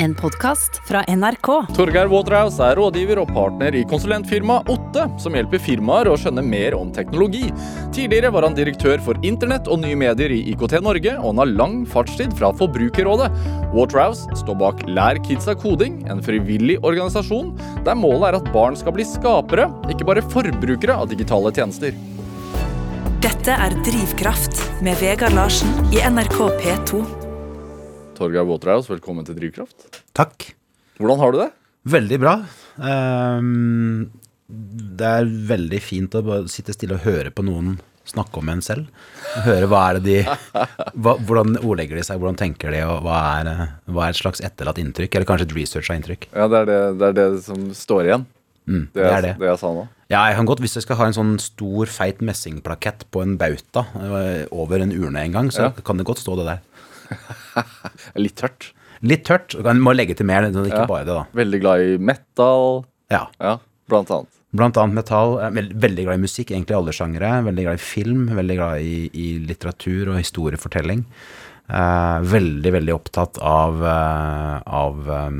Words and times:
En 0.00 0.14
podkast 0.14 0.76
fra 0.86 1.00
NRK. 1.08 1.48
Torgeir 1.74 2.06
Waterhouse 2.06 2.62
er 2.62 2.78
rådgiver 2.78 3.18
og 3.18 3.32
partner 3.34 3.74
i 3.74 3.80
konsulentfirmaet 3.90 4.70
Otte, 4.70 5.08
som 5.18 5.34
hjelper 5.34 5.58
firmaer 5.58 6.06
å 6.06 6.14
skjønne 6.14 6.44
mer 6.46 6.76
om 6.78 6.92
teknologi. 6.94 7.48
Tidligere 7.96 8.30
var 8.30 8.46
han 8.46 8.54
direktør 8.54 9.02
for 9.02 9.18
internett 9.26 9.66
og 9.66 9.82
nye 9.82 9.98
medier 9.98 10.30
i 10.30 10.38
IKT 10.52 10.78
Norge, 10.86 11.16
og 11.18 11.32
han 11.32 11.42
har 11.42 11.50
lang 11.50 11.76
fartstid 11.90 12.38
fra 12.38 12.52
Forbrukerrådet. 12.60 13.26
Waterhouse 13.74 14.38
står 14.38 14.60
bak 14.62 14.86
Lær 14.86 15.18
kidsa 15.26 15.58
koding, 15.58 16.04
en 16.06 16.22
frivillig 16.22 16.78
organisasjon 16.78 17.50
der 17.82 17.98
målet 17.98 18.30
er 18.30 18.38
at 18.38 18.54
barn 18.54 18.78
skal 18.78 18.94
bli 18.94 19.06
skapere, 19.08 19.66
ikke 19.90 20.06
bare 20.06 20.28
forbrukere 20.30 20.94
av 20.94 21.10
digitale 21.10 21.50
tjenester. 21.58 21.98
Dette 23.18 23.50
er 23.66 23.74
Drivkraft 23.82 24.62
med 24.78 25.02
Vegard 25.02 25.34
Larsen 25.34 25.74
i 25.90 26.06
NRK 26.06 26.44
P2. 26.62 27.27
Torgeir 28.18 28.46
Waterhouse, 28.48 28.90
velkommen 28.90 29.26
til 29.26 29.36
Drivkraft. 29.38 30.00
Takk. 30.18 30.48
Hvordan 30.98 31.20
har 31.22 31.34
du 31.34 31.38
det? 31.44 31.50
Veldig 31.88 32.18
bra. 32.20 32.32
Um, 32.82 34.08
det 34.48 35.06
er 35.20 35.28
veldig 35.52 35.78
fint 35.84 36.16
å 36.18 36.24
bare 36.26 36.48
sitte 36.50 36.74
stille 36.74 36.96
og 36.98 37.04
høre 37.06 37.30
på 37.34 37.44
noen 37.46 37.76
snakke 38.08 38.40
om 38.40 38.48
en 38.48 38.62
selv. 38.64 38.88
Høre 39.44 39.68
hva 39.68 39.82
er 39.90 39.98
det 39.98 40.04
de 40.06 40.14
hva, 41.04 41.12
Hvordan 41.28 41.58
ordlegger 41.60 42.00
de 42.00 42.04
seg, 42.08 42.18
hvordan 42.22 42.38
tenker 42.40 42.72
de, 42.72 42.80
og 42.88 43.02
hva 43.04 43.18
er, 43.42 43.50
hva 43.92 44.06
er 44.08 44.16
et 44.16 44.20
slags 44.22 44.42
etterlatt 44.44 44.80
inntrykk? 44.80 45.14
Eller 45.18 45.28
kanskje 45.28 45.46
et 45.50 45.54
researcha 45.60 45.98
inntrykk. 46.00 46.26
Ja, 46.32 46.48
det 46.50 46.62
er 46.64 46.70
det, 46.72 46.80
det 47.02 47.10
er 47.12 47.16
det 47.20 47.28
som 47.44 47.68
står 47.76 48.08
igjen. 48.08 48.26
Mm, 48.68 48.82
Det, 48.92 49.00
det 49.00 49.12
er 49.12 49.22
det. 49.24 49.34
det 49.40 49.46
jeg 49.48 49.60
sa 49.62 49.70
nå. 49.76 49.86
Ja, 50.12 50.22
jeg 50.28 50.36
kan 50.38 50.48
godt, 50.48 50.60
Hvis 50.64 50.74
jeg 50.76 50.84
skal 50.84 50.96
ha 51.00 51.06
en 51.08 51.14
sånn 51.16 51.34
stor, 51.40 51.88
feit 51.92 52.20
messingplakett 52.24 53.04
på 53.12 53.22
en 53.24 53.36
bauta 53.40 53.84
eh, 54.00 54.42
over 54.56 54.80
en 54.84 54.92
urne 54.96 55.22
en 55.28 55.36
gang, 55.36 55.48
så 55.52 55.68
Ja. 55.68 55.70
kan 55.84 56.00
det 56.00 56.04
godt 56.08 56.20
stå 56.20 56.36
det 56.40 56.48
der. 56.48 56.60
Litt 58.24 58.36
tørt. 58.40 58.72
Litt 59.02 59.24
tørt. 59.28 59.54
Man 59.62 59.80
må 59.84 59.92
legge 59.94 60.16
til 60.18 60.26
mer, 60.26 60.48
ikke 60.50 60.68
Ja. 60.72 60.86
bare 60.90 61.04
det, 61.06 61.14
da. 61.14 61.24
Veldig 61.38 61.60
glad 61.62 61.80
i 61.86 61.98
metal. 61.98 62.84
Ja. 63.10 63.26
Ja, 63.40 63.58
blant 63.88 64.10
annet. 64.10 64.34
Blant 64.54 64.76
annet 64.80 64.94
metall. 64.96 65.36
Veld- 65.52 65.74
veldig 65.76 66.04
glad 66.06 66.18
i 66.18 66.22
musikk, 66.24 66.50
egentlig 66.50 66.74
alle 66.76 66.92
sjangere. 66.96 67.30
Veldig 67.44 67.64
glad 67.66 67.74
i 67.78 67.84
film, 67.84 68.26
veldig 68.34 68.56
glad 68.56 68.80
i, 68.80 69.10
i 69.12 69.26
litteratur 69.44 70.08
og 70.14 70.18
historiefortelling. 70.22 71.04
Eh, 71.68 72.20
veldig, 72.24 72.72
veldig 72.72 72.94
opptatt 72.96 73.38
av, 73.44 73.82
eh, 73.84 74.62
av 74.66 75.10
eh, 75.18 75.30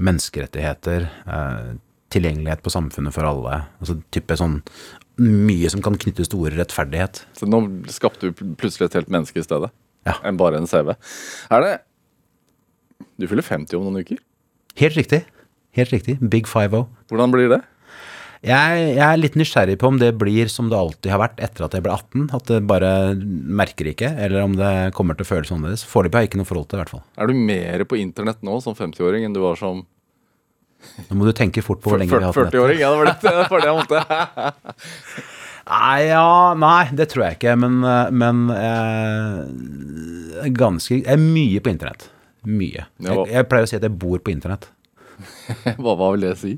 menneskerettigheter. 0.00 1.08
eh, 1.26 1.74
tilgjengelighet 2.14 2.60
på 2.62 2.70
samfunnet 2.70 3.10
for 3.12 3.26
alle. 3.26 3.56
Altså 3.82 3.96
type 4.14 4.36
sånn 4.38 4.60
mye 5.18 5.66
som 5.70 5.82
kan 5.82 5.96
knyttes 5.98 6.28
til 6.30 6.44
ordet 6.44 6.60
rettferdighet. 6.60 7.24
Så 7.34 7.48
nå 7.50 7.58
skapte 7.90 8.30
du 8.30 8.54
plutselig 8.54 8.86
et 8.86 8.92
helt 9.00 9.10
menneske 9.10 9.42
i 9.42 9.42
stedet. 9.42 9.72
Ja. 10.06 10.16
Enn 10.28 10.40
bare 10.40 10.60
en 10.60 10.68
CV. 10.70 10.94
Er 11.54 11.64
det 11.64 11.74
Du 13.20 13.28
fyller 13.30 13.46
50 13.46 13.78
om 13.78 13.86
noen 13.86 14.02
uker. 14.04 14.18
Helt 14.80 14.98
riktig. 14.98 15.22
Helt 15.74 15.94
riktig. 15.94 16.18
Big 16.30 16.50
five-o. 16.50 16.86
Hvordan 17.10 17.32
blir 17.34 17.50
det? 17.52 17.60
Jeg, 18.44 18.80
jeg 18.98 19.04
er 19.06 19.16
litt 19.16 19.36
nysgjerrig 19.40 19.78
på 19.80 19.88
om 19.88 19.96
det 19.96 20.10
blir 20.20 20.50
som 20.52 20.66
det 20.68 20.76
alltid 20.76 21.08
har 21.14 21.20
vært 21.22 21.38
etter 21.46 21.64
at 21.64 21.76
jeg 21.78 21.84
ble 21.86 21.94
18. 21.94 22.26
At 22.36 22.50
det 22.50 22.58
bare 22.68 22.90
merker 23.16 23.88
ikke, 23.88 24.10
eller 24.20 24.44
om 24.44 24.56
det 24.58 24.72
kommer 24.96 25.16
til 25.16 25.24
å 25.24 25.30
føles 25.30 25.52
annerledes. 25.54 25.86
Foreløpig 25.88 26.18
har 26.18 26.26
jeg 26.26 26.32
ikke 26.32 26.40
noe 26.42 26.50
forhold 26.50 26.68
til 26.68 26.76
det, 26.76 26.82
i 26.82 26.82
hvert 26.82 26.92
fall. 26.92 27.04
Er 27.16 27.30
du 27.30 27.40
mer 27.48 27.84
på 27.88 27.98
internett 28.02 28.44
nå 28.44 28.58
som 28.64 28.76
50-åring 28.76 29.24
enn 29.24 29.36
du 29.36 29.40
var 29.44 29.60
som 29.60 29.84
Nå 31.08 31.16
må 31.16 31.24
du 31.24 31.32
tenke 31.32 31.62
fort 31.64 31.80
på 31.80 31.88
hvor 31.88 31.96
lenge 31.96 32.12
vi 32.12 32.20
har 32.20 32.28
hatt 32.28 32.36
nett. 32.36 32.52
40-åring? 32.52 32.82
Ja, 32.82 32.90
det 32.92 32.98
var 33.00 33.08
det, 33.08 33.14
det 33.24 33.46
var 33.48 33.62
det 33.62 33.70
jeg 33.70 33.78
måtte. 33.80 35.30
Nei, 35.64 36.00
ja, 36.10 36.52
nei, 36.60 36.82
det 36.92 37.06
tror 37.12 37.24
jeg 37.28 37.38
ikke, 37.38 37.54
men, 37.56 37.78
men 38.12 38.42
eh, 38.52 40.50
ganske 40.52 40.98
Jeg 40.98 41.08
er 41.14 41.22
mye 41.22 41.62
på 41.64 41.72
internett. 41.72 42.10
Mye. 42.44 42.84
Jeg, 43.00 43.24
jeg 43.32 43.48
pleier 43.48 43.64
å 43.64 43.70
si 43.70 43.78
at 43.78 43.86
jeg 43.86 43.96
bor 43.96 44.20
på 44.20 44.34
internett. 44.34 44.68
Hva, 45.80 45.94
hva 45.96 46.10
vil 46.12 46.26
det 46.26 46.34
si? 46.40 46.56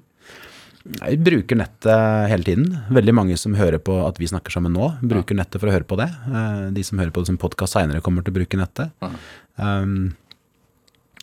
Jeg 0.87 1.19
bruker 1.27 1.59
nettet 1.59 2.29
hele 2.31 2.47
tiden. 2.47 2.67
Veldig 2.95 3.15
mange 3.15 3.37
som 3.41 3.55
hører 3.59 3.81
på 3.83 3.97
at 4.07 4.19
vi 4.23 4.29
snakker 4.31 4.55
sammen 4.55 4.75
nå, 4.75 4.93
bruker 5.03 5.35
nettet 5.39 5.59
for 5.63 5.71
å 5.71 5.75
høre 5.75 5.87
på 5.89 5.99
det. 5.99 6.07
Eh, 6.31 6.61
De 6.77 6.85
som 6.87 6.99
hører 7.03 7.13
på 7.15 7.23
det 7.25 7.31
som 7.33 7.39
podkast 7.43 7.75
seinere, 7.77 8.03
kommer 8.05 8.27
til 8.27 8.35
å 8.35 8.39
bruke 8.39 8.59
nettet. 8.61 8.95
Um, 9.59 10.15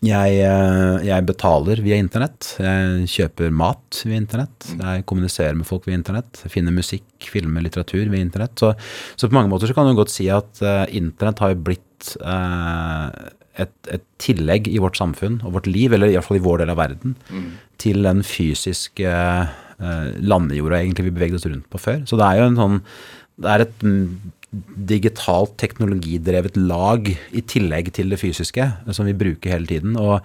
jeg, 0.03 0.39
eh, 0.43 1.05
jeg 1.07 1.25
betaler 1.27 1.79
via 1.83 1.97
internett. 2.01 2.49
Jeg 2.59 3.07
kjøper 3.13 3.53
mat 3.55 4.01
via 4.03 4.19
internett. 4.19 4.67
Jeg 4.75 5.05
kommuniserer 5.07 5.55
med 5.55 5.67
folk 5.69 5.87
via 5.87 5.95
internett. 5.95 6.41
Finner 6.51 6.75
musikk, 6.75 7.07
filmer, 7.31 7.63
litteratur 7.63 8.03
via 8.11 8.19
internett. 8.23 8.57
Så, 8.59 8.73
så 9.15 9.29
på 9.29 9.37
mange 9.37 9.51
måter 9.53 9.71
så 9.71 9.77
kan 9.77 9.87
du 9.87 9.95
godt 9.95 10.11
si 10.11 10.27
at 10.33 10.59
uh, 10.65 10.83
internett 10.91 11.39
har 11.43 11.55
blitt 11.55 12.11
uh, 12.19 13.07
et, 13.55 13.73
et 13.95 14.05
tillegg 14.19 14.67
i 14.67 14.81
vårt 14.83 14.99
samfunn 14.99 15.39
og 15.45 15.55
vårt 15.55 15.71
liv, 15.71 15.95
eller 15.95 16.11
iallfall 16.11 16.41
i 16.41 16.43
vår 16.43 16.63
del 16.63 16.73
av 16.73 16.81
verden, 16.81 17.15
til 17.79 18.03
den 18.03 18.25
fysiske 18.27 19.07
uh, 19.07 20.07
landjorda 20.19 20.81
egentlig 20.81 21.07
vi 21.07 21.15
bevegde 21.15 21.39
oss 21.39 21.47
rundt 21.47 21.69
på 21.71 21.79
før. 21.79 22.03
Så 22.09 22.19
det 22.19 22.27
er 22.27 22.41
jo 22.41 22.51
en 22.51 22.59
sånn 22.59 22.81
Det 23.43 23.49
er 23.49 23.63
et 23.63 23.87
mm, 23.87 24.33
digitalt 24.53 25.55
teknologidrevet 25.57 26.57
lag 26.59 27.07
i 27.09 27.41
tillegg 27.49 27.89
til 27.95 28.13
det 28.13 28.19
fysiske 28.21 28.67
som 28.93 29.07
vi 29.09 29.15
bruker 29.17 29.55
hele 29.55 29.69
tiden. 29.69 29.97
Og 29.97 30.21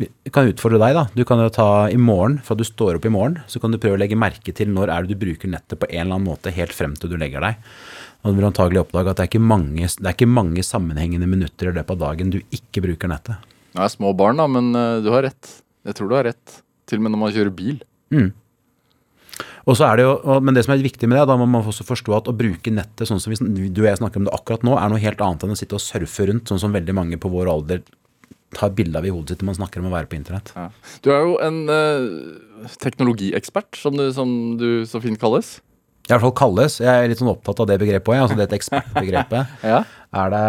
vi 0.00 0.08
kan 0.34 0.50
utfordre 0.50 0.80
deg, 0.82 0.96
da. 0.96 1.04
Du 1.14 1.22
kan 1.28 1.42
jo 1.42 1.50
ta 1.54 1.68
i 1.92 1.98
morgen, 2.00 2.40
fra 2.44 2.56
du 2.58 2.64
står 2.66 2.98
opp 2.98 3.06
i 3.06 3.14
morgen, 3.14 3.38
så 3.50 3.62
kan 3.62 3.70
du 3.70 3.78
prøve 3.78 3.98
å 3.98 4.02
legge 4.02 4.18
merke 4.18 4.54
til 4.56 4.72
når 4.74 4.90
er 4.90 5.06
det 5.06 5.14
du 5.14 5.22
bruker 5.22 5.52
nettet 5.52 5.78
på 5.78 5.88
en 5.90 6.02
eller 6.02 6.18
annen 6.18 6.30
måte 6.32 6.54
helt 6.54 6.74
frem 6.74 6.96
til 6.98 7.12
du 7.12 7.18
legger 7.20 7.46
deg. 7.46 7.62
Og 8.20 8.32
du 8.32 8.40
vil 8.40 8.50
antagelig 8.50 8.82
oppdage 8.82 9.12
at 9.12 9.20
det 9.20 9.24
er 9.24 9.32
ikke 9.32 9.44
mange, 9.52 9.86
det 9.86 10.08
er 10.08 10.18
ikke 10.18 10.28
mange 10.28 10.66
sammenhengende 10.66 11.30
minutter 11.30 11.70
i 11.70 11.76
løpet 11.78 11.94
av 11.96 12.02
dagen 12.08 12.34
du 12.34 12.40
ikke 12.52 12.84
bruker 12.84 13.12
nettet. 13.12 13.48
Jeg 13.70 13.86
er 13.86 13.92
små 13.92 14.12
barn, 14.18 14.42
da, 14.42 14.48
men 14.50 14.74
eh, 14.74 14.98
du 15.04 15.12
har 15.14 15.24
rett. 15.28 15.56
Jeg 15.86 15.96
tror 15.96 16.10
du 16.10 16.18
har 16.18 16.26
rett. 16.26 16.60
Til 16.90 16.98
og 16.98 17.06
med 17.06 17.14
når 17.14 17.22
man 17.22 17.34
kjører 17.36 17.54
bil. 17.54 17.78
Og 19.68 19.78
så 19.78 19.86
er 19.88 20.00
det 20.00 20.06
jo, 20.06 20.40
Men 20.44 20.56
det 20.56 20.64
som 20.66 20.74
er 20.74 20.82
viktig 20.84 21.08
med 21.10 21.18
det, 21.20 21.28
da 21.30 21.36
må 21.40 21.46
man 21.50 21.66
også 21.66 21.86
forstå 21.86 22.16
at 22.16 22.28
å 22.30 22.36
bruke 22.36 22.72
nettet 22.74 23.08
sånn 23.08 23.22
som 23.22 23.32
vi, 23.32 23.38
du 23.70 23.82
og 23.82 23.88
jeg 23.88 24.00
snakker 24.00 24.22
om 24.22 24.28
det 24.28 24.34
akkurat 24.36 24.66
nå, 24.66 24.76
er 24.78 24.92
noe 24.92 25.02
helt 25.02 25.24
annet 25.24 25.46
enn 25.46 25.54
å 25.54 25.58
sitte 25.58 25.78
og 25.78 25.84
surfe 25.84 26.28
rundt, 26.30 26.50
sånn 26.50 26.62
som 26.62 26.76
veldig 26.76 26.96
mange 26.96 27.20
på 27.20 27.32
vår 27.32 27.50
alder 27.52 27.82
tar 28.56 28.72
bilde 28.74 28.98
av 28.98 29.06
i 29.06 29.12
hodet 29.14 29.36
sitt 29.36 29.42
når 29.44 29.52
man 29.52 29.58
snakker 29.60 29.82
om 29.82 29.90
å 29.90 29.94
være 29.94 30.10
på 30.10 30.18
internett. 30.18 30.50
Ja. 30.56 30.68
Du 31.04 31.12
er 31.14 31.20
jo 31.22 31.36
en 31.44 31.60
eh, 31.70 32.70
teknologiekspert, 32.82 33.78
som 33.78 33.98
som 34.14 34.32
du 34.58 34.82
så 34.90 35.02
fint 35.02 35.20
kalles. 35.22 35.58
I 36.10 36.12
hvert 36.16 36.24
fall 36.24 36.32
kalles. 36.34 36.80
Jeg 36.82 36.90
er 36.90 37.06
litt 37.06 37.20
sånn 37.20 37.30
opptatt 37.30 37.60
av 37.62 37.68
det 37.70 37.76
begrepet 37.78 38.10
òg, 38.10 38.24
altså 38.24 38.38
dette 38.40 38.56
ekspertbegrepet. 38.58 39.52
Ja. 39.70 39.84
Er 40.10 40.30
det 40.32 40.46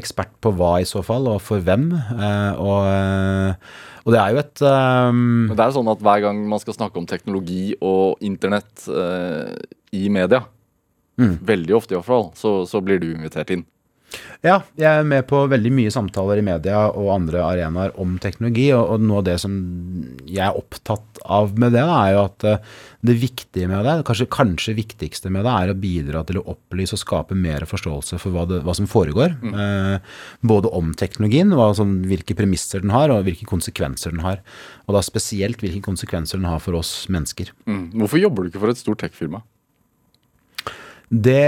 ekspert 0.00 0.32
på 0.42 0.50
hva 0.58 0.72
i 0.82 0.86
så 0.90 0.98
fall, 1.06 1.28
og 1.30 1.36
for 1.38 1.62
hvem? 1.62 1.84
Eh, 1.94 2.56
og, 2.58 2.88
eh, 2.90 4.00
og 4.02 4.10
det 4.10 4.18
er 4.18 4.32
jo 4.34 4.40
et 4.42 4.62
um... 4.66 5.20
Det 5.52 5.62
er 5.62 5.70
jo 5.70 5.76
sånn 5.76 5.92
at 5.92 6.02
hver 6.02 6.24
gang 6.24 6.40
man 6.50 6.58
skal 6.58 6.74
snakke 6.74 6.98
om 6.98 7.06
teknologi 7.06 7.76
og 7.78 8.18
internett 8.26 8.88
uh, 8.90 9.54
i 9.94 10.08
media, 10.10 10.42
Mm. 11.14 11.36
veldig 11.46 11.76
ofte 11.76 11.94
i 11.94 11.96
hvert 12.00 12.08
fall, 12.08 12.24
så, 12.34 12.50
så 12.66 12.80
blir 12.82 12.98
du 12.98 13.12
invitert 13.12 13.52
inn. 13.54 13.60
Ja, 14.44 14.58
jeg 14.76 15.00
er 15.00 15.06
med 15.08 15.24
på 15.24 15.38
veldig 15.48 15.70
mye 15.72 15.90
samtaler 15.92 16.36
i 16.36 16.44
media 16.44 16.82
og 16.92 17.06
andre 17.14 17.40
arenaer 17.40 17.94
om 18.00 18.18
teknologi, 18.20 18.66
og, 18.76 18.98
noe 19.00 19.22
av 19.22 19.28
det 19.30 19.38
som 19.40 19.54
jeg 20.28 20.42
er 20.44 20.58
opptatt 20.58 21.22
av 21.24 21.54
med 21.60 21.72
det, 21.72 21.84
er 21.84 22.10
jo 22.12 22.18
at 22.26 22.44
eh, 22.50 22.74
det 23.08 23.14
viktige 23.22 23.70
med 23.70 23.86
det, 23.88 23.94
kanskje, 24.04 24.26
kanskje 24.32 24.74
viktigste 24.76 25.32
med 25.32 25.46
det, 25.48 25.54
er 25.54 25.72
å 25.72 25.76
bidra 25.80 26.20
til 26.28 26.42
å 26.42 26.44
opplyse 26.52 26.92
og 26.96 27.00
skape 27.00 27.38
mer 27.38 27.64
forståelse 27.68 28.18
for 28.20 28.36
hva, 28.36 28.44
det, 28.50 28.58
hva 28.66 28.74
som 28.76 28.88
foregår. 28.90 29.32
Eh, 29.48 30.18
både 30.44 30.72
om 30.76 30.92
teknologien, 31.00 31.54
hva, 31.56 31.70
sånn, 31.78 32.02
hvilke 32.10 32.36
premisser 32.36 32.84
den 32.84 32.92
har, 32.92 33.14
og 33.14 33.24
hvilke 33.24 33.48
konsekvenser 33.48 34.12
den 34.12 34.24
har. 34.26 34.42
Og 34.84 34.98
da 34.98 35.02
spesielt 35.04 35.64
hvilke 35.64 35.80
konsekvenser 35.86 36.42
den 36.42 36.50
har 36.50 36.60
for 36.60 36.76
oss 36.76 37.06
mennesker. 37.08 37.54
Mm. 37.64 37.86
Hvorfor 38.02 38.20
jobber 38.20 38.44
du 38.44 38.52
ikke 38.52 38.64
for 38.66 38.74
et 38.74 38.82
stort 38.82 39.00
tech-firma? 39.00 39.40
Det 41.08 41.40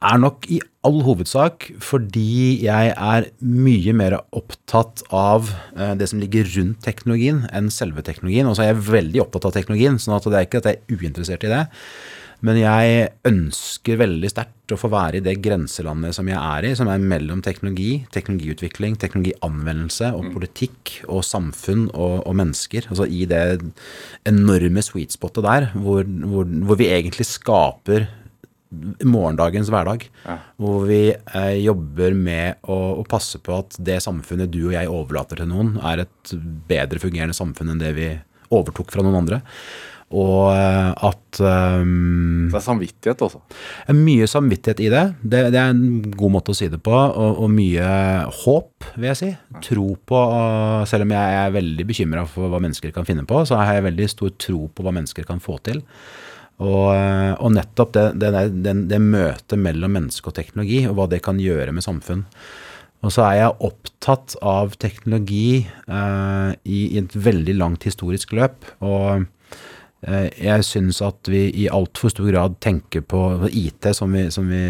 er 0.00 0.20
nok 0.20 0.46
i 0.48 0.60
all 0.86 1.02
hovedsak 1.04 1.66
fordi 1.84 2.62
jeg 2.64 2.92
er 2.94 3.26
mye 3.44 3.94
mer 3.96 4.16
opptatt 4.36 5.02
av 5.12 5.50
eh, 5.76 5.92
det 6.00 6.08
som 6.10 6.22
ligger 6.22 6.48
rundt 6.56 6.80
teknologien 6.86 7.44
enn 7.52 7.68
selve 7.74 8.04
teknologien. 8.06 8.48
Og 8.48 8.56
så 8.56 8.64
er 8.64 8.72
jeg 8.72 8.86
veldig 8.88 9.26
opptatt 9.26 9.50
av 9.50 9.58
teknologien, 9.58 10.00
sånn 10.00 10.16
at 10.16 10.30
det 10.30 10.38
er 10.38 10.48
ikke 10.48 10.62
at 10.62 10.70
jeg 10.70 10.80
er 10.80 10.96
uinteressert 11.02 11.44
i 11.44 11.52
det. 11.52 11.66
Men 12.40 12.56
jeg 12.56 13.10
ønsker 13.28 13.98
veldig 14.00 14.28
sterkt 14.32 14.72
å 14.72 14.78
få 14.80 14.88
være 14.92 15.18
i 15.18 15.24
det 15.24 15.34
grenselandet 15.44 16.16
som 16.16 16.28
jeg 16.30 16.38
er 16.38 16.64
i, 16.64 16.70
som 16.78 16.88
er 16.88 17.02
mellom 17.02 17.42
teknologi, 17.44 18.06
teknologiutvikling, 18.14 18.96
teknologianvendelse 19.02 20.08
og 20.16 20.30
politikk 20.32 20.94
og 21.04 21.20
samfunn 21.26 21.90
og, 21.90 22.22
og 22.24 22.38
mennesker. 22.40 22.88
Altså 22.88 23.04
i 23.04 23.26
det 23.28 23.42
enorme 24.30 24.84
sweet 24.86 25.12
spotet 25.12 25.44
der, 25.44 25.68
hvor, 25.74 26.08
hvor, 26.08 26.48
hvor 26.48 26.80
vi 26.80 26.88
egentlig 26.88 27.28
skaper 27.28 28.08
morgendagens 28.70 29.70
hverdag. 29.72 30.06
Hvor 30.60 30.84
vi 30.88 31.02
eh, 31.10 31.56
jobber 31.60 32.16
med 32.16 32.60
å, 32.70 32.78
å 33.00 33.06
passe 33.08 33.40
på 33.42 33.58
at 33.58 33.78
det 33.82 34.00
samfunnet 34.04 34.52
du 34.52 34.62
og 34.68 34.74
jeg 34.76 34.90
overlater 34.90 35.42
til 35.42 35.50
noen, 35.50 35.76
er 35.82 36.04
et 36.06 36.34
bedre 36.70 37.02
fungerende 37.02 37.36
samfunn 37.36 37.74
enn 37.74 37.82
det 37.82 37.94
vi 37.98 38.10
overtok 38.50 38.92
fra 38.94 39.06
noen 39.06 39.22
andre. 39.22 39.40
Og 40.10 40.48
eh, 40.50 40.90
at 41.06 41.38
um, 41.38 42.48
Det 42.50 42.58
er 42.58 42.64
samvittighet, 42.64 43.20
altså. 43.22 43.38
er 43.86 43.94
mye 43.94 44.26
samvittighet 44.26 44.80
i 44.82 44.88
det. 44.90 45.04
det. 45.22 45.42
Det 45.54 45.60
er 45.60 45.70
en 45.70 46.00
god 46.10 46.34
måte 46.34 46.50
å 46.50 46.58
si 46.58 46.66
det 46.70 46.80
på. 46.82 46.94
Og, 46.94 47.44
og 47.44 47.52
mye 47.54 47.90
håp, 48.40 48.88
vil 48.96 49.10
jeg 49.12 49.20
si. 49.20 49.30
Tro 49.68 49.92
på 50.10 50.24
uh, 50.32 50.82
Selv 50.90 51.06
om 51.06 51.14
jeg 51.14 51.36
er 51.44 51.54
veldig 51.54 51.86
bekymra 51.86 52.26
for 52.30 52.50
hva 52.50 52.58
mennesker 52.62 52.94
kan 52.96 53.06
finne 53.06 53.26
på, 53.28 53.44
så 53.46 53.60
har 53.62 53.78
jeg 53.78 53.86
veldig 53.86 54.10
stor 54.10 54.34
tro 54.34 54.64
på 54.66 54.86
hva 54.86 54.94
mennesker 54.98 55.28
kan 55.30 55.42
få 55.42 55.60
til. 55.66 55.78
Og, 56.60 56.90
uh, 56.92 57.34
og 57.40 57.54
nettopp 57.56 57.94
det, 57.96 58.06
det, 58.20 58.32
det, 58.64 58.74
det 58.90 59.00
møtet 59.00 59.56
mellom 59.60 59.96
menneske 59.96 60.28
og 60.28 60.36
teknologi, 60.36 60.82
og 60.88 60.98
hva 60.98 61.08
det 61.08 61.22
kan 61.24 61.40
gjøre 61.40 61.72
med 61.72 61.86
samfunn. 61.86 62.26
Og 63.00 63.14
så 63.14 63.24
er 63.24 63.36
jeg 63.38 63.60
opptatt 63.64 64.34
av 64.44 64.74
teknologi 64.76 65.62
eh, 65.64 66.50
i, 66.68 66.80
i 66.84 66.98
et 67.00 67.14
veldig 67.16 67.54
langt 67.56 67.86
historisk 67.88 68.34
løp. 68.36 68.66
og 68.84 69.22
Eh, 69.22 69.39
jeg 70.00 70.64
syns 70.64 71.02
at 71.04 71.28
vi 71.28 71.42
i 71.60 71.66
altfor 71.68 72.08
stor 72.08 72.30
grad 72.30 72.54
tenker 72.64 73.02
på 73.04 73.20
IT, 73.52 73.90
som 73.96 74.14
vi, 74.16 74.22
som 74.32 74.46
vi 74.48 74.60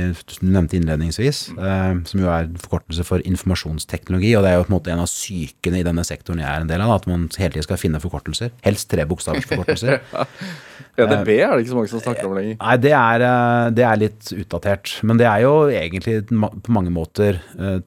nevnte 0.43 0.75
innledningsvis, 0.75 1.43
eh, 1.55 1.93
som 2.11 2.23
jo 2.23 2.31
er 2.35 2.49
forkortelse 2.59 3.05
for 3.07 3.23
informasjonsteknologi. 3.23 4.33
Og 4.35 4.43
det 4.43 4.51
er 4.51 4.59
jo 4.59 4.65
på 4.67 4.73
en 4.73 4.77
måte 4.77 4.91
en 4.91 5.05
av 5.05 5.11
sykene 5.11 5.79
i 5.81 5.87
denne 5.87 6.03
sektoren 6.07 6.43
jeg 6.43 6.51
er 6.51 6.65
en 6.65 6.71
del 6.73 6.83
av, 6.83 6.97
at 6.97 7.07
man 7.11 7.29
hele 7.39 7.55
tiden 7.55 7.69
skal 7.69 7.79
finne 7.79 8.03
forkortelser. 8.03 8.51
Helst 8.67 8.91
tre 8.91 9.07
bokstavers 9.07 9.47
forkortelser. 9.47 10.03
EDB 11.01 11.31
er 11.37 11.53
det 11.55 11.63
ikke 11.63 11.71
så 11.71 11.77
mange 11.79 11.93
som 11.93 12.03
snakker 12.03 12.27
om 12.27 12.35
lenger. 12.37 12.57
Nei, 12.59 12.75
det 12.83 12.93
er, 12.97 13.25
eh, 13.25 13.67
det 13.77 13.85
er 13.87 14.01
litt 14.01 14.33
utdatert. 14.35 14.97
Men 15.07 15.21
det 15.21 15.29
er 15.31 15.45
jo 15.45 15.53
egentlig 15.71 16.17
på 16.27 16.75
mange 16.75 16.91
måter 16.91 17.39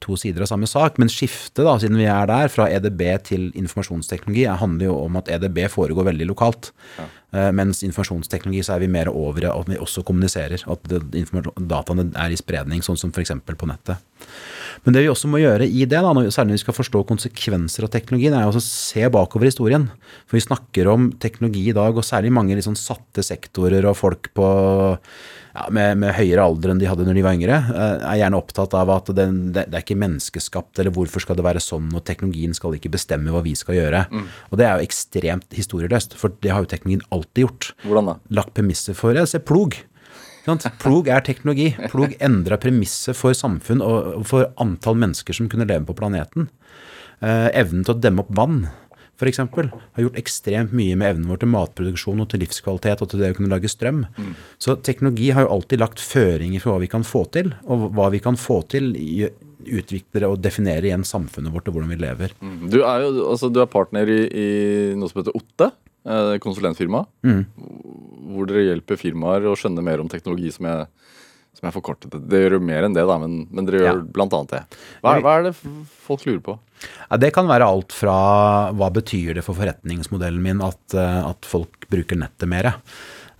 to 0.01 0.15
sider 0.19 0.45
av 0.45 0.49
samme 0.53 0.69
sak. 0.69 0.95
Men 1.01 1.11
skiftet, 1.11 1.65
da, 1.67 1.75
siden 1.81 1.99
vi 1.99 2.07
er 2.07 2.31
der, 2.31 2.47
fra 2.53 2.69
EDB 2.71 3.03
til 3.27 3.49
informasjonsteknologi, 3.51 4.47
handler 4.63 4.87
jo 4.87 4.95
om 5.03 5.19
at 5.19 5.27
EDB 5.35 5.65
foregår 5.73 6.07
veldig 6.13 6.29
lokalt. 6.31 6.71
Ja. 6.95 7.09
Eh, 7.33 7.49
mens 7.55 7.81
informasjonsteknologi 7.81 8.61
så 8.65 8.75
er 8.75 8.83
vi 8.83 8.91
mer 8.93 9.09
over 9.09 9.47
at 9.49 9.69
vi 9.69 9.79
også 9.81 10.03
kommuniserer. 10.05 10.61
At 10.69 10.85
dataene 10.85 12.11
er 12.13 12.33
i 12.33 12.37
spredning, 12.37 12.83
sånn 12.85 12.99
som 12.99 13.13
f.eks. 13.13 13.33
på 13.49 13.69
nettet. 13.69 14.01
Men 14.85 14.95
det 14.95 15.03
vi 15.05 15.09
også 15.09 15.29
må 15.31 15.41
gjøre 15.41 15.65
i 15.65 15.85
det, 15.89 16.01
da, 16.03 16.13
særlig 16.33 16.53
når 16.53 16.59
vi 16.59 16.63
skal 16.63 16.77
forstå 16.77 17.03
konsekvenser 17.09 17.87
av 17.87 17.93
teknologien, 17.93 18.35
er 18.37 18.49
å 18.49 18.63
se 18.63 19.07
bakover 19.13 19.49
historien. 19.49 19.89
For 20.27 20.37
vi 20.37 20.45
snakker 20.45 20.89
om 20.91 21.09
teknologi 21.23 21.67
i 21.71 21.77
dag, 21.77 21.97
og 21.97 22.05
særlig 22.05 22.33
mange 22.35 22.57
liksom 22.59 22.77
satte 22.79 23.25
sektorer 23.25 23.89
og 23.89 23.97
folk 23.97 24.29
på 24.37 24.49
ja, 25.53 25.67
med, 25.69 25.99
med, 26.01 26.15
høyere 26.17 26.45
alder 26.47 26.73
enn 26.73 26.81
de 26.81 26.89
hadde 26.89 27.05
når 27.05 27.17
de 27.19 27.23
var 27.25 27.37
yngre, 27.37 27.59
eh, 27.69 28.05
er 28.09 28.19
gjerne 28.23 28.39
opptatt 28.39 28.75
av 28.77 28.89
at 28.93 29.11
det, 29.13 29.27
det, 29.53 29.67
det, 29.67 29.77
er 29.77 29.85
ikke 29.85 29.99
menneskeskapt, 30.01 30.81
eller 30.81 30.93
hvorfor 30.95 31.23
skal 31.23 31.37
det 31.37 31.45
være 31.45 31.61
sånn, 31.63 31.91
og 31.93 32.05
teknologien 32.07 32.57
skal 32.57 32.77
ikke 32.77 32.93
bestemme 32.93 33.33
hva 33.33 33.43
vi 33.45 33.53
skal 33.57 33.77
gjøre. 33.77 34.05
Mm. 34.09 34.27
Og 34.49 34.59
det 34.59 34.67
er 34.67 34.77
jo 34.77 34.89
ekstremt 34.89 35.57
historieløst, 35.57 36.17
for 36.17 36.33
det 36.43 36.53
har 36.53 36.65
jo 36.65 36.71
teknologien 36.73 37.05
alltid 37.13 37.45
gjort. 37.45 37.71
Hvordan 37.85 38.11
da? 38.11 38.19
Lagt 38.41 38.55
premisser 38.57 38.97
for 38.97 39.13
det. 39.17 39.27
Se 39.29 39.41
plog. 39.43 39.77
Plog 40.81 41.07
er 41.07 41.23
teknologi. 41.23 41.69
Plog 41.93 42.17
endra 42.23 42.57
premisset 42.59 43.15
for 43.15 43.37
samfunn 43.37 43.83
og 43.85 44.25
for 44.27 44.49
antall 44.59 44.97
mennesker 44.99 45.37
som 45.37 45.47
kunne 45.51 45.69
leve 45.69 45.85
på 45.87 45.95
planeten. 46.01 46.49
Eh, 47.23 47.47
evnen 47.55 47.85
til 47.85 47.95
å 47.95 48.01
demme 48.03 48.25
opp 48.25 48.33
vann 48.35 48.65
f.eks. 49.19 49.39
har 49.39 50.03
gjort 50.03 50.19
ekstremt 50.19 50.73
mye 50.75 50.97
med 50.99 51.13
evnen 51.13 51.29
vår 51.29 51.43
til 51.43 51.51
matproduksjon 51.53 52.23
og 52.23 52.29
til 52.31 52.43
livskvalitet 52.43 53.03
og 53.03 53.11
til 53.11 53.21
det 53.21 53.31
å 53.33 53.37
kunne 53.37 53.51
lage 53.53 53.71
strøm. 53.71 54.03
Mm. 54.17 54.33
Så 54.61 54.75
teknologi 54.85 55.29
har 55.35 55.45
jo 55.45 55.53
alltid 55.57 55.83
lagt 55.83 56.03
føringer 56.03 56.63
for 56.63 56.73
hva 56.73 56.83
vi 56.83 56.91
kan 56.91 57.05
få 57.07 57.23
til, 57.35 57.53
og 57.67 57.89
hva 57.97 58.09
vi 58.13 58.21
kan 58.23 58.39
få 58.39 58.61
til 58.73 58.91
utvikler 59.63 60.27
og 60.27 60.41
definerer 60.43 60.89
igjen 60.89 61.05
samfunnet 61.07 61.53
vårt 61.53 61.69
og 61.69 61.77
hvordan 61.77 61.93
vi 61.93 62.01
lever. 62.01 62.35
Mm. 62.43 62.59
Du, 62.73 62.81
er 62.81 63.05
jo, 63.05 63.13
altså, 63.29 63.51
du 63.53 63.61
er 63.63 63.71
partner 63.71 64.09
i, 64.11 64.19
i, 64.27 64.47
noe 64.99 65.11
som 65.11 65.21
heter 65.21 65.37
Otte, 65.39 65.69
eh, 66.03 66.35
konsulentfirma. 66.43 67.05
Mm. 67.23 67.45
Hvor 68.33 68.49
dere 68.49 68.67
hjelper 68.67 68.99
firmaer 68.99 69.47
å 69.47 69.55
skjønne 69.59 69.85
mer 69.85 70.03
om 70.03 70.11
teknologi 70.11 70.51
som 70.55 70.67
jeg 70.71 70.87
som 71.53 71.69
er 71.69 71.75
forkortet. 71.75 72.13
Det 72.29 72.41
gjør 72.41 72.57
jo 72.57 72.65
mer 72.65 72.87
enn 72.87 72.95
det, 72.95 73.03
da, 73.07 73.15
men, 73.21 73.43
men 73.53 73.67
dere 73.67 73.83
gjør 73.83 73.99
ja. 74.01 74.25
annet 74.25 74.53
det. 74.53 74.61
Hva, 75.03 75.15
hva, 75.21 75.35
er 75.37 75.45
det 75.47 75.53
folk 76.03 76.25
lurer 76.27 76.41
på? 76.43 76.57
Ja, 77.09 77.19
det 77.21 77.33
kan 77.35 77.49
være 77.49 77.67
alt 77.67 77.95
fra 77.95 78.15
hva 78.75 78.89
betyr 78.93 79.37
det 79.37 79.45
for 79.45 79.57
forretningsmodellen 79.59 80.41
min 80.43 80.63
at, 80.65 80.81
eh, 80.97 81.19
at 81.27 81.45
folk 81.47 81.87
bruker 81.91 82.19
nettet 82.19 82.49
mer? 82.49 82.71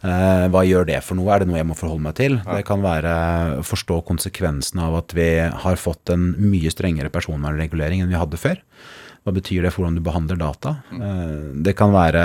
Eh, 0.04 0.45
hva 0.51 0.63
gjør 0.68 0.90
det 0.90 1.00
for 1.06 1.16
noe? 1.16 1.31
Er 1.31 1.44
det 1.44 1.50
noe 1.50 1.62
jeg 1.62 1.69
må 1.69 1.78
forholde 1.80 2.04
meg 2.04 2.18
til? 2.19 2.36
Det 2.44 2.66
kan 2.68 2.84
være 2.84 3.13
å 3.62 3.63
forstå 3.63 4.01
konsekvensene 4.10 4.90
av 4.90 5.00
at 5.00 5.16
vi 5.16 5.30
har 5.63 5.80
fått 5.80 6.12
en 6.12 6.34
mye 6.44 6.72
strengere 6.74 7.13
personvernregulering 7.13 8.04
enn 8.04 8.12
vi 8.12 8.19
hadde 8.19 8.42
før. 8.42 8.60
Hva 9.24 9.31
betyr 9.38 9.64
det 9.64 9.72
for 9.72 9.84
hvordan 9.84 9.96
du 9.96 10.04
behandler 10.04 10.40
data? 10.40 10.75
Mm. 10.92 11.62
Det 11.64 11.75
kan 11.80 11.94
være 11.96 12.24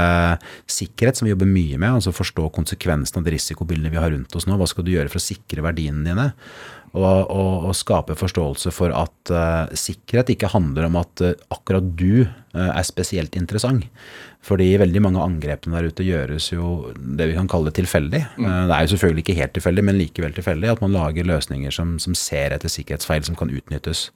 sikkerhet, 0.67 1.19
som 1.19 1.29
vi 1.29 1.35
jobber 1.35 1.51
mye 1.51 1.79
med. 1.79 2.01
altså 2.01 2.15
Forstå 2.15 2.49
konsekvensene 2.55 3.23
av 3.23 3.29
de 3.29 3.37
risikobildene 3.37 3.93
vi 3.93 4.01
har 4.03 4.11
rundt 4.11 4.35
oss 4.35 4.49
nå. 4.49 4.57
Hva 4.59 4.67
skal 4.67 4.87
du 4.87 4.97
gjøre 4.97 5.13
for 5.13 5.23
å 5.23 5.29
sikre 5.29 5.63
verdiene 5.63 6.03
dine? 6.09 6.33
Og, 6.97 7.05
og, 7.05 7.69
og 7.69 7.77
skape 7.77 8.17
forståelse 8.17 8.73
for 8.73 8.95
at 8.97 9.31
uh, 9.31 9.69
sikkerhet 9.77 10.33
ikke 10.33 10.51
handler 10.51 10.87
om 10.89 10.97
at 10.99 11.23
uh, 11.23 11.35
akkurat 11.53 11.85
du 12.01 12.25
uh, 12.25 12.71
er 12.73 12.87
spesielt 12.89 13.37
interessant. 13.39 13.85
Fordi 14.43 14.71
veldig 14.81 15.03
mange 15.05 15.21
av 15.21 15.29
angrepene 15.29 15.77
der 15.77 15.93
ute 15.93 16.07
gjøres 16.07 16.49
jo 16.51 16.89
det 16.97 17.29
vi 17.29 17.37
kan 17.37 17.51
kalle 17.51 17.75
tilfeldig. 17.77 18.23
Mm. 18.41 18.49
det 18.71 18.75
er 18.75 18.87
jo 18.87 18.93
selvfølgelig 18.95 19.27
ikke 19.27 19.39
helt 19.39 19.55
tilfeldig, 19.59 19.85
men 19.85 20.01
likevel 20.01 20.35
tilfeldig. 20.35 20.73
At 20.73 20.83
man 20.83 20.97
lager 20.97 21.29
løsninger 21.29 21.75
som, 21.75 21.99
som 22.03 22.17
ser 22.19 22.57
etter 22.57 22.73
sikkerhetsfeil 22.73 23.27
som 23.29 23.39
kan 23.39 23.53
utnyttes 23.53 24.09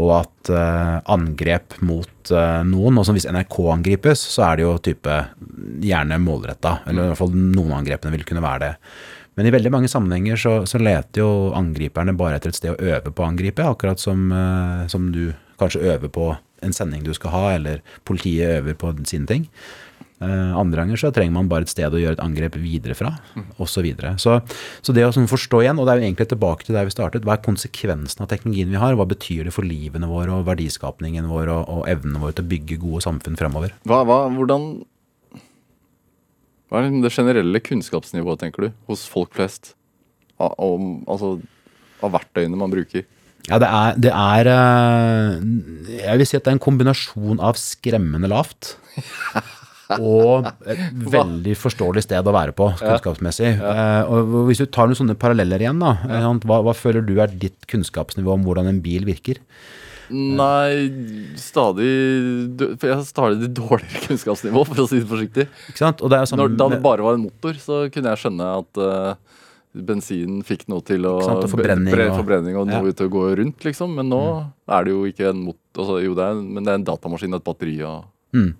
og 0.00 0.12
at 0.22 0.50
uh, 0.52 1.00
angrep 1.12 1.76
mot 1.84 2.32
uh, 2.32 2.62
noen 2.64 3.00
og 3.00 3.08
Hvis 3.12 3.28
NRK 3.28 3.58
angripes, 3.74 4.22
så 4.34 4.46
er 4.46 4.58
det 4.58 4.64
jo 4.64 4.76
type 4.80 5.18
gjerne 5.84 6.20
målretta. 6.22 6.78
Eller 6.88 7.04
i 7.04 7.12
hvert 7.12 7.20
fall 7.20 7.34
noen 7.36 7.74
angrepene 7.82 8.14
vil 8.14 8.24
kunne 8.28 8.44
være 8.44 8.62
det. 8.64 8.72
Men 9.36 9.48
i 9.48 9.52
veldig 9.52 9.72
mange 9.72 9.88
sammenhenger 9.88 10.40
så, 10.40 10.54
så, 10.68 10.80
leter 10.80 11.22
jo 11.22 11.28
angriperne 11.56 12.14
bare 12.16 12.36
etter 12.38 12.52
et 12.52 12.58
sted 12.58 12.72
å 12.72 12.92
øve 12.94 13.12
på 13.12 13.24
å 13.24 13.28
angripe. 13.28 13.64
Akkurat 13.64 14.00
som, 14.00 14.30
uh, 14.32 14.88
som 14.92 15.10
du 15.12 15.34
kanskje 15.60 15.84
øver 15.92 16.12
på 16.12 16.32
en 16.62 16.74
sending 16.76 17.04
du 17.04 17.12
skal 17.16 17.34
ha, 17.34 17.46
eller 17.56 17.82
politiet 18.08 18.60
øver 18.60 18.76
på 18.78 18.94
sine 19.08 19.28
ting. 19.28 19.48
Uh, 20.22 20.54
andre 20.54 20.84
ganger 20.84 21.00
så 21.00 21.10
trenger 21.14 21.34
man 21.34 21.48
bare 21.50 21.66
et 21.66 21.72
sted 21.72 21.90
å 21.90 21.98
gjøre 21.98 22.14
et 22.14 22.22
angrep 22.22 22.54
videre 22.62 22.94
fra, 22.94 23.10
osv. 23.56 23.72
Så, 23.72 23.82
videre. 23.82 24.12
så 24.22 24.36
Så 24.84 24.94
det 24.94 25.02
å 25.06 25.10
sånn 25.14 25.26
forstå 25.30 25.64
igjen, 25.64 25.80
og 25.80 25.88
det 25.88 25.94
er 25.94 26.02
jo 26.02 26.06
egentlig 26.06 26.28
tilbake 26.30 26.66
til 26.68 26.76
der 26.76 26.86
vi 26.86 26.94
startet, 26.94 27.26
hva 27.26 27.34
er 27.34 27.42
konsekvensen 27.42 28.22
av 28.22 28.30
teknologien 28.30 28.70
vi 28.70 28.78
har? 28.78 28.94
Hva 28.98 29.08
betyr 29.10 29.48
det 29.48 29.54
for 29.56 29.66
livene 29.66 30.06
våre 30.10 30.36
og 30.36 30.46
verdiskapningen 30.46 31.26
vår 31.30 31.50
og, 31.50 31.62
og 31.66 31.88
evnene 31.90 32.22
våre 32.22 32.36
til 32.38 32.46
å 32.46 32.52
bygge 32.52 32.78
gode 32.84 33.02
samfunn 33.06 33.38
fremover? 33.40 33.74
Hva, 33.88 34.02
hva, 34.08 34.20
hvordan 34.36 34.68
Hva 36.70 36.80
er 36.84 36.92
det 37.02 37.12
generelle 37.12 37.64
kunnskapsnivået, 37.64 38.44
tenker 38.44 38.68
du, 38.68 38.76
hos 38.88 39.08
folk 39.10 39.34
flest? 39.36 39.74
Om, 40.38 41.02
altså, 41.10 41.36
av 42.02 42.14
verktøyene 42.14 42.58
man 42.58 42.72
bruker? 42.72 43.04
Ja, 43.50 43.58
det 43.58 43.68
er, 43.68 43.96
det 43.98 44.12
er, 44.14 44.48
eh, 44.52 45.98
Jeg 45.98 46.20
vil 46.20 46.28
si 46.30 46.38
at 46.38 46.44
det 46.44 46.52
er 46.52 46.56
en 46.60 46.62
kombinasjon 46.62 47.42
av 47.42 47.58
skremmende 47.58 48.30
lavt 48.30 48.76
og 49.98 50.48
et 50.72 50.82
veldig 51.12 51.54
forståelig 51.58 52.04
sted 52.06 52.28
å 52.28 52.34
være 52.34 52.54
på 52.56 52.70
kunnskapsmessig. 52.80 53.52
Ja. 53.56 53.74
Ja. 53.76 53.86
Uh, 54.06 54.32
og 54.32 54.50
Hvis 54.50 54.62
du 54.62 54.66
tar 54.66 54.90
noen 54.90 54.98
sånne 54.98 55.18
paralleller 55.18 55.62
igjen, 55.62 55.82
da, 55.82 55.96
ja. 56.08 56.32
hva, 56.46 56.62
hva, 56.66 56.76
føler 56.76 57.04
du 57.06 57.16
er 57.22 57.32
ditt 57.32 57.68
kunnskapsnivå 57.70 58.36
om 58.36 58.46
hvordan 58.46 58.70
en 58.70 58.82
bil 58.84 59.06
virker? 59.08 59.42
Nei, 60.12 60.90
stadig 61.40 61.88
For 62.58 62.88
jeg 62.90 62.96
har 62.98 63.04
stadig 63.06 63.48
dårligere 63.56 64.02
kunnskapsnivå, 64.08 64.64
for 64.68 64.84
å 64.84 64.88
si 64.90 65.00
det 65.00 65.08
forsiktig. 65.08 65.46
Det 65.48 65.92
Når, 66.36 66.56
da 66.58 66.72
det 66.74 66.82
bare 66.84 67.06
var 67.06 67.16
en 67.16 67.28
motor, 67.28 67.56
så 67.60 67.86
kunne 67.92 68.12
jeg 68.12 68.24
skjønne 68.24 68.50
at 68.60 68.82
uh, 68.82 69.38
bensin 69.72 70.42
fikk 70.44 70.66
noe 70.68 70.84
til 70.84 71.06
å 71.08 71.16
forbrenning, 71.48 71.94
bre, 71.94 72.10
forbrenning 72.12 72.58
og 72.60 72.68
noe 72.68 72.92
til 72.96 73.08
å 73.08 73.12
gå 73.12 73.24
rundt, 73.40 73.64
liksom. 73.64 73.94
Men 73.96 74.10
nå 74.12 74.20
mm. 74.20 74.50
er 74.76 74.84
det 74.84 74.94
jo 74.94 75.04
ikke 75.08 75.30
en 75.30 75.44
motor 75.48 75.60
altså, 75.82 76.00
Jo, 76.04 76.16
det 76.18 76.26
er, 76.28 76.40
men 76.44 76.66
det 76.66 76.74
er 76.74 76.80
en 76.82 76.88
datamaskin 76.90 77.32
og 77.32 77.40
et 77.40 77.46
batteri 77.46 77.78
og 77.88 78.11
Mm. 78.32 78.54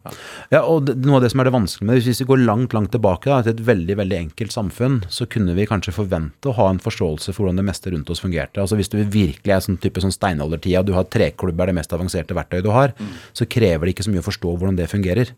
Ja, 0.52 0.60
og 0.68 0.82
det, 0.84 0.98
Noe 1.00 1.16
av 1.16 1.22
det 1.24 1.30
som 1.32 1.40
er 1.40 1.48
det 1.48 1.54
vanskelige 1.54 1.88
med 1.88 1.96
det, 1.96 2.02
Hvis 2.04 2.20
vi 2.20 2.26
går 2.28 2.42
langt 2.44 2.74
langt 2.76 2.90
tilbake 2.92 3.30
da, 3.30 3.38
til 3.40 3.54
et 3.54 3.62
veldig 3.64 3.96
veldig 4.02 4.18
enkelt 4.18 4.52
samfunn, 4.52 4.98
så 5.08 5.24
kunne 5.32 5.54
vi 5.56 5.64
kanskje 5.68 5.94
forvente 5.96 6.50
å 6.50 6.56
ha 6.58 6.68
en 6.68 6.82
forståelse 6.82 7.32
for 7.32 7.46
hvordan 7.46 7.62
det 7.62 7.68
meste 7.70 7.92
rundt 7.94 8.12
oss 8.12 8.20
fungerte. 8.20 8.60
Altså 8.60 8.76
Hvis 8.76 8.92
du 8.92 8.98
virkelig 9.00 9.54
er 9.54 9.64
sånn 9.64 9.80
type 9.80 10.02
sånn 10.04 10.12
steinaldertida, 10.12 10.84
du 10.84 10.92
har 10.96 11.08
treklubber 11.08 11.72
det 11.72 11.78
mest 11.80 11.94
avanserte 11.96 12.36
verktøyet 12.36 12.66
du 12.66 12.72
har, 12.74 12.92
mm. 12.98 13.14
så 13.32 13.48
krever 13.48 13.88
det 13.88 13.96
ikke 13.96 14.08
så 14.08 14.12
mye 14.12 14.24
å 14.24 14.28
forstå 14.28 14.56
hvordan 14.56 14.80
det 14.80 14.92
fungerer. 14.92 15.32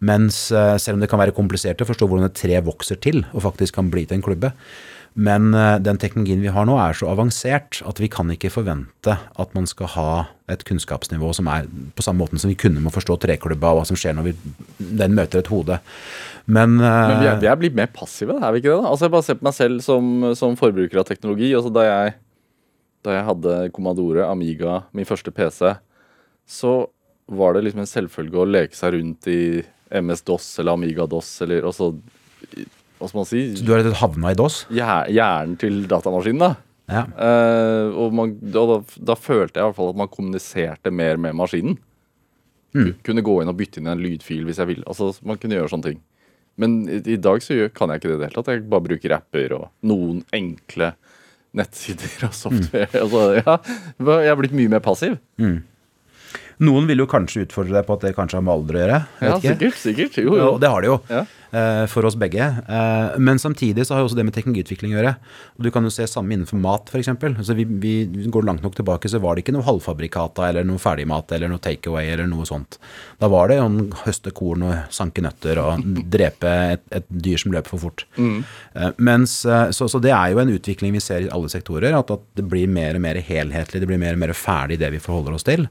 Mens 0.00 0.46
eh, 0.50 0.76
selv 0.80 0.96
om 0.96 1.04
det 1.04 1.10
kan 1.12 1.20
være 1.20 1.36
komplisert 1.36 1.82
å 1.84 1.86
forstå 1.88 2.08
hvordan 2.08 2.30
et 2.30 2.38
tre 2.40 2.58
vokser 2.64 2.98
til 3.04 3.22
og 3.30 3.44
faktisk 3.44 3.76
kan 3.76 3.90
bli 3.92 4.06
til 4.08 4.18
en 4.18 4.24
klubbe, 4.24 4.54
men 5.18 5.54
eh, 5.54 5.78
den 5.82 5.98
teknologien 5.98 6.42
vi 6.42 6.52
har 6.54 6.66
nå 6.68 6.76
er 6.78 6.94
så 6.96 7.08
avansert 7.10 7.80
at 7.86 7.98
vi 8.02 8.08
kan 8.12 8.30
ikke 8.30 8.52
forvente 8.54 9.16
at 9.18 9.56
man 9.56 9.66
skal 9.66 9.90
ha 9.96 10.10
et 10.50 10.62
kunnskapsnivå 10.66 11.32
som 11.34 11.50
er 11.50 11.66
på 11.96 12.04
samme 12.06 12.22
måten 12.22 12.40
som 12.42 12.50
vi 12.50 12.58
kunne 12.58 12.78
med 12.78 12.92
å 12.92 12.94
forstå 12.94 13.18
treklubba 13.24 13.72
og 13.72 13.80
hva 13.80 13.88
som 13.90 13.98
skjer 13.98 14.14
når 14.16 14.30
vi, 14.30 14.34
den 14.78 15.16
møter 15.18 15.42
et 15.42 15.50
hode. 15.50 15.80
Men, 16.46 16.78
Men 16.78 17.20
vi, 17.20 17.28
er, 17.28 17.42
vi, 17.42 17.50
er, 17.50 17.58
blitt 17.58 17.76
mer 17.78 17.90
passive, 17.94 18.38
er 18.38 18.54
vi 18.54 18.62
ikke 18.62 18.72
det? 18.72 18.78
da? 18.82 18.90
Altså 18.90 19.06
Jeg 19.06 19.14
bare 19.14 19.26
ser 19.26 19.38
på 19.40 19.48
meg 19.48 19.58
selv 19.58 19.84
som, 19.86 20.08
som 20.38 20.58
forbruker 20.58 21.02
av 21.02 21.06
teknologi. 21.10 21.52
altså 21.54 21.74
da 21.74 21.86
jeg, 21.86 22.16
da 23.06 23.18
jeg 23.18 23.28
hadde 23.28 23.58
Commodore 23.76 24.26
Amiga, 24.30 24.80
min 24.96 25.08
første 25.08 25.34
PC, 25.34 25.74
så 26.50 26.74
var 27.30 27.54
det 27.54 27.66
liksom 27.66 27.84
en 27.84 27.90
selvfølge 27.90 28.42
å 28.42 28.48
leke 28.48 28.74
seg 28.74 28.96
rundt 28.96 29.30
i 29.30 29.40
MS-DOS 30.00 30.52
eller 30.58 30.78
Amiga-DOS. 30.78 31.30
eller 31.46 31.66
også 31.70 31.92
Hva 33.00 33.08
skal 33.08 33.18
man 33.22 33.28
si? 33.30 33.42
Så 33.56 33.64
du 33.64 33.72
har 33.72 33.80
rett 33.80 33.88
og 33.88 33.94
slett 33.94 34.02
havna 34.04 34.30
i 34.34 34.36
DOS? 34.38 34.58
hjer- 34.76 35.08
Hjernen 35.16 35.56
til 35.58 35.80
datamaskinen, 35.88 36.38
da. 36.44 36.50
Ja. 36.90 37.04
Eh, 37.16 37.94
og 38.02 38.12
man, 38.18 38.34
da, 38.42 38.64
da, 38.66 38.76
da 39.12 39.14
følte 39.16 39.56
jeg 39.56 39.62
i 39.62 39.68
hvert 39.70 39.76
fall 39.78 39.92
at 39.94 39.98
man 40.02 40.10
kommuniserte 40.12 40.92
mer 40.92 41.16
med 41.22 41.36
maskinen. 41.38 41.78
Mm. 42.74 42.92
Kunne 43.06 43.22
gå 43.26 43.36
inn 43.42 43.48
og 43.50 43.56
bytte 43.58 43.80
inn 43.80 43.88
en 43.90 44.02
lydfil 44.02 44.44
hvis 44.46 44.58
jeg 44.62 44.68
ville. 44.68 44.84
Altså, 44.90 45.08
man 45.26 45.38
kunne 45.42 45.56
gjøre 45.58 45.70
sånne 45.72 45.88
ting. 45.88 46.00
Men 46.60 46.76
i, 46.90 46.98
i 47.14 47.16
dag 47.16 47.40
så 47.42 47.56
gjør, 47.56 47.70
kan 47.74 47.88
jeg 47.94 48.02
ikke 48.02 48.10
det 48.10 48.16
i 48.16 48.20
det 48.20 48.28
hele 48.28 48.36
tatt. 48.42 48.52
Jeg 48.52 48.66
bare 48.70 48.84
bruker 48.90 49.14
apper 49.16 49.54
og 49.56 49.68
noen 49.86 50.20
enkle 50.36 50.92
nettsider 51.56 52.28
og 52.28 52.34
software. 52.36 52.90
Altså, 53.00 53.24
ja, 53.40 53.56
jeg 54.26 54.30
er 54.34 54.38
blitt 54.42 54.54
mye 54.58 54.70
mer 54.76 54.82
passiv. 54.84 55.16
Noen 56.60 56.84
vil 56.90 57.00
jo 57.00 57.06
kanskje 57.08 57.46
utfordre 57.46 57.72
deg 57.78 57.86
på 57.88 57.94
at 57.96 58.02
det 58.04 58.12
kanskje 58.18 58.36
har 58.36 58.44
med 58.44 58.52
alder 58.58 58.76
å 58.76 58.80
gjøre. 58.82 58.98
jeg 59.00 59.30
Ja, 59.30 59.36
vet 59.38 59.40
ikke. 59.40 59.54
sikkert. 59.56 59.78
sikkert. 59.80 60.18
Jo, 60.26 60.34
jo. 60.36 60.48
Og 60.54 60.60
det 60.60 60.68
har 60.74 60.82
de 60.84 60.90
jo, 60.90 60.98
Ja. 61.08 61.22
Eh, 61.52 61.84
for 61.90 62.06
oss 62.08 62.16
begge. 62.18 62.44
Eh, 62.44 63.18
men 63.18 63.38
samtidig 63.38 63.86
så 63.86 63.94
har 63.94 64.02
jo 64.02 64.08
også 64.08 64.18
det 64.18 64.26
med 64.28 64.36
teknologiutvikling 64.36 64.94
å 64.94 64.98
gjøre. 64.98 65.14
Og 65.58 65.66
du 65.66 65.70
kan 65.74 65.86
jo 65.86 65.92
se 65.94 66.06
samme 66.10 66.36
innenfor 66.36 66.60
mat, 66.60 66.90
f.eks. 66.92 67.10
Altså 67.12 67.56
vi, 67.58 67.66
vi 67.82 67.94
går 68.32 68.46
langt 68.48 68.64
nok 68.66 68.76
tilbake, 68.78 69.10
så 69.10 69.20
var 69.22 69.36
det 69.36 69.44
ikke 69.44 69.54
noe 69.56 69.66
halvfabrikata 69.66 70.48
eller 70.50 70.68
noe 70.68 70.82
ferdigmat 70.82 71.34
eller 71.36 71.52
noe 71.52 71.62
takeaway 71.62 72.12
eller 72.12 72.30
noe 72.30 72.46
sånt. 72.48 72.80
Da 73.20 73.30
var 73.32 73.50
det 73.52 73.60
å 73.62 73.68
høste 74.04 74.34
korn 74.36 74.66
og 74.68 74.94
sanke 74.94 75.24
nøtter 75.24 75.62
og 75.62 75.84
drepe 76.14 76.54
et, 76.76 76.86
et 77.00 77.10
dyr 77.10 77.40
som 77.40 77.54
løper 77.54 77.74
for 77.74 77.86
fort. 77.88 78.06
Eh, 78.18 78.94
mens, 78.98 79.40
så, 79.46 79.90
så 79.90 80.02
det 80.02 80.14
er 80.16 80.34
jo 80.34 80.42
en 80.42 80.54
utvikling 80.54 80.94
vi 80.96 81.04
ser 81.04 81.26
i 81.26 81.32
alle 81.34 81.50
sektorer, 81.52 81.96
at, 81.96 82.14
at 82.14 82.24
det 82.38 82.46
blir 82.50 82.70
mer 82.70 82.98
og 82.98 83.04
mer 83.04 83.20
helhetlig, 83.24 83.82
det 83.82 83.90
blir 83.90 84.00
mer 84.00 84.16
og 84.16 84.24
mer 84.24 84.36
ferdig 84.36 84.80
det 84.80 84.92
vi 84.94 85.02
forholder 85.02 85.36
oss 85.36 85.46
til. 85.46 85.68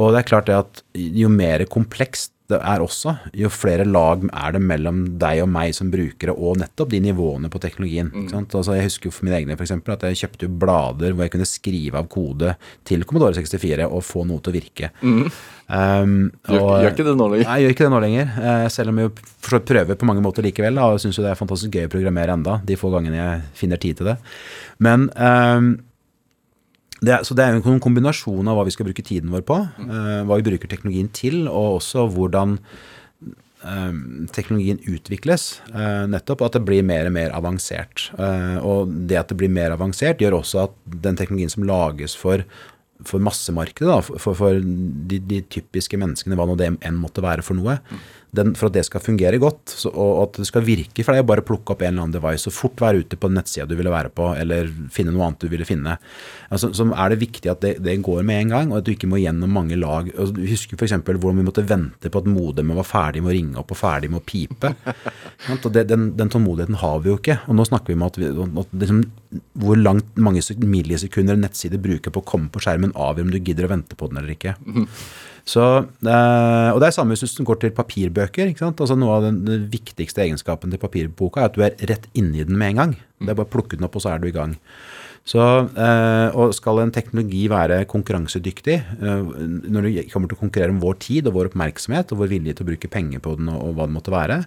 Og 0.00 0.12
det 0.12 0.22
er 0.22 0.28
klart 0.28 0.48
det 0.48 0.56
at 0.56 0.82
jo 0.96 1.28
mer 1.32 1.64
komplekst 1.70 2.31
det 2.50 2.58
er 2.60 2.82
også, 2.84 3.14
jo 3.38 3.48
flere 3.48 3.84
lag 3.86 4.24
er 4.28 4.52
det 4.52 4.60
mellom 4.60 5.18
deg 5.18 5.42
og 5.44 5.48
meg 5.48 5.72
som 5.76 5.88
brukere, 5.92 6.34
og 6.34 6.58
nettopp 6.60 6.90
de 6.90 6.98
nivåene 7.00 7.48
på 7.48 7.60
teknologien. 7.62 8.10
sant? 8.28 8.52
Altså 8.58 8.74
jeg 8.76 8.88
husker 8.90 9.08
jo 9.08 9.14
for 9.14 9.24
mine 9.24 9.38
egne 9.38 9.56
for 9.56 9.64
eksempel, 9.64 9.94
at 9.94 10.02
jeg 10.10 10.18
kjøpte 10.24 10.48
jo 10.48 10.52
blader 10.60 11.14
hvor 11.14 11.24
jeg 11.24 11.32
kunne 11.36 11.48
skrive 11.48 11.94
av 12.02 12.08
kode 12.12 12.56
til 12.84 13.04
Commodore 13.08 13.32
64 13.38 13.86
og 13.88 14.02
få 14.04 14.26
noe 14.28 14.42
til 14.44 14.52
å 14.52 14.56
virke. 14.58 14.90
Um, 15.72 16.32
Gjør, 16.44 16.60
og- 16.60 16.82
gjør 16.82 16.90
ikke 16.92 17.06
det 17.06 17.14
nå 17.16 17.28
lenger. 17.32 17.46
Nei, 17.48 17.60
gjør 17.62 17.72
ikke 17.76 17.86
det 17.86 17.92
nå 17.94 18.00
lenger. 18.04 18.34
Uh, 18.36 18.66
selv 18.68 18.88
om 18.92 18.98
jeg 18.98 19.12
prøver 19.64 19.96
på 19.96 20.08
mange 20.10 20.24
måter 20.24 20.42
likevel. 20.44 20.74
Da, 20.76 20.90
og 20.92 21.00
syns 21.00 21.16
jo 21.16 21.24
det 21.24 21.30
er 21.32 21.38
fantastisk 21.40 21.72
gøy 21.72 21.86
å 21.88 21.92
programmere 21.94 22.34
enda, 22.36 22.58
de 22.66 22.76
få 22.76 22.90
gangene 22.92 23.16
jeg 23.22 23.40
finner 23.62 23.80
tid 23.80 23.96
til 24.02 24.10
det. 24.12 24.18
Men 24.82 25.08
ehm, 25.16 25.72
det 27.02 27.12
er, 27.12 27.26
så 27.26 27.34
det 27.34 27.44
er 27.44 27.58
en 27.58 27.82
kombinasjon 27.82 28.48
av 28.48 28.58
hva 28.58 28.66
vi 28.68 28.74
skal 28.74 28.86
bruke 28.86 29.04
tiden 29.04 29.32
vår 29.34 29.44
på, 29.46 29.58
eh, 29.82 30.18
hva 30.26 30.38
vi 30.38 30.46
bruker 30.52 30.70
teknologien 30.70 31.10
til, 31.14 31.44
og 31.50 31.80
også 31.80 32.06
hvordan 32.14 32.58
eh, 33.66 33.96
teknologien 34.34 34.78
utvikles. 34.86 35.60
eh, 35.74 36.04
nettopp 36.12 36.44
at 36.46 36.58
det 36.58 36.64
blir 36.68 36.86
mer 36.86 37.10
og 37.10 37.16
mer 37.18 37.34
avansert. 37.34 38.10
Og 38.62 38.92
det 39.10 39.18
at 39.18 39.32
det 39.32 39.40
blir 39.40 39.50
mer 39.50 39.74
avansert, 39.74 40.22
gjør 40.22 40.40
også 40.42 40.68
at 40.68 40.78
den 41.08 41.18
teknologien 41.18 41.50
som 41.50 41.66
lages 41.66 42.14
for 42.18 42.46
for 43.02 43.18
massemarkedet, 43.18 43.88
da, 43.88 43.96
for, 43.98 44.36
for 44.38 44.60
de, 44.62 45.18
de 45.18 45.40
typiske 45.50 45.98
menneskene, 45.98 46.36
hva 46.38 46.46
nå 46.46 46.54
det 46.54 46.68
enn 46.86 47.00
måtte 47.00 47.24
være 47.24 47.42
for 47.42 47.58
noe, 47.58 47.80
den, 48.32 48.54
for 48.56 48.70
at 48.70 48.76
det 48.78 48.86
skal 48.88 49.02
fungere 49.04 49.36
godt, 49.40 49.74
så, 49.82 49.90
og 49.92 50.22
at 50.22 50.38
det 50.40 50.46
skal 50.48 50.64
virke 50.64 51.04
for 51.04 51.12
deg 51.12 51.26
bare 51.28 51.44
plukke 51.44 51.74
opp 51.74 51.82
en 51.84 51.90
eller 51.90 52.06
annen 52.06 52.14
device 52.16 52.48
og 52.48 52.54
fort 52.56 52.80
være 52.80 53.02
ute 53.04 53.18
på 53.20 53.28
nettsida 53.28 53.66
du 53.68 53.74
ville 53.76 53.92
være 53.92 54.12
på, 54.14 54.30
eller 54.40 54.70
finne 54.92 55.12
noe 55.12 55.26
annet 55.26 55.44
du 55.44 55.50
ville 55.52 55.66
finne, 55.68 55.98
altså, 56.48 56.70
så 56.72 56.86
er 56.90 57.12
det 57.12 57.20
viktig 57.20 57.52
at 57.52 57.60
det, 57.64 57.74
det 57.84 57.98
går 58.04 58.22
med 58.28 58.46
en 58.46 58.54
gang, 58.54 58.72
og 58.72 58.80
at 58.80 58.88
du 58.88 58.94
ikke 58.94 59.10
må 59.10 59.20
gjennom 59.20 59.52
mange 59.52 59.76
lag. 59.76 60.08
Og 60.16 60.32
du 60.36 60.40
husker 60.48 60.78
f.eks. 60.80 60.96
hvordan 61.04 61.42
vi 61.42 61.46
måtte 61.46 61.66
vente 61.68 62.12
på 62.12 62.22
at 62.22 62.30
modemet 62.30 62.78
var 62.80 62.88
ferdig 62.88 63.22
med 63.22 63.32
å 63.32 63.36
ringe 63.36 63.60
opp 63.60 63.74
og 63.74 63.80
ferdig 63.82 64.10
med 64.12 64.22
å 64.22 64.26
pipe. 64.26 64.72
Og 65.52 65.68
det, 65.74 65.84
den, 65.90 66.12
den 66.16 66.30
tålmodigheten 66.30 66.78
har 66.80 67.00
vi 67.02 67.10
jo 67.10 67.16
ikke. 67.18 67.36
Og 67.50 67.56
nå 67.58 67.64
snakker 67.66 67.92
vi 67.92 67.96
om 67.98 68.04
at, 68.06 68.18
vi, 68.18 68.30
at 68.62 68.74
liksom, 68.82 69.02
hvor 69.58 69.78
langt 69.78 70.16
mange 70.22 70.42
millisekunder 70.62 71.36
en 71.36 71.44
nettside 71.44 71.80
bruker 71.82 72.14
på 72.14 72.22
å 72.22 72.28
komme 72.32 72.50
på 72.52 72.62
skjermen, 72.62 72.94
avgjør 72.94 73.28
om 73.28 73.34
du 73.34 73.40
gidder 73.40 73.68
å 73.68 73.72
vente 73.74 73.98
på 73.98 74.08
den 74.10 74.22
eller 74.22 74.34
ikke. 74.36 74.54
Så, 75.48 75.62
eh, 76.06 76.68
og 76.70 76.78
det 76.78 76.88
er 76.88 76.94
samme 76.94 77.16
hvis 77.18 77.34
du 77.34 77.42
går 77.46 77.60
til 77.62 77.74
papirbøker. 77.74 78.50
ikke 78.50 78.62
sant? 78.62 78.80
Altså 78.80 78.96
Noe 78.98 79.18
av 79.18 79.26
den, 79.26 79.68
viktigste 79.72 80.22
egenskapen 80.24 80.70
til 80.70 80.82
papirboka 80.82 81.42
er 81.42 81.50
at 81.50 81.56
du 81.56 81.64
er 81.66 81.78
rett 81.90 82.06
inni 82.14 82.44
den 82.46 82.58
med 82.58 82.74
en 82.74 82.82
gang. 82.82 82.96
Det 83.18 83.32
er 83.32 83.38
bare 83.38 83.50
å 83.50 83.54
plukke 83.54 83.78
den 83.78 83.86
opp, 83.86 83.96
og 83.98 84.04
så 84.04 84.14
er 84.14 84.22
du 84.22 84.28
i 84.30 84.34
gang. 84.34 84.56
Så, 85.24 85.38
eh, 85.78 86.34
og 86.34 86.54
skal 86.54 86.80
en 86.82 86.90
teknologi 86.94 87.44
være 87.50 87.84
konkurransedyktig, 87.90 88.74
eh, 88.74 89.28
når 89.70 89.86
det 89.86 90.06
kommer 90.10 90.30
til 90.30 90.38
å 90.38 90.40
konkurrere 90.40 90.74
om 90.74 90.80
vår 90.82 90.96
tid 90.98 91.28
og 91.30 91.36
vår 91.36 91.52
oppmerksomhet 91.52 92.10
og 92.10 92.18
vår 92.24 92.32
vilje 92.32 92.56
til 92.58 92.66
å 92.66 92.70
bruke 92.72 92.90
penger 92.90 93.22
på 93.22 93.36
den 93.38 93.52
og, 93.52 93.76
hva 93.76 93.86
det 93.86 93.94
måtte 93.94 94.14
være, 94.14 94.40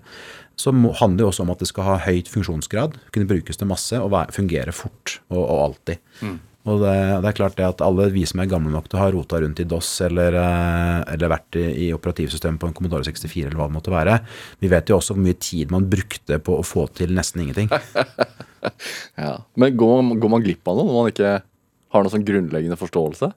så 0.59 0.71
handler 0.75 1.23
det 1.23 1.29
også 1.29 1.45
om 1.45 1.53
at 1.55 1.63
det 1.63 1.69
skal 1.71 1.87
ha 1.87 1.95
høyt 2.03 2.27
funksjonsgrad, 2.31 2.99
kunne 3.15 3.27
brukes 3.27 3.59
til 3.59 3.71
masse 3.71 3.95
og 3.95 4.11
fungere 4.35 4.75
fort 4.75 5.19
og, 5.29 5.43
alltid. 5.47 6.03
Og 6.65 6.81
det, 6.81 6.93
det 7.21 7.29
er 7.29 7.37
klart 7.37 7.57
det 7.59 7.67
at 7.67 7.81
alle 7.85 8.07
vi 8.13 8.23
som 8.25 8.41
er 8.41 8.49
gamle 8.49 8.73
nok 8.73 8.87
til 8.89 8.97
å 8.97 9.03
ha 9.03 9.09
rota 9.13 9.39
rundt 9.41 9.61
i 9.61 9.67
DOS 9.69 9.89
eller, 10.07 10.37
eh, 10.41 11.01
eller 11.13 11.31
vært 11.35 11.59
i, 11.61 11.65
i 11.85 11.89
operativsystemet 11.93 12.61
på 12.61 12.71
en 12.71 12.75
Commodore 12.77 13.05
64 13.05 13.51
eller 13.51 13.59
hva 13.59 13.69
det 13.69 13.77
måtte 13.77 13.93
være, 13.93 14.17
vi 14.63 14.71
vet 14.71 14.89
jo 14.89 14.97
også 14.97 15.13
hvor 15.13 15.25
mye 15.27 15.37
tid 15.37 15.73
man 15.73 15.85
brukte 15.91 16.39
på 16.41 16.57
å 16.57 16.65
få 16.65 16.87
til 16.97 17.13
nesten 17.17 17.45
ingenting. 17.45 17.71
Ja. 19.13 19.35
Men 19.61 19.75
går 19.77 19.99
går 20.17 20.31
man 20.33 20.41
glipp 20.41 20.65
av 20.65 20.79
noe 20.79 20.87
når 20.87 20.95
man 20.95 21.11
ikke 21.11 21.33
har 21.93 22.01
noen 22.01 22.13
sånn 22.15 22.23
grunnleggende 22.25 22.79
forståelse? 22.79 23.27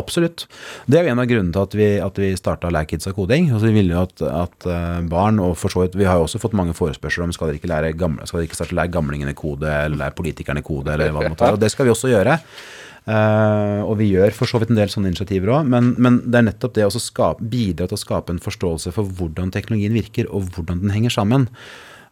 Absolutt. 0.00 0.46
Det 0.90 0.98
er 0.98 1.06
jo 1.06 1.14
en 1.14 1.22
av 1.22 1.28
grunnene 1.30 1.54
til 1.54 1.62
at 1.62 1.76
vi, 1.78 1.88
at 2.02 2.20
vi 2.22 2.32
starta 2.38 2.72
Lær 2.72 2.88
Kids 2.90 3.08
av 3.10 3.14
koding. 3.18 3.50
Altså, 3.52 3.68
vi 3.68 3.76
ville 3.76 3.94
jo 3.94 4.02
at, 4.02 4.24
at 4.26 4.68
eh, 4.70 4.98
barn, 5.10 5.40
og 5.44 5.56
for 5.60 5.72
så 5.72 5.84
vidt 5.84 5.98
Vi 6.00 6.08
har 6.08 6.18
jo 6.18 6.26
også 6.26 6.40
fått 6.42 6.56
mange 6.58 6.76
forespørsler 6.76 7.26
om 7.26 7.34
skal 7.36 7.50
dere 7.50 7.60
ikke, 7.60 7.70
lære 7.70 7.94
gamle, 8.00 8.26
skal 8.28 8.40
dere 8.40 8.50
ikke 8.50 8.60
starte 8.60 8.76
lære 8.78 8.94
gamlingene 8.96 9.36
kode, 9.38 9.68
eller 9.70 10.00
lære 10.04 10.16
politikerne 10.18 10.64
kode, 10.66 10.94
eller 10.94 11.12
hva 11.12 11.26
det 11.26 11.34
måtte 11.34 11.48
være. 11.48 11.58
Og 11.58 11.64
det 11.64 11.72
skal 11.74 11.88
vi 11.88 11.94
også 11.94 12.12
gjøre. 12.12 12.38
Uh, 13.08 13.80
og 13.88 13.94
vi 13.98 14.10
gjør 14.12 14.34
for 14.36 14.46
så 14.46 14.58
vidt 14.60 14.70
en 14.70 14.78
del 14.78 14.90
sånne 14.92 15.08
initiativer 15.08 15.54
òg, 15.54 15.68
men, 15.72 15.94
men 15.96 16.18
det 16.26 16.36
er 16.36 16.44
nettopp 16.50 16.74
det 16.76 16.84
å 16.84 16.92
skape, 16.92 17.46
bidra 17.48 17.88
til 17.88 17.96
å 17.96 18.02
skape 18.02 18.34
en 18.34 18.42
forståelse 18.44 18.92
for 18.94 19.08
hvordan 19.18 19.50
teknologien 19.54 19.96
virker, 19.96 20.28
og 20.28 20.50
hvordan 20.54 20.82
den 20.84 20.92
henger 20.94 21.14
sammen. 21.14 21.48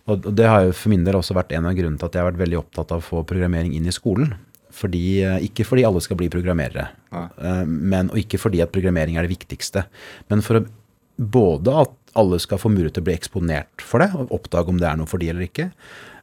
Og 0.09 0.25
det 0.33 0.49
har 0.49 0.65
jo 0.65 0.73
for 0.73 0.93
min 0.93 1.05
del 1.05 1.19
også 1.19 1.37
vært 1.37 1.53
en 1.53 1.69
av 1.69 1.77
grunnene 1.77 2.01
til 2.01 2.09
at 2.09 2.17
jeg 2.17 2.25
har 2.25 2.31
vært 2.31 2.41
veldig 2.41 2.61
opptatt 2.63 2.95
av 2.95 3.03
å 3.03 3.05
få 3.05 3.25
programmering 3.29 3.75
inn 3.77 3.89
i 3.89 3.95
skolen. 3.95 4.33
Fordi, 4.79 5.05
eh, 5.27 5.47
ikke 5.49 5.67
fordi 5.67 5.87
alle 5.89 6.03
skal 6.05 6.19
bli 6.21 6.31
programmerere, 6.33 6.91
eh, 7.13 7.65
men, 7.67 8.13
og 8.13 8.21
ikke 8.21 8.39
fordi 8.39 8.63
at 8.63 8.75
programmering 8.75 9.19
er 9.19 9.27
det 9.27 9.35
viktigste. 9.35 9.87
Men 10.31 10.45
for 10.45 10.61
å, 10.61 10.67
både 11.19 11.75
at 11.85 11.97
alle 12.19 12.39
skal 12.43 12.61
få 12.63 12.71
mulighet 12.73 12.99
til 12.99 13.05
å 13.05 13.09
bli 13.09 13.17
eksponert 13.19 13.83
for 13.85 14.03
det, 14.03 14.13
og 14.15 14.31
oppdage 14.35 14.73
om 14.73 14.79
det 14.81 14.89
er 14.89 15.01
noe 15.01 15.11
for 15.11 15.23
de 15.23 15.31
eller 15.33 15.47
ikke. 15.49 15.71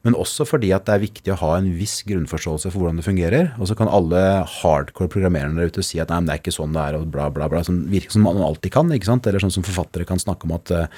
Men 0.06 0.14
også 0.14 0.46
fordi 0.46 0.70
at 0.76 0.86
det 0.86 0.94
er 0.94 1.02
viktig 1.02 1.32
å 1.34 1.40
ha 1.42 1.56
en 1.58 1.72
viss 1.80 2.04
grunnforståelse 2.06 2.70
for 2.70 2.84
hvordan 2.84 3.00
det 3.02 3.08
fungerer. 3.08 3.48
Og 3.58 3.72
så 3.72 3.78
kan 3.78 3.90
alle 3.90 4.20
hardcore 4.60 5.10
programmerende 5.10 5.64
der 5.64 5.74
ute 5.74 5.86
si 5.86 5.98
at 6.02 6.14
nei, 6.14 6.20
men 6.22 6.30
det 6.30 6.36
er 6.36 6.42
ikke 6.44 6.54
sånn 6.54 6.78
det 6.78 6.84
er, 6.84 6.98
og 7.00 7.08
bla, 7.14 7.26
bla, 7.34 7.48
bla. 7.50 7.64
Som 7.66 7.82
virker 7.90 8.14
som 8.14 8.28
man 8.28 8.44
alltid 8.46 8.76
kan. 8.76 8.94
ikke 8.94 9.10
sant? 9.10 9.26
Eller 9.26 9.42
sånn 9.42 9.56
som 9.56 9.66
forfattere 9.66 10.06
kan 10.06 10.22
snakke 10.22 10.46
om 10.46 10.54
at 10.60 10.74
eh, 10.76 10.92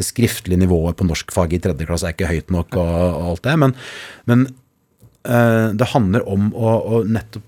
det 0.00 0.08
skriftlige 0.08 0.62
nivået 0.64 0.96
på 0.96 1.04
norskfaget 1.04 1.58
i 1.58 1.64
tredje 1.66 1.88
klasse 1.90 2.08
er 2.08 2.16
ikke 2.16 2.30
høyt 2.30 2.54
nok, 2.56 2.80
og, 2.80 2.94
og 3.04 3.28
alt 3.34 3.44
det. 3.44 3.58
Men, 3.60 3.76
men 4.32 4.48
det 5.24 5.86
handler 5.88 6.26
om 6.28 6.50
å, 6.52 6.72
å 6.84 6.98
nettopp 7.08 7.46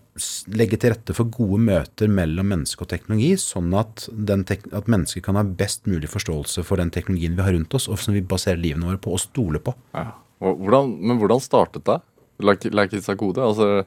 legge 0.57 0.79
til 0.81 0.95
rette 0.95 1.15
for 1.17 1.29
gode 1.33 1.59
møter 1.67 2.11
mellom 2.13 2.49
menneske 2.53 2.85
og 2.85 2.91
teknologi, 2.93 3.35
sånn 3.41 3.75
at, 3.77 4.07
den 4.11 4.45
tek 4.49 4.65
at 4.77 4.89
mennesker 4.91 5.25
kan 5.25 5.39
ha 5.39 5.45
best 5.45 5.85
mulig 5.91 6.09
forståelse 6.13 6.65
for 6.67 6.81
den 6.81 6.93
teknologien 6.95 7.37
vi 7.37 7.45
har 7.45 7.53
rundt 7.57 7.77
oss, 7.77 7.89
og 7.91 8.01
som 8.01 8.17
vi 8.17 8.25
baserer 8.25 8.61
livene 8.63 8.89
våre 8.89 9.03
på 9.03 9.13
og 9.17 9.23
stoler 9.23 9.63
på. 9.63 9.77
Ja. 9.97 10.15
Og 10.45 10.61
Hvordan, 10.61 10.91
men 11.01 11.21
hvordan 11.21 11.41
startet 11.41 11.87
det? 11.89 12.01
Gode? 12.37 13.17
kode? 13.17 13.41
Altså, 13.41 13.85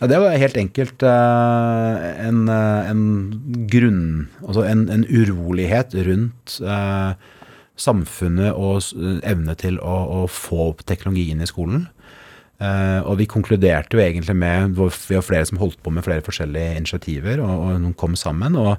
Ja, 0.00 0.06
det 0.06 0.18
var 0.18 0.34
helt 0.38 0.56
enkelt 0.56 1.02
uh, 1.02 1.98
en, 2.22 2.48
eh, 2.48 2.90
en 2.90 3.66
grunn 3.70 4.28
Altså 4.44 4.62
en, 4.62 4.88
en 4.90 5.04
urolighet 5.06 5.94
rundt 6.06 6.58
uh, 6.62 7.14
samfunnet 7.78 8.54
og 8.54 8.82
evne 9.22 9.54
til 9.58 9.78
å, 9.78 9.96
å 10.22 10.26
få 10.26 10.72
opp 10.72 10.84
teknologi 10.86 11.30
inn 11.30 11.42
i 11.42 11.50
skolen. 11.50 11.86
Eh, 12.58 13.00
og 13.06 13.20
vi 13.20 13.26
konkluderte 13.30 13.94
jo 13.94 14.00
egentlig 14.02 14.34
med 14.34 14.72
Vi 14.74 15.14
var 15.14 15.22
flere 15.22 15.46
som 15.46 15.60
holdt 15.60 15.78
på 15.78 15.92
med 15.94 16.02
flere 16.02 16.24
forskjellige 16.26 16.74
initiativer, 16.80 17.38
og, 17.44 17.52
og 17.54 17.76
noen 17.84 17.94
kom 17.94 18.16
sammen. 18.18 18.56
Og, 18.58 18.74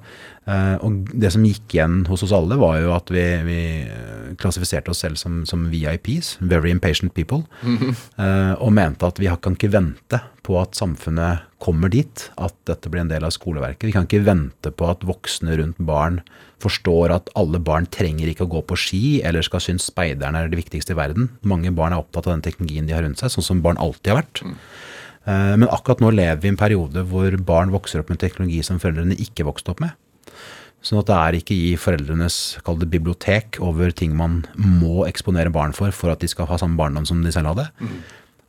uh, 0.50 0.76
og 0.84 1.14
det 1.14 1.32
som 1.32 1.46
gikk 1.48 1.78
igjen 1.78 2.02
hos 2.10 2.26
oss 2.26 2.36
alle, 2.36 2.58
var 2.60 2.80
jo 2.82 2.92
at 2.96 3.12
vi, 3.14 3.24
vi 3.48 3.62
eh, 3.86 4.34
klassifiserte 4.42 4.92
oss 4.92 5.04
selv 5.06 5.20
som, 5.22 5.46
som 5.48 5.70
VIPs, 5.72 6.36
Very 6.42 6.74
Impatient 6.74 7.16
People, 7.16 7.46
uh, 7.64 8.54
og 8.60 8.74
mente 8.76 9.08
at 9.08 9.22
vi 9.22 9.32
kan 9.40 9.56
ikke 9.56 9.72
vente 9.72 10.20
på 10.46 10.56
at 10.62 10.78
samfunnet 10.78 11.46
kommer 11.62 11.92
dit, 11.92 12.26
at 12.40 12.56
dette 12.70 12.90
blir 12.92 13.04
en 13.04 13.12
del 13.12 13.26
av 13.28 13.34
skoleverket. 13.36 13.88
Vi 13.90 13.94
kan 13.96 14.08
ikke 14.08 14.24
vente 14.26 14.72
på 14.72 14.88
at 14.90 15.04
voksne 15.08 15.58
rundt 15.60 15.80
barn 15.84 16.22
forstår 16.64 17.14
at 17.16 17.32
alle 17.40 17.60
barn 17.64 17.88
trenger 17.92 18.32
ikke 18.32 18.48
å 18.48 18.52
gå 18.52 18.64
på 18.68 18.78
ski, 18.80 19.02
eller 19.24 19.46
skal 19.46 19.64
synes 19.64 19.90
speiderne 19.92 20.40
er 20.44 20.52
det 20.52 20.60
viktigste 20.62 20.96
i 20.96 21.00
verden. 21.00 21.30
Mange 21.48 21.72
barn 21.76 21.96
er 21.96 22.04
opptatt 22.04 22.28
av 22.28 22.38
den 22.38 22.46
teknologien 22.48 22.88
de 22.88 22.96
har 22.96 23.06
rundt 23.06 23.22
seg, 23.22 23.34
sånn 23.34 23.46
som 23.46 23.64
barn 23.66 23.80
alltid 23.80 24.14
har 24.14 24.22
vært. 24.22 24.44
Eh, 25.28 25.56
Men 25.58 25.70
akkurat 25.70 26.04
nå 26.04 26.12
lever 26.16 26.42
vi 26.42 26.48
i 26.48 26.54
en 26.56 26.60
periode 26.60 27.04
hvor 27.10 27.36
barn 27.44 27.74
vokser 27.76 28.04
opp 28.04 28.10
med 28.10 28.22
teknologi 28.22 28.64
som 28.64 28.80
foreldrene 28.80 29.20
ikke 29.20 29.48
vokste 29.48 29.76
opp 29.76 29.84
med. 29.84 29.96
Sånn 30.80 31.02
at 31.02 31.10
det 31.10 31.16
er 31.18 31.36
ikke 31.42 31.56
i 31.56 31.72
foreldrenes 31.76 32.36
det 32.80 32.88
bibliotek 32.88 33.58
over 33.60 33.92
ting 33.92 34.14
man 34.16 34.46
må 34.56 35.04
eksponere 35.10 35.52
barn 35.52 35.74
for 35.76 35.92
for 35.92 36.14
at 36.14 36.22
de 36.24 36.30
skal 36.32 36.48
ha 36.48 36.56
samme 36.58 36.80
barndom 36.80 37.06
som 37.06 37.20
de 37.24 37.34
selv 37.36 37.52
hadde. 37.52 37.68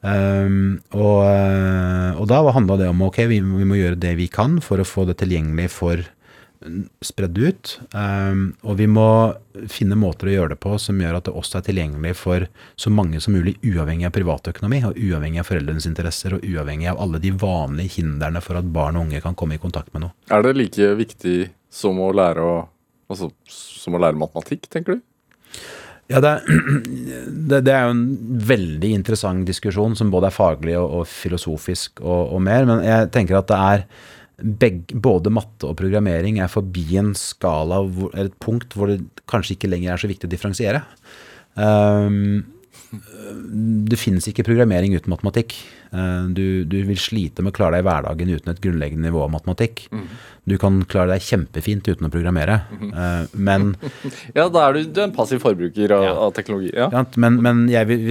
Um, 0.01 0.79
og, 0.97 1.19
eh, 1.29 2.15
og, 2.17 2.25
da 2.31 2.41
handla 2.57 2.79
det 2.81 2.89
om 2.89 3.03
ok, 3.05 3.19
vi, 3.29 3.43
vi, 3.45 3.67
må 3.69 3.77
gjøre 3.77 4.01
det 4.01 4.15
vi 4.17 4.31
kan 4.33 4.57
for 4.65 4.81
å 4.81 4.89
få 4.89 5.05
det 5.11 5.19
tilgjengelig 5.21 5.69
for 5.75 6.07
spredd 7.01 7.39
ut. 7.39 7.81
Um, 7.97 8.51
og 8.69 8.77
vi 8.77 8.87
må 8.91 9.33
finne 9.73 9.97
måter 9.97 10.29
å 10.29 10.35
gjøre 10.35 10.53
det 10.55 10.61
på 10.61 10.75
som 10.81 10.99
gjør 11.01 11.17
at 11.17 11.29
det 11.29 11.35
også 11.37 11.61
er 11.61 11.67
tilgjengelig 11.71 12.15
for 12.21 12.45
så 12.81 12.93
mange 12.93 13.21
som 13.25 13.37
mulig, 13.37 13.57
uavhengig 13.65 14.09
av 14.09 14.15
privatøkonomi, 14.17 14.83
og 14.89 14.99
uavhengig 15.01 15.41
av 15.41 15.49
foreldrenes 15.49 15.89
interesser, 15.89 16.37
og 16.37 16.45
uavhengig 16.45 16.91
av 16.93 17.01
alle 17.01 17.23
de 17.23 17.33
vanlige 17.33 18.01
hindrene 18.01 18.45
for 18.45 18.61
at 18.61 18.69
barn 18.75 19.01
og 19.01 19.09
unge 19.09 19.23
kan 19.25 19.37
komme 19.39 19.57
i 19.57 19.63
kontakt 19.63 19.93
med 19.95 20.05
noe. 20.05 20.17
Er 20.29 20.45
det 20.45 20.57
like 20.59 20.93
viktig 21.01 21.39
som 21.73 22.01
å 22.03 22.11
lære, 22.13 22.45
å, 22.45 22.61
altså, 23.13 23.31
som 23.49 23.97
å 23.97 24.03
lære 24.03 24.21
matematikk, 24.21 24.69
tenker 24.73 24.99
du? 24.99 25.07
Ja, 26.11 26.21
det, 26.23 26.31
er, 26.31 26.71
det, 27.67 27.73
er 27.73 27.85
jo 27.87 27.95
en 27.95 28.07
veldig 28.51 28.95
interessant 28.97 29.47
diskusjon 29.49 29.95
som 29.99 30.11
både 30.13 30.31
er 30.31 30.35
faglig 30.35 30.79
og, 30.79 31.01
og 31.01 31.11
filosofisk 31.11 32.03
og, 32.03 32.35
og 32.35 32.43
mer, 32.47 32.67
men 32.69 32.83
jeg 32.87 33.11
tenker 33.15 33.39
at 33.39 33.51
det 33.51 33.61
er 33.61 33.85
begge, 34.41 34.97
både 34.97 35.33
matte 35.33 35.69
og 35.69 35.77
programmering 35.79 36.41
er 36.41 36.51
forbi 36.51 36.87
en 36.99 37.13
skala, 37.19 37.83
eller 38.11 38.31
et 38.31 38.39
punkt 38.43 38.75
hvor 38.77 38.91
det 38.91 39.03
kanskje 39.31 39.57
ikke 39.57 39.71
lenger 39.71 39.95
er 39.95 40.03
så 40.03 40.11
viktig 40.11 40.29
å 40.29 40.33
differensiere. 40.33 40.83
Um, 41.55 42.43
det 42.91 43.99
finnes 44.01 44.27
ikke 44.27 44.43
programmering 44.47 44.97
uten 44.97 45.13
matematikk. 45.13 45.55
Uh, 45.95 46.27
du, 46.35 46.65
du, 46.67 46.81
vil 46.87 46.99
slite 46.99 47.43
med 47.43 47.53
å 47.53 47.57
klare 47.57 47.79
deg 47.79 47.85
i 47.85 47.87
hverdagen 47.87 48.33
uten 48.35 48.53
et 48.53 48.63
grunnleggende 48.63 49.07
nivå 49.07 49.23
av 49.27 49.33
matematikk. 49.35 49.85
Mm. 49.95 50.07
Du 50.51 50.57
kan 50.59 50.81
klare 50.91 51.15
deg 51.15 51.27
kjempefint 51.27 51.87
uten 51.87 52.09
å 52.09 52.13
programmere, 52.13 52.61
mm. 52.71 53.35
men 53.39 53.75
Ja, 54.39 54.49
da 54.51 54.65
er 54.67 54.79
du, 54.79 54.89
du 54.91 55.03
er 55.03 55.09
en 55.09 55.15
passiv 55.15 55.43
forbruker 55.45 55.95
av, 55.95 56.07
ja. 56.07 56.15
av 56.27 56.35
teknologi. 56.35 56.73
Ja. 56.75 56.89
Men, 57.21 57.39
men 57.45 57.67
vil, 57.87 58.11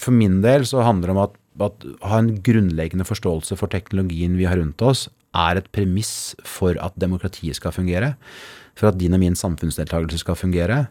for 0.00 0.16
min 0.16 0.40
del 0.42 0.66
så 0.66 0.82
handler 0.86 1.12
det 1.12 1.14
om 1.14 1.22
at, 1.28 1.38
at 1.66 1.86
ha 2.06 2.20
en 2.22 2.34
grunnleggende 2.44 3.06
forståelse 3.08 3.58
for 3.58 3.72
teknologien 3.72 4.36
vi 4.38 4.46
har 4.48 4.60
rundt 4.60 4.82
oss, 4.84 5.08
er 5.36 5.60
et 5.60 5.70
premiss 5.74 6.34
for 6.46 6.78
at 6.82 6.96
demokratiet 7.00 7.58
skal 7.58 7.74
fungere. 7.74 8.14
For 8.78 8.90
at 8.90 8.98
din 9.00 9.16
og 9.16 9.22
min 9.22 9.36
samfunnsdeltakelse 9.36 10.22
skal 10.22 10.38
fungere. 10.38 10.86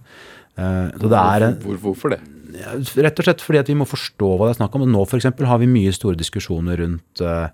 Hvorfor, 0.57 1.57
hvor, 1.63 1.81
hvorfor 1.81 2.15
det? 2.15 2.21
Rett 2.97 3.19
og 3.19 3.27
slett 3.27 3.43
fordi 3.43 3.59
at 3.59 3.67
vi 3.69 3.75
må 3.77 3.85
forstå 3.85 4.29
hva 4.35 4.47
det 4.47 4.55
er 4.55 4.61
snakk 4.63 4.77
om. 4.77 4.87
Nå 4.89 5.03
f.eks. 5.05 5.29
har 5.29 5.59
vi 5.61 5.69
mye 5.69 5.93
store 5.93 6.17
diskusjoner 6.17 6.79
rundt 6.81 7.21
uh, 7.21 7.51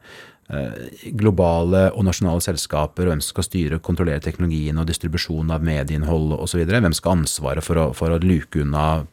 globale 1.18 1.86
og 1.92 2.06
nasjonale 2.08 2.44
selskaper, 2.46 3.08
og 3.08 3.14
hvem 3.14 3.24
som 3.24 3.34
skal 3.34 3.48
styre 3.48 3.80
og 3.80 3.86
kontrollere 3.86 4.24
teknologien 4.24 4.80
og 4.80 4.88
distribusjon 4.88 5.52
av 5.54 5.66
medieinnhold 5.66 6.36
osv. 6.38 6.64
Hvem 6.70 6.96
skal 6.96 7.14
ha 7.14 7.22
ansvaret 7.22 7.66
for 7.66 7.80
å, 7.80 7.88
for 7.98 8.14
å 8.14 8.22
luke 8.24 8.64
unna 8.64 9.04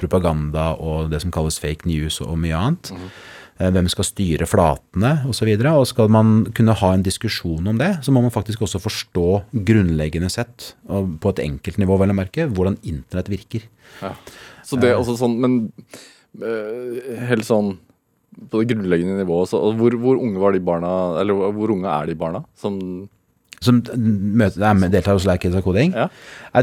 propaganda 0.00 0.72
og 0.76 1.12
det 1.12 1.22
som 1.24 1.32
kalles 1.34 1.60
fake 1.62 1.88
news 1.88 2.20
og 2.24 2.36
mye 2.42 2.58
annet. 2.58 2.92
Mm. 2.92 3.06
Eh, 3.06 3.39
hvem 3.60 3.88
skal 3.92 4.06
styre 4.08 4.48
flatene 4.48 5.12
osv. 5.28 5.50
Og, 5.52 5.64
så 5.64 5.72
og 5.74 5.88
skal 5.90 6.12
man 6.12 6.30
kunne 6.56 6.76
ha 6.80 6.92
en 6.94 7.04
diskusjon 7.04 7.68
om 7.68 7.80
det, 7.80 7.90
så 8.06 8.14
må 8.14 8.22
man 8.24 8.32
faktisk 8.32 8.64
også 8.64 8.80
forstå 8.80 9.26
grunnleggende 9.68 10.30
sett, 10.32 10.72
på 10.88 11.34
et 11.34 11.42
enkelt 11.44 11.80
nivå 11.82 11.98
vel 12.00 12.14
å 12.14 12.16
merke, 12.16 12.48
hvordan 12.48 12.80
internett 12.80 13.28
virker. 13.32 13.68
Ja. 14.00 14.14
Så 14.64 14.78
det 14.80 14.92
er 14.92 15.00
også 15.00 15.18
sånn, 15.18 15.36
Men 15.42 15.54
uh, 16.40 16.98
helt 17.28 17.46
sånn 17.48 17.74
på 18.50 18.62
det 18.62 18.72
grunnleggende 18.72 19.18
nivået, 19.18 19.50
så, 19.50 19.60
hvor, 19.76 19.94
hvor, 20.00 20.20
unge 20.22 20.40
var 20.40 20.54
de 20.54 20.62
barna, 20.64 20.90
eller 21.20 21.50
hvor 21.56 21.72
unge 21.74 21.90
er 21.90 22.08
de 22.08 22.16
barna 22.16 22.44
som 22.58 22.78
som 23.60 23.82
møter, 23.92 24.62
er 24.64 24.76
med, 24.78 24.88
deltar 24.88 25.18
hos 25.18 25.26
Like 25.28 25.42
Kids 25.42 25.58
Coding. 25.60 25.92
Ja. 25.92 26.06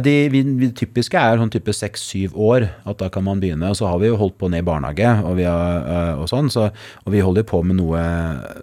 De, 0.02 0.14
vi, 0.34 0.40
vi, 0.58 0.72
typiske 0.74 1.20
er 1.22 1.38
sånn 1.38 1.52
type 1.54 1.70
seks-syv 1.76 2.34
år, 2.34 2.66
at 2.90 2.98
da 2.98 3.12
kan 3.14 3.28
man 3.28 3.38
begynne. 3.44 3.70
Og 3.70 3.78
så 3.78 3.86
har 3.86 4.00
vi 4.02 4.10
jo 4.10 4.18
holdt 4.18 4.40
på 4.42 4.50
ned 4.50 4.64
i 4.64 4.66
barnehage 4.66 5.12
og, 5.22 5.38
har, 5.38 5.86
øh, 5.86 6.24
og 6.24 6.32
sånn, 6.32 6.50
så, 6.50 6.72
og 7.06 7.14
vi 7.14 7.22
holder 7.22 7.46
på 7.46 7.62
med 7.62 7.78
noe 7.78 8.02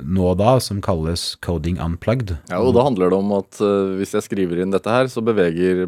nå 0.03 0.27
og 0.33 0.41
da 0.43 0.57
som 0.59 0.81
kalles 0.83 1.37
Coding 1.47 1.79
Unplugged. 1.79 2.35
Ja, 2.51 2.59
og 2.59 2.75
da 2.75 2.89
handler 2.89 3.15
det 3.15 3.21
om 3.23 3.31
at 3.39 3.63
uh, 3.63 3.95
hvis 4.01 4.17
jeg 4.19 4.27
skriver 4.27 4.65
inn 4.65 4.75
dette 4.75 4.91
her, 4.91 5.07
så 5.13 5.23
beveger 5.23 5.85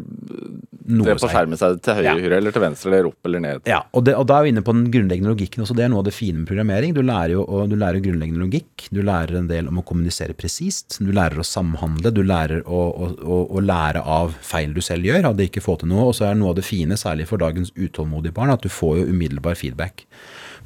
noe 0.87 1.03
det 1.03 1.17
på 1.19 1.27
skjermen 1.27 1.59
seg 1.59 1.81
til 1.83 1.99
høyre 1.99 2.15
ja. 2.15 2.37
eller 2.39 2.55
til 2.55 2.63
venstre 2.63 2.93
eller 2.93 3.11
opp 3.11 3.27
eller 3.27 3.43
ned. 3.43 3.67
Ja, 3.67 3.81
og, 3.91 4.05
det, 4.07 4.15
og, 4.15 4.23
da 4.31 4.39
er 4.39 4.47
vi 4.47 4.55
inne 4.55 4.63
på 4.63 4.71
den 4.71 4.87
grunnleggende 4.93 5.33
logikken 5.33 5.65
også. 5.65 5.75
Det 5.75 5.83
er 5.83 5.91
noe 5.91 5.99
av 5.99 6.07
det 6.07 6.15
fine 6.15 6.39
med 6.39 6.47
programmering. 6.47 6.95
Du 6.95 7.03
lærer 7.03 7.35
jo 7.35 7.43
du 7.67 7.75
lærer 7.75 7.99
grunnleggende 7.99 8.45
logikk. 8.45 8.87
Du 8.95 9.03
lærer 9.03 9.41
en 9.41 9.51
del 9.51 9.67
om 9.67 9.81
å 9.81 9.85
kommunisere 9.87 10.37
presist. 10.37 11.01
Du 11.03 11.11
lærer 11.11 11.43
å 11.43 11.47
samhandle. 11.47 12.15
Du 12.15 12.23
lærer 12.23 12.36
å, 12.63 12.81
å, 12.95 13.37
å, 13.57 13.61
lære 13.63 14.01
av 14.01 14.35
feil 14.45 14.73
du 14.75 14.81
selv 14.85 15.07
gjør, 15.07 15.31
det 15.37 15.49
ikke 15.49 15.63
få 15.63 15.77
til 15.81 15.91
noe. 15.91 16.09
Og 16.09 16.17
så 16.17 16.29
er 16.29 16.37
noe 16.37 16.53
av 16.53 16.59
det 16.59 16.65
fine, 16.67 16.97
særlig 16.99 17.27
for 17.29 17.41
dagens 17.41 17.73
utålmodige 17.75 18.35
barn, 18.37 18.53
at 18.53 18.65
du 18.65 18.69
får 18.71 18.99
jo 19.01 19.07
umiddelbar 19.11 19.57
feedback. 19.59 20.05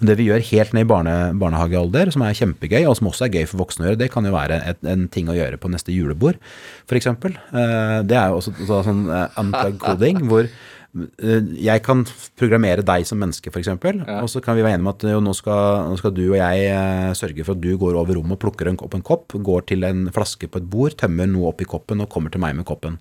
Men 0.01 0.10
det 0.10 0.17
vi 0.17 0.25
gjør 0.31 0.41
helt 0.47 0.73
ned 0.73 0.88
i 0.88 0.89
barne, 0.89 1.15
barnehagealder, 1.38 2.10
som 2.13 2.23
er 2.25 2.38
kjempegøy, 2.38 2.81
og 2.89 2.95
som 2.97 3.12
også 3.12 3.27
er 3.27 3.36
gøy 3.38 3.47
for 3.51 3.62
voksne 3.62 3.86
å 3.86 3.89
gjøre, 3.89 4.01
det 4.01 4.10
kan 4.13 4.25
jo 4.25 4.34
være 4.34 4.57
et, 4.71 4.81
en 4.89 5.05
ting 5.13 5.29
å 5.29 5.38
gjøre 5.38 5.60
på 5.62 5.69
neste 5.69 5.93
julebord, 5.93 6.41
f.eks. 6.89 7.12
Eh, 7.12 7.97
det 8.10 8.17
er 8.17 8.34
jo 8.34 8.39
også, 8.41 8.55
sånn 8.88 9.05
unplug 9.12 9.77
coding, 9.84 10.23
hvor 10.31 10.47
eh, 10.47 10.55
jeg 10.91 11.84
kan 11.86 12.01
programmere 12.39 12.84
deg 12.84 13.06
som 13.08 13.19
menneske, 13.21 13.51
f.eks. 13.51 13.69
Ja. 13.71 14.17
Og 14.19 14.27
så 14.32 14.41
kan 14.43 14.58
vi 14.58 14.63
være 14.65 14.75
enige 14.75 14.84
om 14.84 14.91
at 14.91 15.06
jo, 15.08 15.21
nå, 15.23 15.34
skal, 15.38 15.86
nå, 15.88 15.99
skal, 16.01 16.13
du 16.15 16.25
og 16.25 16.36
jeg 16.36 16.65
uh, 16.75 17.12
sørge 17.15 17.45
for 17.47 17.56
at 17.56 17.63
du 17.63 17.69
går 17.80 17.95
over 17.99 18.19
rommet 18.19 18.36
og 18.36 18.41
plukker 18.43 18.67
en, 18.67 18.80
opp 18.84 18.97
en 18.97 19.06
kopp, 19.06 19.38
går 19.39 19.69
til 19.71 19.88
en 19.88 20.10
flaske 20.12 20.51
på 20.51 20.60
et 20.60 20.67
bord, 20.73 20.97
tømmer 20.99 21.32
noe 21.32 21.54
oppi 21.54 21.67
koppen 21.69 22.04
og 22.04 22.12
kommer 22.12 22.34
til 22.34 22.43
meg 22.43 22.58
med 22.60 22.67
koppen. 22.67 22.99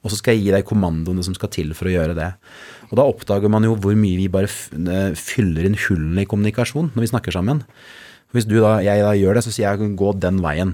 Og 0.00 0.08
så 0.08 0.16
skal 0.16 0.36
jeg 0.36 0.46
gi 0.46 0.52
deg 0.54 0.68
kommandoene 0.68 1.24
som 1.26 1.36
skal 1.36 1.52
til 1.52 1.74
for 1.76 1.90
å 1.90 1.92
gjøre 1.92 2.16
det. 2.16 2.30
Og 2.88 2.96
da 2.96 3.04
oppdager 3.04 3.52
man 3.52 3.66
jo 3.68 3.76
hvor 3.76 3.96
mye 3.98 4.16
vi 4.16 4.30
bare 4.32 4.48
eh, 4.48 5.10
fyller 5.18 5.68
inn 5.68 5.76
hullene 5.76 6.24
i 6.24 6.30
kommunikasjon 6.30 6.94
når 6.94 7.04
vi 7.04 7.10
snakker 7.10 7.36
sammen. 7.36 7.60
Hvis 8.32 8.48
du 8.48 8.56
da, 8.62 8.78
jeg 8.80 9.04
da 9.04 9.12
gjør 9.18 9.36
det, 9.36 9.44
så 9.44 9.52
sier 9.52 9.68
jeg 9.68 9.92
gå 9.98 10.14
den 10.22 10.40
veien. 10.40 10.72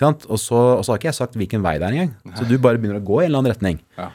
Og 0.00 0.38
så, 0.40 0.56
og 0.78 0.84
så 0.84 0.92
har 0.92 1.00
ikke 1.00 1.10
jeg 1.10 1.18
sagt 1.18 1.36
hvilken 1.36 1.64
vei 1.64 1.74
det 1.80 1.88
er 1.88 1.96
engang. 1.96 2.12
Så 2.36 2.46
du 2.48 2.54
bare 2.62 2.80
begynner 2.80 3.00
å 3.00 3.04
gå 3.04 3.20
i 3.20 3.26
en 3.26 3.30
eller 3.30 3.42
annen 3.42 3.52
retning. 3.52 3.80
Ja. 3.98 4.08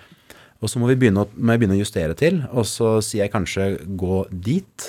Og 0.66 0.72
så 0.72 0.82
må, 0.82 0.90
vi 0.90 0.98
begynne, 0.98 1.28
må 1.38 1.54
jeg 1.54 1.62
begynne 1.62 1.78
å 1.78 1.84
justere 1.84 2.18
til, 2.18 2.42
og 2.50 2.66
så 2.66 2.98
sier 3.06 3.28
jeg 3.28 3.34
kanskje 3.36 3.68
gå 4.02 4.24
dit. 4.34 4.88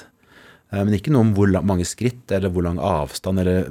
Eh, 0.72 0.80
men 0.80 0.96
ikke 0.96 1.12
noe 1.12 1.26
om 1.26 1.32
hvor 1.36 1.52
mange 1.68 1.84
skritt 1.86 2.32
eller 2.32 2.50
hvor 2.52 2.64
lang 2.66 2.80
avstand 2.82 3.42
eller 3.42 3.68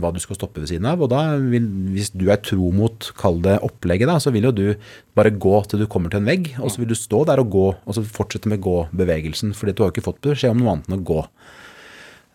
hva 0.00 0.12
du 0.14 0.20
skal 0.22 0.38
stoppe 0.38 0.62
ved 0.62 0.70
siden 0.70 0.86
av. 0.88 1.02
Og 1.02 1.10
da 1.12 1.24
vil, 1.42 1.66
hvis 1.90 2.12
du 2.14 2.28
er 2.30 2.38
tro 2.46 2.70
mot, 2.76 3.10
kall 3.18 3.42
det 3.44 3.58
opplegget, 3.66 4.08
da, 4.12 4.20
så 4.22 4.32
vil 4.34 4.46
jo 4.48 4.54
du 4.54 4.64
bare 5.18 5.34
gå 5.34 5.56
til 5.66 5.82
du 5.82 5.88
kommer 5.90 6.12
til 6.12 6.22
en 6.22 6.30
vegg. 6.30 6.52
Og 6.62 6.70
så 6.72 6.84
vil 6.84 6.92
du 6.92 6.98
stå 6.98 7.24
der 7.28 7.42
og 7.42 7.50
gå, 7.52 7.66
og 7.74 7.96
så 7.96 8.06
fortsette 8.06 8.52
med 8.52 8.62
gå-bevegelsen. 8.64 9.56
fordi 9.56 9.74
du 9.74 9.84
har 9.84 9.94
ikke 9.94 10.06
fått 10.06 10.22
beskjed 10.30 10.54
om 10.54 10.62
noe 10.62 10.76
annet 10.76 10.90
enn 10.90 11.00
å 11.00 11.08
gå. 11.12 11.24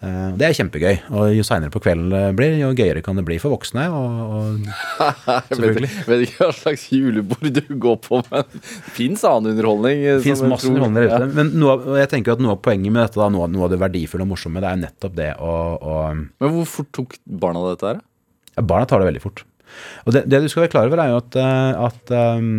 Eh, 0.06 0.28
det 0.38 0.48
er 0.48 0.56
kjempegøy. 0.58 0.96
Og 1.16 1.32
jo 1.34 1.46
seinere 1.46 1.74
på 1.74 1.82
kvelden 1.84 2.12
det 2.14 2.22
blir, 2.38 2.56
jo 2.60 2.72
gøyere 2.78 3.02
kan 3.06 3.18
det 3.18 3.26
bli 3.28 3.38
for 3.42 3.56
voksne. 3.56 3.88
Og, 3.90 4.20
og 4.38 4.68
selvfølgelig. 5.50 5.92
Jeg 5.96 6.10
vet 6.12 6.26
ikke 6.28 6.42
hva 6.44 6.52
slags 6.60 6.86
julebord 6.94 7.50
du 7.56 7.64
går 7.88 7.98
på, 8.06 8.22
men 8.30 8.46
det 8.54 8.62
fins 8.98 9.26
annen 9.28 9.54
underholdning. 9.56 10.04
Det 10.06 10.20
fins 10.28 10.46
masse 10.46 10.70
underholdning 10.70 11.02
der 11.02 11.16
ute. 11.16 11.32
Men 11.40 11.52
noe, 11.62 11.78
jeg 12.02 12.12
tenker 12.14 12.36
at 12.36 12.44
noe 12.44 12.58
av 12.58 12.62
poenget 12.66 12.94
med 12.94 13.02
dette, 13.02 13.20
da, 13.22 13.32
noe, 13.34 13.50
noe, 13.52 13.68
av 13.68 13.74
det 13.74 13.82
verdifulle 13.82 14.28
og 14.28 14.34
morsomme, 14.36 14.64
det 14.64 14.72
er 14.72 14.82
nettopp 14.86 15.18
det 15.18 15.32
å, 15.42 15.58
å 15.76 16.00
Men 16.14 16.56
hvor 16.60 16.72
fort 16.78 16.94
tok 16.96 17.20
barna 17.26 17.66
dette 17.72 17.92
her? 17.94 18.02
Ja, 18.56 18.64
barna 18.64 18.88
tar 18.90 19.02
det 19.02 19.10
veldig 19.10 19.26
fort. 19.26 19.46
Og 20.06 20.16
det, 20.16 20.26
det, 20.30 20.44
du 20.44 20.52
skal 20.52 20.66
være 20.66 20.76
klar 20.76 20.90
over, 20.90 21.02
er 21.02 21.12
jo 21.12 21.22
at, 21.24 21.38
eh, 21.42 21.86
at 21.90 22.14
um, 22.40 22.52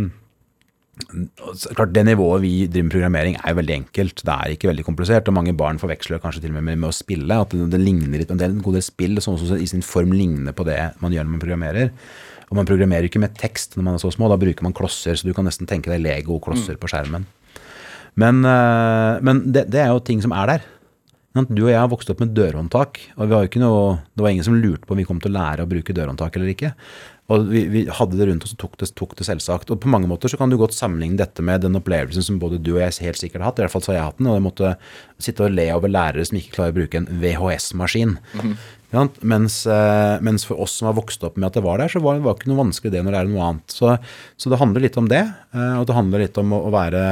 klart 1.76 1.92
Det 1.92 2.04
nivået 2.06 2.40
vi 2.40 2.52
driver 2.66 2.86
med 2.86 2.92
programmering 2.94 3.34
er 3.36 3.52
jo 3.52 3.58
veldig 3.58 3.74
enkelt. 3.74 4.22
Det 4.24 4.32
er 4.32 4.54
ikke 4.54 4.70
veldig 4.70 4.84
komplisert. 4.86 5.28
og 5.28 5.34
Mange 5.36 5.52
barn 5.56 5.78
forveksler 5.78 6.22
kanskje 6.22 6.46
til 6.46 6.54
og 6.54 6.62
med 6.62 6.76
med, 6.76 6.88
å 6.88 6.94
spille. 6.94 7.40
at 7.40 7.50
Det, 7.50 7.68
det 7.70 7.80
ligner 7.80 8.18
litt, 8.18 8.28
det 8.28 8.48
en 8.48 8.62
del 8.62 8.82
spill 8.82 9.20
som 9.20 9.34
også 9.34 9.58
i 9.60 9.66
sin 9.66 9.82
form 9.82 10.12
ligner 10.12 10.56
på 10.56 10.64
det 10.64 10.78
man 11.00 11.12
gjør 11.12 11.24
når 11.24 11.34
man 11.34 11.44
programmerer. 11.44 11.90
Og 12.48 12.56
man 12.56 12.68
programmerer 12.68 13.08
ikke 13.08 13.20
med 13.20 13.36
tekst 13.36 13.76
når 13.76 13.84
man 13.84 13.98
er 13.98 14.02
så 14.02 14.12
små. 14.14 14.30
Da 14.30 14.38
bruker 14.40 14.64
man 14.64 14.76
klosser, 14.76 15.18
så 15.18 15.26
du 15.26 15.34
kan 15.34 15.44
nesten 15.44 15.68
tenke 15.68 15.90
deg 15.92 16.04
Lego-klosser 16.04 16.78
mm. 16.78 16.80
på 16.80 16.90
skjermen. 16.92 17.26
Men, 18.16 18.40
eh, 18.48 19.20
men 19.20 19.44
det, 19.52 19.66
det, 19.74 19.82
er 19.82 19.92
jo 19.92 20.00
ting 20.00 20.22
som 20.24 20.32
er 20.32 20.54
der. 20.54 20.66
Du 21.36 21.66
og 21.66 21.68
jeg 21.68 21.76
har 21.76 21.90
vokst 21.92 22.08
opp 22.08 22.22
med 22.22 22.32
dørhåndtak, 22.32 22.98
og 23.20 23.28
noe, 23.60 23.98
det 24.16 24.24
var 24.24 24.32
ingen 24.32 24.46
som 24.46 24.56
lurte 24.56 24.86
på 24.88 24.94
om 24.94 25.02
vi 25.02 25.04
kom 25.04 25.18
til 25.20 25.34
å 25.34 25.36
lære 25.36 25.66
å 25.66 25.68
bruke 25.68 25.92
dørhåndtak 25.92 26.38
eller 26.38 26.54
ikke. 26.54 26.70
Og 27.32 27.48
vi, 27.50 27.64
vi, 27.72 27.82
hadde 27.90 28.18
det 28.18 28.28
rundt 28.28 28.44
oss 28.46 28.54
og 28.54 28.60
tok 28.60 28.76
det, 28.78 28.88
tok 28.94 29.16
det, 29.18 29.26
selvsagt. 29.26 29.70
Og 29.74 29.80
på 29.82 29.90
mange 29.90 30.06
måter 30.10 30.30
så 30.30 30.38
kan 30.38 30.52
du 30.52 30.58
godt 30.60 30.76
sammenligne 30.76 31.18
dette 31.18 31.42
med 31.42 31.64
den 31.64 31.78
opplevelsen 31.78 32.22
som 32.22 32.38
både 32.42 32.60
du 32.62 32.76
og 32.76 32.82
jeg 32.84 33.00
helt 33.02 33.18
sikkert 33.18 33.42
har 33.42 33.50
hatt. 33.50 33.58
I 33.58 33.64
hvert 33.64 33.74
fall 33.74 33.82
så 33.82 33.92
har 33.92 33.98
jeg 33.98 34.08
hatt 34.10 34.20
den. 34.20 34.28
Og 34.30 34.38
jeg 34.38 34.44
måtte 34.44 34.72
sitte 35.26 35.46
og 35.46 35.56
le 35.56 35.66
over 35.74 35.90
lærere 35.90 36.26
som 36.28 36.38
ikke 36.38 36.54
klarer 36.54 36.74
å 36.74 36.78
bruke 36.78 37.00
en 37.00 37.08
VHS-maskin. 37.22 38.16
Mm 38.34 38.40
-hmm. 38.40 38.56
ja, 38.92 39.08
mens, 39.20 39.66
eh, 39.66 40.20
mens, 40.20 40.44
for 40.44 40.60
oss 40.60 40.78
som 40.78 40.86
har 40.86 40.94
vokst 40.94 41.24
opp 41.24 41.36
med 41.36 41.46
at 41.46 41.54
det 41.54 41.64
var 41.64 41.78
der, 41.78 41.88
så 41.88 42.00
var 42.00 42.14
det 42.14 42.22
var 42.22 42.34
ikke 42.34 42.48
noe 42.48 42.64
vanskelig 42.64 42.92
det 42.92 43.02
når 43.02 43.12
det 43.12 43.20
er 43.20 43.28
noe 43.28 43.42
annet. 43.42 43.70
Så, 43.70 43.98
så, 44.36 44.50
det 44.50 44.58
handler 44.58 44.80
litt 44.80 44.96
om 44.96 45.08
det. 45.08 45.32
Eh, 45.54 45.80
og 45.80 45.86
det 45.86 45.94
handler 45.94 46.18
litt 46.18 46.38
om 46.38 46.52
å, 46.52 46.62
å 46.66 46.70
være 46.70 47.02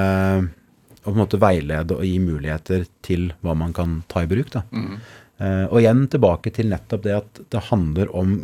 å 1.05 1.11
på 1.11 1.11
en 1.11 1.27
måte 1.27 1.41
veilede 1.41 1.91
og 1.91 2.05
gi 2.05 2.19
muligheter 2.19 2.87
til 3.03 3.33
hva 3.43 3.55
man 3.55 3.73
kan 3.73 4.05
ta 4.09 4.23
i 4.23 4.27
bruk. 4.27 4.53
da. 4.53 4.63
Mm. 4.71 4.95
Eh, 4.95 5.01
og 5.43 5.81
igjen 5.81 6.05
tilbake 6.13 6.53
til 6.55 6.69
nettopp 6.71 7.03
det 7.03 7.15
at 7.17 7.39
det 7.51 7.63
handler 7.71 8.11
om 8.15 8.37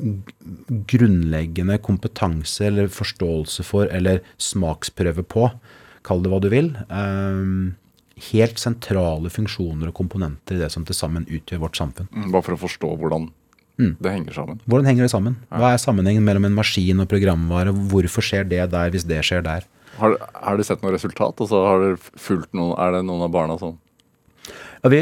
grunnleggende 0.90 1.78
kompetanse 1.82 2.66
eller 2.66 2.88
forståelse 2.92 3.64
for, 3.66 3.86
eller 3.94 4.22
smaksprøve 4.42 5.22
på, 5.30 5.46
kall 6.06 6.22
det 6.24 6.32
hva 6.32 6.40
du 6.42 6.48
vil. 6.52 6.72
eh, 6.90 7.76
helt 8.32 8.58
sentrale 8.60 9.30
funksjoner 9.32 9.88
og 9.88 9.94
komponenter 9.96 10.58
i 10.58 10.60
det 10.60 10.70
som 10.74 10.84
til 10.84 10.94
sammen 10.98 11.24
utgjør 11.24 11.62
vårt 11.62 11.78
samfunn. 11.78 12.08
Mm, 12.12 12.30
Bare 12.34 12.42
for 12.42 12.56
å 12.58 12.64
forstå 12.66 12.96
hvordan 12.98 13.30
Mm. 13.80 13.96
det 13.98 14.10
henger 14.12 14.34
sammen. 14.34 14.60
Hvordan 14.68 14.84
henger 14.84 15.02
det 15.06 15.10
sammen? 15.10 15.36
Hva 15.48 15.72
er 15.72 15.78
sammenhengen 15.80 16.22
mellom 16.22 16.44
en 16.44 16.52
maskin 16.54 17.00
og 17.00 17.08
programvare? 17.08 17.72
Hvorfor 17.72 18.20
skjer 18.20 18.44
det 18.46 18.70
der 18.70 18.90
hvis 18.90 19.06
det 19.08 19.22
skjer 19.24 19.42
der? 19.42 19.64
Har, 19.96 20.18
har 20.34 20.56
du 20.58 20.62
sett 20.62 20.82
noe 20.82 20.92
resultat? 20.92 21.40
Altså, 21.40 21.64
har 21.64 21.78
du 21.80 21.96
fulgt 21.96 22.52
noen, 22.52 22.74
er 22.78 22.92
det 22.98 23.06
noen 23.08 23.22
av 23.24 23.30
barna 23.32 23.56
som 23.58 23.78
Ja, 24.80 24.88
vi 24.88 25.00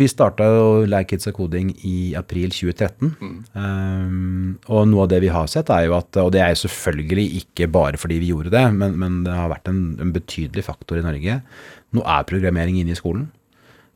vi 0.00 0.08
starta 0.10 0.46
Lær 0.90 1.04
Kids 1.06 1.28
og 1.30 1.36
Coding 1.36 1.68
i 1.86 2.14
april 2.18 2.50
2013. 2.50 3.12
Um, 3.54 4.56
og 4.66 4.88
noe 4.90 5.04
av 5.04 5.12
det 5.12 5.20
vi 5.22 5.30
har 5.30 5.46
sett, 5.50 5.70
er 5.70 5.86
jo 5.86 5.94
at 5.94 6.18
Og 6.18 6.32
det 6.34 6.42
er 6.42 6.50
jo 6.56 6.62
selvfølgelig 6.64 7.26
ikke 7.42 7.68
bare 7.70 8.00
fordi 8.00 8.18
vi 8.18 8.32
gjorde 8.32 8.50
det, 8.50 8.64
men, 8.74 8.98
men 8.98 9.22
det 9.26 9.36
har 9.36 9.52
vært 9.52 9.70
en, 9.70 9.94
en 10.02 10.10
betydelig 10.14 10.66
faktor 10.66 10.98
i 10.98 11.06
Norge. 11.06 11.38
Nå 11.94 12.02
er 12.02 12.26
programmering 12.26 12.80
inne 12.80 12.96
i 12.96 12.98
skolen. 12.98 13.30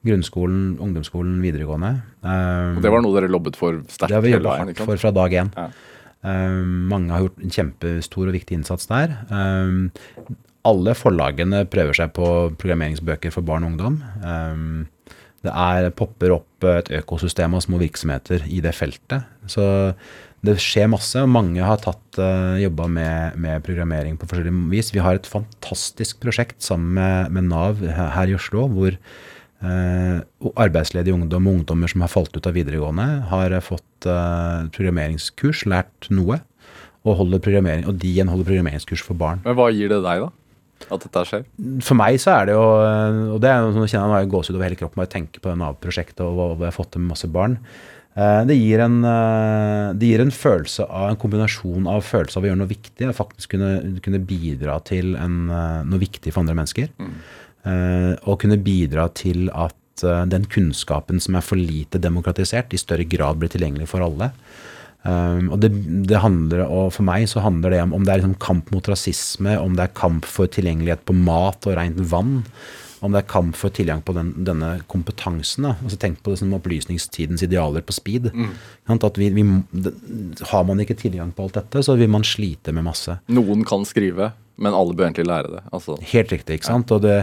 Grunnskolen, 0.06 0.78
ungdomsskolen, 0.78 1.40
videregående. 1.42 1.96
Um, 2.22 2.78
Og 2.78 2.82
Det 2.86 2.94
var 2.94 3.02
noe 3.02 3.18
dere 3.18 3.32
lobbet 3.32 3.58
for 3.58 3.82
sterkt 3.90 4.12
det 4.12 4.20
har 4.20 4.26
vi 4.26 4.36
jobba 4.36 4.58
hardt 4.62 4.82
for 4.86 5.02
fra 5.02 5.10
dag 5.10 5.38
én. 5.42 5.50
Ja. 5.58 5.68
Um, 6.26 6.86
mange 6.90 7.10
har 7.14 7.26
gjort 7.26 7.42
en 7.42 7.54
kjempestor 7.54 8.30
og 8.30 8.36
viktig 8.36 8.60
innsats 8.60 8.86
der. 8.90 9.18
Um, 9.30 9.88
alle 10.66 10.94
forlagene 10.98 11.64
prøver 11.70 11.98
seg 11.98 12.14
på 12.14 12.28
programmeringsbøker 12.58 13.34
for 13.34 13.46
barn 13.46 13.66
og 13.66 13.74
ungdom. 13.74 13.98
Um, 14.22 14.86
det 15.46 15.54
er, 15.54 15.90
popper 15.96 16.35
opp 16.37 16.66
et 16.68 16.90
økosystem 17.00 17.56
av 17.56 17.64
små 17.64 17.80
virksomheter 17.82 18.46
i 18.50 18.62
det 18.64 18.74
feltet. 18.76 19.26
Så 19.50 19.64
det 20.46 20.59
skjer 20.62 20.90
masse, 20.92 21.18
og 21.22 21.32
mange 21.32 21.64
har 21.64 21.80
tatt, 21.82 22.04
uh, 22.20 22.59
jobba 22.61 22.87
med, 22.92 23.38
med 23.40 23.64
programmering 23.66 24.18
på 24.20 24.28
forskjellig 24.30 24.52
vis. 24.74 24.92
Vi 24.94 25.02
har 25.02 25.18
et 25.18 25.30
fantastisk 25.30 26.20
prosjekt 26.22 26.61
sammen 26.62 26.94
med, 26.98 27.32
med 27.35 27.48
Nav 27.50 27.80
her 27.82 28.30
i 28.30 28.37
Oslo, 28.37 28.68
hvor 28.70 28.98
Eh, 29.64 30.18
arbeidsledig 30.61 31.14
ungdom 31.14 31.46
og 31.48 31.54
ungdommer 31.59 31.88
som 31.88 32.02
har 32.04 32.12
falt 32.12 32.35
ut 32.37 32.44
av 32.44 32.52
videregående, 32.59 33.06
har 33.30 33.54
eh, 33.56 33.64
fått 33.64 34.04
eh, 34.04 34.66
programmeringskurs, 34.74 35.64
lært 35.64 36.11
noe, 36.12 36.42
og, 37.06 37.22
og 37.22 37.30
de 37.32 38.11
igjen 38.11 38.28
holder 38.28 38.48
programmeringskurs 38.50 39.04
for 39.06 39.16
barn. 39.16 39.40
Men 39.46 39.56
hva 39.56 39.70
gir 39.72 39.88
det 39.94 40.02
deg, 40.04 40.26
da? 40.26 40.28
At 40.86 41.02
dette 41.02 41.24
skjer? 41.26 41.44
For 41.82 41.98
meg 41.98 42.20
så 42.22 42.34
er 42.36 42.48
det 42.48 42.54
jo 42.54 42.64
Og 43.34 43.40
det 43.42 43.50
er 43.50 43.64
jo 43.64 43.72
sånn 43.74 43.88
kjenner 43.88 43.90
kjenne 43.90 44.18
jeg 44.20 44.26
har 44.26 44.32
gåsehud 44.34 44.58
over 44.58 44.68
hele 44.68 44.78
kroppen 44.78 45.02
bare 45.02 45.12
tenker 45.12 45.42
på 45.42 45.50
det 45.50 45.58
Nav-prosjektet 45.60 46.24
og 46.26 46.34
hva 46.36 46.48
vi 46.52 46.66
jeg 46.66 46.70
har 46.70 46.76
fått 46.76 46.92
til 46.94 47.02
med 47.02 47.14
masse 47.14 47.30
barn. 47.32 47.56
Eh, 48.16 48.44
Det 48.48 48.56
gir, 48.56 48.80
en, 48.80 49.04
eh, 49.04 49.92
det 49.92 50.08
gir 50.08 50.20
en 50.24 50.32
følelse 50.32 50.86
av 50.88 51.10
en 51.10 51.18
kombinasjon 51.20 51.86
av 51.86 52.00
følelse 52.02 52.38
av 52.38 52.44
å 52.44 52.48
gjøre 52.48 52.60
noe 52.62 52.72
viktig, 52.72 53.08
og 53.08 53.16
faktisk 53.18 53.56
kunne, 53.56 54.00
kunne 54.00 54.24
bidra 54.24 54.78
til 54.84 55.16
en, 55.16 55.50
eh, 55.50 55.82
noe 55.84 56.00
viktig 56.00 56.32
for 56.32 56.40
andre 56.40 56.56
mennesker. 56.56 56.88
Mm. 56.98 57.18
og 57.66 58.38
kunne 58.38 58.62
bidra 58.62 59.12
til 59.12 59.48
at 59.50 59.74
den 60.30 60.44
kunnskapen 60.44 61.20
som 61.20 61.34
er 61.34 61.40
for 61.40 61.56
lite 61.56 61.98
demokratisert, 61.98 62.72
i 62.72 62.76
større 62.78 63.02
grad 63.02 63.40
blir 63.40 63.48
tilgjengelig 63.50 63.88
for 63.88 64.00
alle. 64.00 64.30
Um, 65.07 65.53
og 65.55 65.61
det, 65.62 65.71
det 66.09 66.19
handler, 66.19 66.64
og 66.66 66.88
For 66.97 67.07
meg 67.07 67.29
så 67.31 67.42
handler 67.45 67.71
det 67.71 67.83
om 67.85 67.92
om 67.95 68.07
det 68.07 68.12
er 68.12 68.23
liksom 68.23 68.38
kamp 68.42 68.73
mot 68.75 68.88
rasisme, 68.90 69.55
om 69.61 69.77
det 69.79 69.85
er 69.87 69.99
kamp 69.99 70.27
for 70.27 70.51
tilgjengelighet 70.51 71.05
på 71.07 71.14
mat 71.14 71.69
og 71.69 71.77
rent 71.79 72.01
vann, 72.11 72.40
om 73.05 73.12
det 73.14 73.21
er 73.21 73.29
kamp 73.31 73.55
for 73.59 73.71
tilgang 73.71 74.01
på 74.03 74.14
den, 74.16 74.33
denne 74.47 74.73
kompetansen. 74.90 75.69
Da. 75.69 75.75
Altså 75.85 75.99
Tenk 76.01 76.23
på 76.25 76.33
det 76.33 76.40
som 76.40 76.55
opplysningstidens 76.57 77.45
idealer 77.47 77.85
på 77.87 77.95
speed. 77.95 78.33
Mm. 78.35 78.57
At 78.97 79.21
vi, 79.21 79.31
vi, 79.37 79.45
har 80.51 80.66
man 80.66 80.83
ikke 80.83 80.99
tilgang 80.99 81.31
på 81.37 81.47
alt 81.47 81.61
dette, 81.61 81.85
så 81.87 81.95
vil 82.01 82.11
man 82.11 82.27
slite 82.27 82.75
med 82.75 82.88
masse. 82.88 83.19
Noen 83.31 83.62
kan 83.69 83.87
skrive, 83.87 84.33
men 84.57 84.75
alle 84.75 84.97
bør 84.97 85.11
egentlig 85.11 85.29
lære 85.29 85.53
det. 85.53 85.62
Altså, 85.77 85.99
Helt 86.14 86.33
riktig. 86.33 86.59
ikke 86.59 86.71
sant? 86.73 86.92
Og, 86.97 87.05
det, 87.05 87.19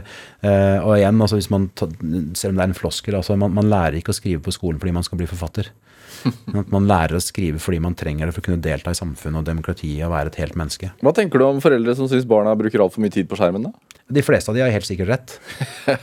eh, 0.46 0.78
og 0.78 0.96
igjen, 1.00 1.20
altså 1.26 1.42
hvis 1.42 1.52
man, 1.52 1.68
selv 1.76 2.54
om 2.54 2.62
det 2.62 2.68
er 2.68 2.70
en 2.70 2.78
floskel, 2.78 3.18
altså 3.20 3.36
man, 3.40 3.56
man 3.58 3.72
lærer 3.74 4.00
ikke 4.00 4.14
å 4.14 4.22
skrive 4.22 4.46
på 4.46 4.54
skolen 4.56 4.80
fordi 4.80 4.96
man 4.96 5.08
skal 5.08 5.20
bli 5.20 5.30
forfatter. 5.30 5.74
At 6.62 6.72
man 6.74 6.88
lærer 6.90 7.18
å 7.18 7.24
skrive 7.24 7.62
fordi 7.62 7.82
man 7.84 7.98
trenger 7.98 8.30
det 8.30 8.36
for 8.36 8.44
å 8.44 8.48
kunne 8.50 8.64
delta 8.64 8.94
i 8.94 9.00
samfunnet 9.00 9.42
og 9.42 9.48
demokratiet 9.50 10.06
og 10.08 10.14
være 10.16 10.34
et 10.34 10.40
helt 10.44 10.60
menneske. 10.60 10.92
hva 11.04 11.14
tenker 11.16 11.42
du 11.42 11.48
om 11.48 11.64
foreldre 11.64 11.96
som 11.98 12.10
syns 12.12 12.28
barna 12.30 12.56
bruker 12.60 12.84
altfor 12.84 13.04
mye 13.04 13.14
tid 13.14 13.30
på 13.30 13.40
skjermen? 13.40 13.70
da? 13.70 13.94
De 14.14 14.22
fleste 14.26 14.52
av 14.52 14.58
de 14.58 14.64
har 14.64 14.74
helt 14.74 14.88
sikkert 14.88 15.14
rett. 15.14 15.38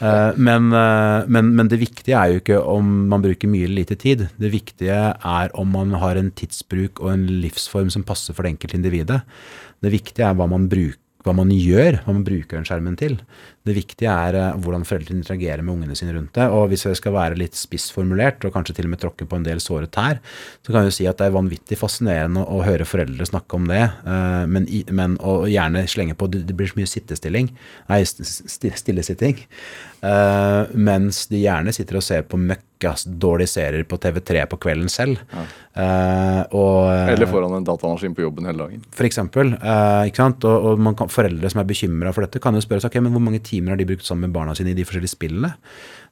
Eh, 0.01 0.37
men, 0.41 0.71
eh, 0.77 1.27
men, 1.29 1.51
men 1.57 1.69
det 1.69 1.79
viktige 1.81 2.17
er 2.17 2.33
jo 2.33 2.41
ikke 2.41 2.59
om 2.73 2.87
man 3.11 3.23
bruker 3.25 3.51
mye 3.51 3.67
eller 3.67 3.83
lite 3.83 3.97
tid. 4.01 4.23
Det 4.41 4.51
viktige 4.53 4.97
er 5.13 5.53
om 5.59 5.69
man 5.73 5.93
har 6.01 6.17
en 6.17 6.31
tidsbruk 6.37 7.03
og 7.03 7.11
en 7.13 7.27
livsform 7.43 7.91
som 7.93 8.05
passer 8.07 8.37
for 8.37 8.47
det 8.47 8.55
enkelte 8.55 8.79
individet. 8.79 9.21
Det 9.85 9.93
viktige 9.93 10.29
er 10.29 10.37
hva 10.39 10.47
man, 10.51 10.69
bruk, 10.73 10.97
hva 11.27 11.35
man 11.37 11.53
gjør, 11.53 12.01
hva 12.05 12.15
man 12.17 12.25
bruker 12.27 12.59
den 12.59 12.69
skjermen 12.69 12.97
til. 13.01 13.19
Det 13.67 13.75
viktige 13.77 14.09
er 14.09 14.37
eh, 14.41 14.55
hvordan 14.65 14.87
foreldrene 14.89 15.21
interagerer 15.21 15.61
med 15.67 15.75
ungene 15.75 15.97
sine 15.99 16.15
rundt 16.17 16.33
det. 16.39 16.47
Og 16.49 16.71
hvis 16.73 16.87
jeg 16.89 16.97
skal 16.97 17.13
være 17.13 17.37
litt 17.37 17.59
spissformulert, 17.61 18.45
og 18.49 18.55
kanskje 18.55 18.79
til 18.79 18.89
og 18.89 18.95
med 18.95 19.03
tråkke 19.03 19.27
på 19.29 19.37
en 19.37 19.45
del 19.45 19.61
såre 19.61 19.91
tær, 19.93 20.21
så 20.65 20.73
kan 20.73 20.81
jeg 20.87 20.93
jo 20.93 20.97
si 20.97 21.09
at 21.11 21.21
det 21.21 21.29
er 21.29 21.37
vanvittig 21.37 21.77
fascinerende 21.81 22.47
å 22.49 22.63
høre 22.65 22.89
foreldre 22.89 23.29
snakke 23.29 23.59
om 23.61 23.69
det, 23.69 23.83
eh, 23.85 24.47
men, 24.49 24.67
men 24.97 25.19
og 25.21 25.45
gjerne 25.53 25.85
slenge 25.93 26.17
på 26.17 26.31
det 26.33 26.57
blir 26.57 26.73
så 26.73 26.81
mye 26.81 26.89
sittestilling, 26.89 27.53
nei, 27.93 28.01
st- 28.09 28.25
st- 28.49 28.73
stillesitting, 28.81 29.45
eh, 30.09 30.73
mens 30.75 31.27
de 31.31 31.45
gjerne 31.45 31.75
sitter 31.77 32.01
og 32.01 32.07
ser 32.07 32.25
på 32.31 32.41
møkkas 32.41 33.05
dårlige 33.21 33.53
serier 33.53 33.85
på 33.85 33.99
TV3 34.01 34.47
på 34.49 34.57
kvelden 34.63 34.89
selv. 34.89 35.21
Eh, 35.77 36.41
og, 36.57 36.89
Eller 37.13 37.29
foran 37.31 37.53
en 37.59 37.67
datamaskin 37.69 38.15
på 38.17 38.25
jobben 38.25 38.49
hele 38.49 38.65
dagen? 38.65 38.85
for 38.91 39.05
eksempel, 39.09 39.53
Uh, 39.61 40.07
ikke 40.09 40.17
sant? 40.23 40.45
Og, 40.49 40.65
og 40.73 40.81
man 40.83 40.95
kan, 40.97 41.09
foreldre 41.13 41.49
som 41.53 41.61
er 41.61 41.67
bekymra 41.69 42.13
for 42.15 42.25
dette, 42.25 42.41
kan 42.43 42.55
jo 42.57 42.63
spørre 42.65 42.81
seg 42.83 42.91
ok, 42.95 43.01
men 43.05 43.13
hvor 43.15 43.23
mange 43.23 43.41
timer 43.51 43.75
har 43.75 43.81
de 43.81 43.89
brukt 43.91 44.07
sammen 44.07 44.29
med 44.29 44.37
barna 44.37 44.55
sine 44.57 44.73
i 44.73 44.79
de 44.79 44.87
forskjellige 44.87 45.17
spillene. 45.17 45.55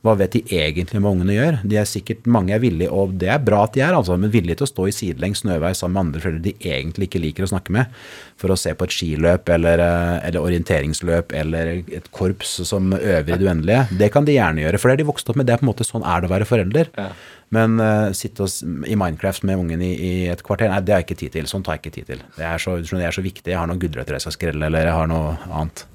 Hva 0.07 0.13
vet 0.15 0.37
de 0.37 0.41
egentlig 0.55 1.01
hva 1.03 1.11
ungene 1.11 1.35
gjør? 1.35 1.57
De 1.67 1.79
er 1.81 1.87
sikkert, 1.89 2.27
Mange 2.31 2.53
er 2.55 2.61
villige, 2.63 2.91
og 2.95 3.17
det 3.19 3.33
er 3.35 3.41
bra 3.43 3.65
at 3.67 3.75
de 3.75 3.83
er, 3.83 3.97
altså, 3.99 4.15
men 4.21 4.31
villige 4.31 4.61
til 4.61 4.69
å 4.69 4.71
stå 4.71 4.85
i 4.87 4.95
sidelengs 4.95 5.43
snøvei 5.43 5.73
sammen 5.75 5.97
med 5.97 6.03
andre 6.05 6.23
foreldre 6.23 6.45
de 6.45 6.71
egentlig 6.71 7.09
ikke 7.09 7.23
liker 7.25 7.47
å 7.47 7.51
snakke 7.51 7.75
med, 7.75 7.97
for 8.39 8.55
å 8.55 8.59
se 8.59 8.77
på 8.79 8.87
et 8.87 8.95
skiløp 8.95 9.51
eller, 9.57 9.83
eh, 9.83 10.29
eller 10.29 10.47
orienteringsløp 10.47 11.35
eller 11.41 11.73
et 11.83 12.07
korps 12.15 12.61
som 12.69 12.95
øver 12.95 13.35
i 13.35 13.41
det 13.41 13.49
uendelige. 13.49 13.99
Det 13.99 14.13
kan 14.15 14.29
de 14.29 14.39
gjerne 14.39 14.63
gjøre, 14.63 14.79
for 14.79 14.89
det 14.89 14.99
er 14.99 15.03
de 15.03 15.11
vokst 15.11 15.35
opp 15.35 15.41
med. 15.41 15.51
Det 15.51 15.57
er 15.57 15.65
på 15.65 15.67
en 15.67 15.73
måte 15.73 15.89
sånn 15.89 16.07
er 16.07 16.23
det 16.23 16.31
å 16.31 16.35
være 16.37 16.51
forelder. 16.53 16.95
Ja. 16.95 17.11
Men 17.59 17.79
uh, 17.83 18.15
sitte 18.15 18.47
og, 18.47 18.55
i 18.87 18.95
Minecraft 18.99 19.43
med 19.49 19.59
ungen 19.59 19.83
i, 19.83 19.93
i 19.99 20.15
et 20.31 20.45
kvarter, 20.47 20.71
nei, 20.71 20.83
det 20.85 20.95
har 20.95 21.03
jeg 21.03 21.11
ikke 21.11 21.23
tid 21.27 21.39
til. 21.41 21.51
Sånt 21.51 21.67
har 21.67 21.79
jeg 21.79 21.89
ikke 21.89 21.97
tid 21.99 22.11
til. 22.15 22.27
Det 22.39 22.47
er 22.47 22.63
så, 22.63 22.79
det 22.79 23.07
er 23.09 23.19
så 23.19 23.25
viktig. 23.25 23.51
Jeg 23.51 23.59
har 23.59 23.67
noen 23.67 23.83
gulrøtter 23.83 24.15
jeg 24.15 24.29
skal 24.29 24.39
skrelle, 24.39 24.69
eller 24.69 24.87
jeg 24.87 24.95
har 25.01 25.11
noe 25.11 25.39
annet. 25.49 25.89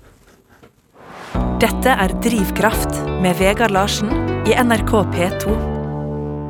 Dette 1.33 1.89
er 1.97 2.11
Drivkraft 2.21 2.93
med 3.23 3.37
Vegard 3.39 3.71
Larsen 3.73 4.09
i 4.45 4.53
NRK 4.53 4.91
P2. 5.13 5.53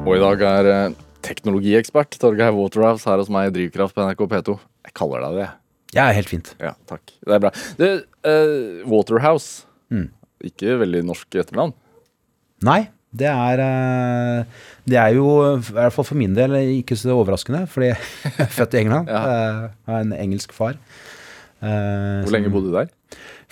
Og 0.03 0.09
i 0.17 0.19
dag 0.19 0.41
er 0.49 0.67
eh, 0.71 0.95
teknologiekspert 1.23 2.17
Torgeir 2.19 2.51
Waterhouse 2.57 3.07
her 3.07 3.21
hos 3.21 3.29
meg 3.31 3.47
i 3.47 3.53
Drivkraft 3.55 3.95
på 3.95 4.03
NRK 4.03 4.25
P2. 4.33 4.55
Jeg 4.89 4.95
kaller 4.99 5.23
deg 5.23 5.37
det. 5.39 5.45
Ja, 5.95 6.09
helt 6.17 6.27
fint. 6.31 6.51
Ja, 6.59 6.73
takk. 6.89 7.13
Det 7.23 7.37
er 7.37 7.43
bra. 7.45 7.51
Det, 7.79 7.91
uh, 8.27 8.81
Waterhouse. 8.91 9.63
Mm. 9.93 10.09
Ikke 10.49 10.75
veldig 10.81 11.03
norsk 11.07 11.37
etternavn. 11.39 11.71
Nei, 12.67 12.81
det 13.15 13.29
er, 13.29 13.61
eh, 13.63 14.65
det 14.89 14.97
er 14.99 15.15
jo, 15.15 15.29
i 15.59 15.75
hvert 15.77 15.93
fall 15.95 16.07
for 16.09 16.19
min 16.19 16.33
del, 16.35 16.55
ikke 16.81 16.97
så 16.99 17.13
overraskende, 17.15 17.63
fordi 17.71 17.93
jeg 17.93 18.35
er 18.41 18.51
født 18.57 18.75
i 18.75 18.81
England. 18.83 19.11
Ja. 19.13 19.23
Eh, 19.23 19.63
Jeg 19.85 19.93
har 19.93 20.03
en 20.09 20.15
engelsk 20.17 20.55
far. 20.57 20.75
Eh, 21.63 22.23
Hvor 22.25 22.33
lenge 22.35 22.51
bodde 22.51 22.71
du 22.73 22.75
der? 22.81 22.91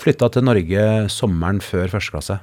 Flytta 0.01 0.29
til 0.33 0.45
Norge 0.47 0.85
sommeren 1.13 1.59
før 1.63 1.91
første 1.93 2.13
klasse 2.15 2.39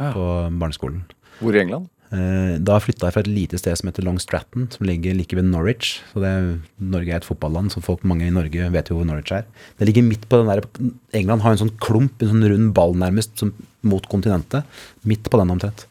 Ja. 0.00 0.12
på 0.14 0.24
barneskolen. 0.58 1.02
Hvor 1.42 1.54
i 1.54 1.60
England? 1.60 1.88
Eh, 2.12 2.58
Da 2.58 2.78
flytta 2.78 3.06
jeg 3.08 3.12
fra 3.14 3.20
et 3.20 3.26
lite 3.32 3.58
sted 3.58 3.76
som 3.76 3.88
heter 3.88 4.04
Long 4.04 4.18
Stratton, 4.20 4.68
som 4.70 4.86
ligger 4.86 5.14
like 5.16 5.34
ved 5.34 5.44
Norwich. 5.44 6.00
Så 6.12 6.20
det, 6.20 6.60
Norge 6.80 7.08
er 7.12 7.16
et 7.16 7.24
fotballand, 7.24 7.70
så 7.72 7.82
folk 7.82 8.02
mange 8.04 8.26
i 8.26 8.30
Norge 8.30 8.70
vet 8.70 8.88
jo 8.88 8.96
hvor 8.96 9.06
Norwich 9.06 9.32
er. 9.32 9.44
Det 9.78 9.86
ligger 9.88 10.02
midt 10.08 10.28
på 10.28 10.40
den 10.44 10.46
der, 10.52 10.92
England 11.14 11.40
har 11.42 11.52
en 11.52 11.58
sånn 11.68 11.76
klump, 11.78 12.20
en 12.22 12.28
sånn 12.28 12.48
rund 12.48 12.74
ball 12.74 12.92
nærmest, 12.94 13.36
som, 13.38 13.52
mot 13.82 14.06
kontinentet. 14.08 14.64
Midt 15.04 15.24
på 15.24 15.38
den 15.40 15.50
omtrent. 15.50 15.86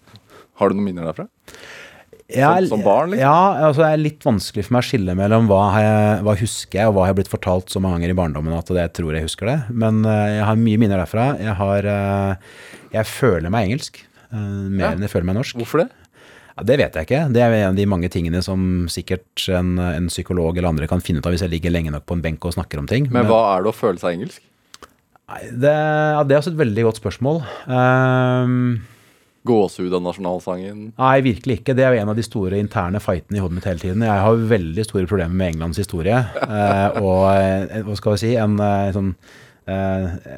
Har 0.57 0.69
du 0.69 0.75
noen 0.75 0.85
minner 0.93 1.09
derfra? 1.11 1.27
Ja, 2.35 2.53
Som- 2.59 2.67
som 2.77 2.81
barn, 2.85 3.09
liksom? 3.11 3.21
Ja, 3.25 3.67
altså 3.67 3.81
det 3.83 3.89
er 3.93 3.97
litt 4.03 4.23
vanskelig 4.23 4.65
for 4.65 4.73
meg 4.77 4.83
å 4.83 4.87
skille 4.89 5.15
mellom 5.19 5.47
hva, 5.51 5.61
jeg, 5.81 6.23
hva 6.23 6.35
husker 6.39 6.79
jeg, 6.79 6.87
og 6.87 6.95
hva 6.95 7.05
har 7.09 7.13
blitt 7.17 7.31
fortalt 7.31 7.69
så 7.73 7.81
mange 7.83 7.99
ganger 7.99 8.13
i 8.13 8.19
barndommen 8.21 8.53
at 8.57 8.67
jeg 8.69 8.93
tror 8.93 9.13
jeg 9.17 9.23
husker 9.27 9.45
det. 9.51 9.57
Men 9.73 10.05
uh, 10.05 10.27
jeg 10.31 10.45
har 10.47 10.55
mye 10.55 10.77
minner 10.79 11.01
derfra. 11.03 11.25
Jeg 11.39 11.55
har 11.59 11.85
uh, 11.85 12.35
Jeg 12.93 13.05
føler 13.05 13.49
meg 13.51 13.67
engelsk. 13.69 13.99
uh, 14.31 14.37
mer 14.69 14.85
Ja. 14.85 14.91
enn 14.95 15.01
jeg 15.01 15.11
føler 15.11 15.25
meg 15.27 15.35
norsk. 15.41 15.55
Hvorfor 15.59 15.83
det? 15.83 15.89
Ja, 16.57 16.63
det 16.67 16.77
vet 16.79 16.93
jeg 16.99 17.07
ikke. 17.07 17.19
Det 17.33 17.41
er 17.41 17.53
en 17.55 17.69
av 17.71 17.75
de 17.75 17.85
mange 17.87 18.09
tingene 18.11 18.41
som 18.43 18.85
sikkert 18.91 19.47
en, 19.49 19.77
en 19.79 20.07
psykolog 20.11 20.57
eller 20.57 20.67
andre 20.69 20.87
kan 20.87 20.99
finne 21.01 21.19
ut 21.19 21.25
av 21.25 21.31
hvis 21.31 21.41
jeg 21.45 21.49
ligger 21.53 21.71
lenge 21.71 21.91
nok 21.91 22.05
på 22.05 22.13
en 22.17 22.21
benk 22.21 22.43
og 22.45 22.53
snakker 22.53 22.77
om 22.79 22.87
ting. 22.87 23.07
Men 23.11 23.25
hva 23.25 23.57
er 23.57 23.63
det 23.63 23.71
å 23.71 23.75
føle 23.75 23.97
seg 23.99 24.17
engelsk? 24.19 24.41
Nei, 25.31 25.41
det, 25.63 25.71
ja, 25.71 26.23
det 26.27 26.35
er 26.35 26.41
også 26.41 26.51
et 26.51 26.59
veldig 26.59 26.83
godt 26.89 26.99
spørsmål. 26.99 27.39
Ehm, 27.71 28.81
gåsehud 29.47 29.93
av 29.97 30.03
nasjonalsangen? 30.05 30.81
Nei, 30.97 31.15
virkelig 31.25 31.59
ikke. 31.59 31.75
Det 31.77 31.85
er 31.85 31.95
jo 31.95 32.03
en 32.03 32.13
av 32.13 32.19
de 32.19 32.25
store 32.25 32.59
interne 32.61 33.01
fightene 33.01 33.39
i 33.39 33.43
hodet 33.43 33.57
mitt 33.57 33.69
hele 33.69 33.83
tiden. 33.83 34.05
Jeg 34.05 34.25
har 34.25 34.47
veldig 34.51 34.87
store 34.87 35.09
problemer 35.09 35.37
med 35.37 35.55
Englands 35.55 35.81
historie. 35.81 36.23
Eh, 36.51 36.97
og 36.99 37.21
eh, 37.31 37.79
hva 37.87 37.95
skal 37.95 38.17
vi 38.17 38.19
si, 38.19 38.29
en 38.37 38.57
eh, 38.59 38.89
sånn 38.91 39.13
eh, 39.71 40.33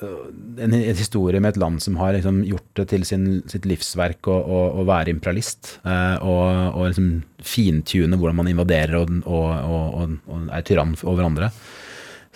en, 0.00 0.72
en 0.72 0.94
historie 0.94 1.40
med 1.40 1.54
et 1.54 1.60
land 1.60 1.82
som 1.82 1.96
har 1.98 2.14
liksom 2.14 2.40
gjort 2.46 2.68
det 2.78 2.86
til 2.92 3.04
sin, 3.06 3.26
sitt 3.50 3.66
livsverk 3.68 4.28
å, 4.30 4.36
å, 4.38 4.60
å 4.80 4.86
være 4.88 5.12
imperialist. 5.14 5.78
Eh, 5.82 6.16
og, 6.22 6.78
og 6.78 6.88
liksom 6.90 7.10
fintune 7.44 8.18
hvordan 8.18 8.38
man 8.40 8.50
invaderer 8.52 9.00
og, 9.00 9.12
og, 9.26 9.98
og, 10.28 10.48
er 10.54 10.66
tyrann 10.66 10.94
over 11.02 11.26
andre. 11.26 11.50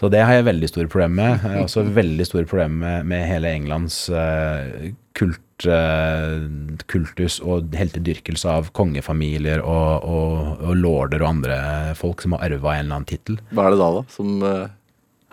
Så 0.01 0.11
det 0.11 0.25
har 0.27 0.35
jeg 0.35 0.48
veldig 0.48 0.70
store 0.70 0.90
problemer 0.90 1.14
med. 1.14 1.46
Jeg 1.46 1.61
har 1.61 1.68
også 1.68 1.87
veldig 1.94 2.27
store 2.27 2.48
problemer 2.51 2.81
med, 2.83 3.11
med 3.12 3.27
hele 3.29 3.55
Englands 3.55 4.05
eh, 4.11 4.90
kult, 5.18 5.42
eh, 5.70 6.83
kultus 6.90 7.38
og 7.40 7.75
heltedyrkelse 7.77 8.51
av 8.51 8.70
kongefamilier 8.77 9.62
og, 9.62 10.07
og, 10.07 10.62
og, 10.62 10.72
lorder 10.79 11.25
og 11.25 11.29
andre 11.37 11.59
folk 11.98 12.25
som 12.25 12.37
har 12.37 12.46
arva 12.48 12.77
en 12.77 12.87
eller 12.87 12.98
annen 13.01 13.11
tittel. 13.11 13.40
Hva 13.53 13.68
er 13.68 13.77
det 13.77 13.83
da, 13.83 13.90
da? 13.98 14.05
Som 14.12 14.46
eh, 14.46 14.72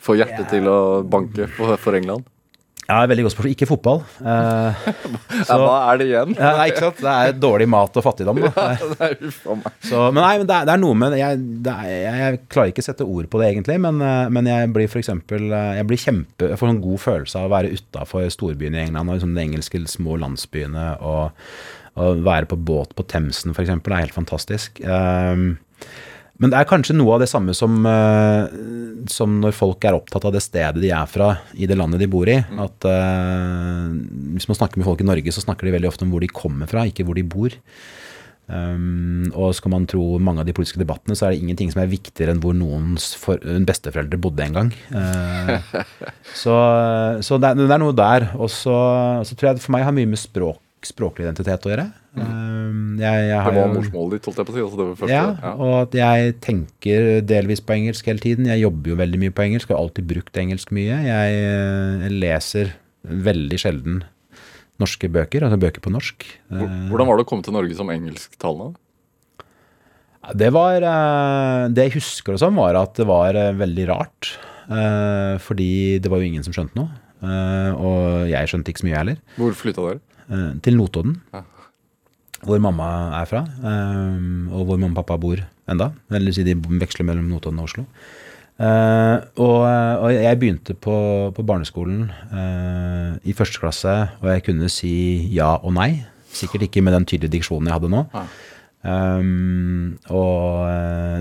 får 0.04 0.22
hjertet 0.22 0.52
til 0.54 0.70
å 0.72 0.80
banke 1.04 1.50
for, 1.58 1.76
for 1.82 1.98
England? 2.00 2.28
Ja, 2.90 3.04
veldig 3.06 3.26
godt 3.28 3.36
spørsmål. 3.36 3.54
Ikke 3.54 3.68
fotball. 3.70 4.00
Eh, 4.18 4.86
så, 5.46 5.54
ja, 5.54 5.58
hva 5.62 5.74
er 5.92 6.00
det 6.02 6.08
igjen? 6.10 6.32
ja, 6.34 6.54
nei, 6.58 6.68
ikke 6.72 6.88
sant? 6.88 7.02
Det 7.04 7.14
er 7.14 7.36
dårlig 7.38 7.68
mat 7.70 8.00
og 8.02 8.06
fattigdom. 8.06 8.42
Da. 8.42 8.50
Ja, 8.80 8.88
det 8.90 9.08
er. 9.08 9.34
Så, 9.86 10.02
men 10.10 10.24
nei, 10.24 10.34
men 10.42 10.48
det 10.50 10.56
er, 10.56 10.66
det 10.68 10.74
er 10.74 10.82
noe 10.82 10.98
med 10.98 11.16
jeg, 11.20 11.38
er, 11.70 11.84
jeg, 11.90 12.20
jeg, 12.24 12.40
klarer 12.52 12.74
ikke 12.74 12.84
å 12.84 12.88
sette 12.88 13.06
ord 13.06 13.30
på 13.30 13.42
det 13.42 13.50
egentlig, 13.54 13.78
men, 13.86 14.02
eh, 14.06 14.26
men 14.34 14.50
jeg 14.50 14.72
blir 14.76 14.90
for 14.90 15.02
eksempel, 15.02 15.50
eh, 15.54 15.72
jeg 15.80 15.90
blir 15.90 16.02
kjempe, 16.02 16.50
jeg 16.54 16.60
får 16.62 16.72
en 16.72 16.82
god 16.84 17.04
følelse 17.06 17.40
av 17.40 17.50
å 17.50 17.54
være 17.54 17.74
utafor 17.78 18.30
storbyen 18.34 18.78
i 18.78 18.84
England 18.88 19.06
og 19.06 19.20
liksom 19.20 19.36
de 19.38 19.46
engelske 19.46 19.84
små 19.92 20.18
landsbyene. 20.24 20.88
og, 21.06 21.46
og 22.00 22.22
være 22.24 22.48
på 22.48 22.56
båt 22.64 22.94
på 22.96 23.04
Themsen 23.12 23.52
f.eks. 23.52 23.74
er 23.76 23.98
helt 24.00 24.16
fantastisk. 24.16 24.80
Um, 24.86 25.58
men 26.40 26.54
det 26.54 26.60
er 26.60 26.68
kanskje 26.70 26.96
noe 26.96 27.18
av 27.18 27.24
det 27.24 27.28
samme 27.28 27.54
som, 27.58 27.82
uh, 27.84 28.48
som, 29.12 29.40
når 29.44 29.56
folk 29.56 29.84
er 29.84 29.98
opptatt 29.98 30.24
av 30.28 30.36
det 30.36 30.44
stedet 30.46 30.80
de 30.80 30.92
er 30.96 31.10
fra 31.12 31.34
i 31.60 31.68
det 31.68 31.76
landet 31.76 32.00
de 32.00 32.08
bor 32.12 32.30
i. 32.32 32.38
Mm. 32.40 32.62
At 32.64 32.88
uh, 32.88 33.92
Hvis 34.38 34.48
man 34.48 34.60
snakker 34.62 34.80
med 34.80 34.88
folk 34.88 35.04
i 35.04 35.10
Norge, 35.10 35.34
så 35.36 35.44
snakker 35.44 35.68
de 35.68 35.76
veldig 35.76 35.90
ofte 35.92 36.08
om 36.08 36.14
hvor 36.14 36.24
de 36.24 36.32
kommer 36.32 36.72
fra, 36.72 36.86
ikke 36.88 37.04
hvor 37.08 37.20
de 37.20 37.28
bor. 37.28 37.58
Um, 38.50 39.28
og 39.38 39.52
skal 39.54 39.76
man 39.76 39.84
tro 39.86 40.16
mange 40.18 40.42
av 40.42 40.48
de 40.48 40.56
politiske 40.58 40.80
debattene, 40.82 41.14
så 41.14 41.28
er 41.28 41.36
det 41.36 41.44
ingenting 41.44 41.70
som 41.70 41.84
er 41.84 41.92
viktigere 41.92 42.34
enn 42.34 42.40
hvor 42.42 42.56
noens 42.58 43.12
for, 43.20 43.44
besteforeldre 43.68 44.18
bodde 44.24 44.48
en 44.48 44.58
gang. 44.62 44.72
Uh, 44.96 45.60
så, 46.42 46.56
så 47.20 47.36
det, 47.36 47.52
er, 47.52 47.60
det, 47.60 47.68
er, 47.68 47.84
noe 47.84 48.00
der. 48.00 48.32
Og 48.40 48.48
så, 48.50 48.80
så 49.28 49.36
tror 49.36 49.52
jeg 49.52 49.60
det 49.60 49.68
for 49.68 49.76
meg 49.76 49.86
har 49.86 49.94
mye 49.94 50.10
med 50.10 50.24
språk 50.24 50.64
språklig 50.88 51.26
identitet 51.26 51.66
å 51.68 51.72
gjøre. 51.72 51.86
Mm. 52.16 53.00
Jeg, 53.00 53.24
jeg 53.30 53.40
det 53.54 53.62
var 53.62 53.74
morsmålet 53.74 54.16
ditt, 54.16 54.28
holdt 54.30 54.40
jeg 54.42 54.48
på 54.48 54.54
å 54.54 54.56
si. 54.56 54.64
Altså 54.64 54.80
det 54.80 54.86
første, 55.00 55.14
ja, 55.14 55.26
ja, 55.44 55.52
og 55.56 55.74
at 55.82 55.98
jeg 56.00 56.36
tenker 56.46 57.10
delvis 57.28 57.62
på 57.64 57.76
engelsk 57.76 58.10
hele 58.10 58.24
tiden. 58.24 58.48
Jeg 58.50 58.64
jobber 58.64 58.94
jo 58.94 59.00
veldig 59.00 59.22
mye 59.22 59.36
på 59.36 59.46
engelsk, 59.46 59.74
har 59.74 59.82
alltid 59.82 60.08
brukt 60.10 60.40
engelsk 60.40 60.74
mye. 60.76 61.00
Jeg, 61.06 61.10
jeg 61.10 62.06
eh, 62.06 62.16
leser 62.26 62.74
veldig 63.30 63.60
sjelden 63.62 64.04
norske 64.80 65.10
bøker, 65.12 65.44
altså 65.44 65.60
bøker 65.60 65.84
på 65.84 65.92
norsk. 65.92 66.28
Hvordan 66.52 67.10
var 67.10 67.20
det 67.20 67.26
å 67.26 67.30
komme 67.30 67.44
til 67.46 67.56
Norge 67.56 67.76
som 67.76 67.92
engelsktalende? 67.92 68.80
Det 70.36 70.50
var 70.52 70.84
eh, 70.84 71.62
Det 71.72 71.86
jeg 71.88 71.96
husker 71.96 72.36
det 72.36 72.42
som, 72.42 72.58
var 72.60 72.78
at 72.78 72.98
det 73.00 73.08
var 73.10 73.38
eh, 73.40 73.56
veldig 73.58 73.90
rart. 73.92 74.36
Fordi 75.42 75.98
det 75.98 76.10
var 76.14 76.22
jo 76.22 76.28
ingen 76.28 76.44
som 76.46 76.54
skjønte 76.54 76.78
noe. 76.78 76.92
Og 77.82 78.28
jeg 78.30 78.52
skjønte 78.52 78.70
ikke 78.70 78.84
så 78.84 78.86
mye 78.86 79.00
heller. 79.00 79.16
Hvor 79.34 79.56
flytta 79.58 79.82
dere? 79.88 80.02
Eh, 80.30 80.52
til 80.64 80.78
Notodden. 80.78 81.18
Ja. 81.34 81.44
Hvor 82.46 82.62
mamma 82.64 82.88
er 83.20 83.28
fra, 83.28 83.44
eh, 83.44 84.20
og 84.54 84.66
hvor 84.66 84.78
mamma 84.78 84.94
og 84.94 85.02
pappa 85.02 85.18
bor 85.18 85.42
enda. 85.70 85.92
Eller 86.12 86.32
si 86.32 86.46
de 86.46 86.56
veksler 86.56 87.08
mellom 87.08 87.30
Notodden 87.30 87.60
og 87.60 87.70
Oslo. 87.70 87.86
Uh, 88.60 89.24
og, 89.40 89.62
og, 90.04 90.10
jeg 90.12 90.36
begynte 90.36 90.74
på, 90.76 90.94
på 91.32 91.44
barneskolen 91.48 92.10
i 93.24 93.32
første 93.32 93.56
klasse, 93.56 93.94
og 94.20 94.28
jeg 94.34 94.44
kunne 94.50 94.68
si 94.68 94.92
ja 95.32 95.54
og 95.64 95.72
nei. 95.78 96.04
Sikkert 96.36 96.66
ikke 96.66 96.84
med 96.84 96.92
den 96.92 97.08
tydelige 97.08 97.38
diksjonen 97.38 97.70
jeg 97.70 97.78
hadde 97.78 97.92
nå. 97.94 98.02
Ja. 98.12 98.26
Um, 98.84 99.96
og 100.12 100.68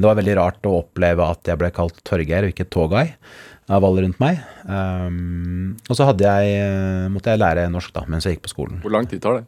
det 0.03 0.11
var 0.11 0.18
veldig 0.18 0.35
rart 0.40 0.66
å 0.66 0.81
oppleve 0.81 1.31
at 1.31 1.47
jeg 1.47 1.62
ble 1.62 1.71
kalt 1.75 2.03
Torgeir 2.07 2.49
og 2.49 2.51
ikke 2.51 2.66
Togay 2.75 3.14
av 3.68 3.85
alle 3.85 4.07
rundt 4.07 4.18
meg. 4.22 4.40
Um, 4.64 5.76
og 5.88 5.96
så 5.96 6.09
jeg, 6.09 6.57
eh, 6.57 7.07
måtte 7.12 7.35
jeg 7.35 7.42
lære 7.42 7.68
norsk 7.72 7.92
da, 7.94 8.07
mens 8.09 8.26
jeg 8.26 8.37
gikk 8.37 8.48
på 8.48 8.57
skolen. 8.57 8.83
Hvor 8.85 8.94
lang 8.94 9.09
tid 9.09 9.22
tar 9.24 9.40
det? 9.40 9.46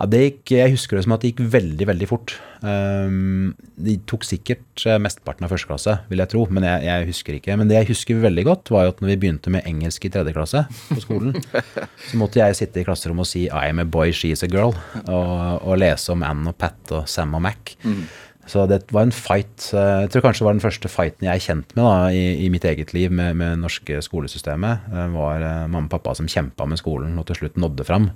Ja, 0.00 0.06
det 0.08 0.20
gikk, 0.22 0.52
jeg 0.56 0.72
husker 0.72 0.96
det 0.96 1.02
som 1.04 1.12
at 1.12 1.20
det 1.22 1.34
gikk 1.34 1.42
veldig 1.52 1.86
veldig 1.90 2.06
fort. 2.08 2.32
Um, 2.64 3.50
det 3.80 3.98
tok 4.08 4.24
sikkert 4.24 4.84
eh, 4.88 4.96
mesteparten 5.02 5.44
av 5.44 5.52
første 5.52 5.68
klasse, 5.68 5.96
vil 6.08 6.22
jeg 6.22 6.32
tro, 6.32 6.46
men 6.48 6.64
jeg, 6.64 6.86
jeg, 6.88 7.08
husker 7.10 7.36
ikke. 7.36 7.58
Men 7.60 7.68
det 7.68 7.76
jeg 7.76 7.90
husker 7.90 8.22
veldig 8.22 8.46
godt, 8.48 8.72
var 8.72 8.86
jo 8.86 8.94
at 8.94 9.02
når 9.04 9.12
vi 9.12 9.18
begynte 9.26 9.52
med 9.52 9.68
engelsk 9.68 10.08
i 10.08 10.12
tredje 10.14 10.34
klasse 10.36 10.64
på 10.88 11.02
skolen, 11.04 11.36
så 12.08 12.20
måtte 12.20 12.40
jeg 12.40 12.56
sitte 12.62 12.80
i 12.80 12.86
klasserommet 12.88 13.28
og 13.28 13.30
si 13.30 13.44
'I 13.50 13.68
am 13.74 13.84
a 13.84 13.86
boy, 13.86 14.14
she 14.16 14.32
is 14.32 14.46
a 14.46 14.48
girl', 14.48 14.76
og, 15.04 15.36
og 15.60 15.78
lese 15.82 16.16
om 16.16 16.24
Anne 16.24 16.54
og 16.54 16.56
Pat 16.56 16.96
og 16.96 17.04
Sam 17.08 17.36
og 17.36 17.44
Mac. 17.44 17.76
Mm. 17.84 18.04
Så 18.50 18.64
det 18.66 18.80
var 18.90 19.06
en 19.06 19.14
fight. 19.14 19.68
Jeg 19.70 20.10
tror 20.10 20.24
kanskje 20.24 20.42
det 20.42 20.48
var 20.48 20.56
den 20.56 20.64
første 20.64 20.90
fighten 20.90 21.26
jeg 21.28 21.38
er 21.38 21.44
kjent 21.44 21.74
med 21.76 21.84
da, 21.86 21.94
i, 22.10 22.22
i, 22.46 22.48
mitt 22.50 22.64
eget 22.66 22.90
liv 22.96 23.12
med, 23.14 23.38
det 23.38 23.50
norske 23.62 24.00
skolesystemet. 24.02 24.88
Det 24.90 25.06
var 25.14 25.44
uh, 25.44 25.68
mamma 25.70 25.86
og 25.86 25.92
pappa 25.92 26.16
som 26.18 26.30
kjempa 26.30 26.66
med 26.66 26.80
skolen 26.80 27.18
og 27.20 27.28
til 27.28 27.38
slutt 27.42 27.60
nådde 27.60 27.86
fram. 27.86 28.10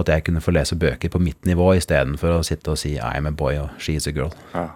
At 0.00 0.10
jeg 0.10 0.24
kunne 0.26 0.42
få 0.42 0.54
lese 0.56 0.78
bøker 0.80 1.12
på 1.12 1.22
mitt 1.22 1.46
nivå 1.46 1.68
istedenfor 1.78 2.40
å 2.40 2.44
sitte 2.46 2.74
og 2.74 2.80
si 2.82 2.96
'I'm 2.98 3.30
a 3.30 3.34
boy' 3.34 3.60
og 3.62 3.70
'she's 3.78 4.08
a 4.10 4.14
girl'. 4.16 4.34
Ja. 4.54 4.68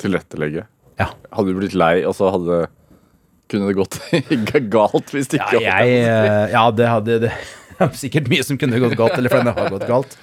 Tilrettelegge. 0.00 0.64
Ja. 1.00 1.12
Hadde 1.32 1.52
du 1.52 1.60
blitt 1.60 1.76
lei, 1.76 2.04
og 2.04 2.14
så 2.16 2.30
hadde 2.32 2.66
kunne 3.50 3.66
det 3.66 3.74
gått 3.74 3.98
galt 4.76 5.10
hvis 5.10 5.28
det 5.32 5.40
ikke 5.40 5.60
ja, 5.64 5.80
jeg, 5.82 6.04
uh, 6.06 6.44
ja, 6.52 6.64
det 6.70 6.86
hadde 6.88 7.16
det, 7.26 7.32
sikkert 8.02 8.30
mye 8.30 8.44
som 8.46 8.56
kunne 8.60 8.80
gått 8.80 8.96
galt, 8.96 9.18
eller 9.18 9.32
for 9.32 9.44
det 9.44 9.56
har 9.56 9.74
gått 9.74 9.88
galt. 9.90 10.16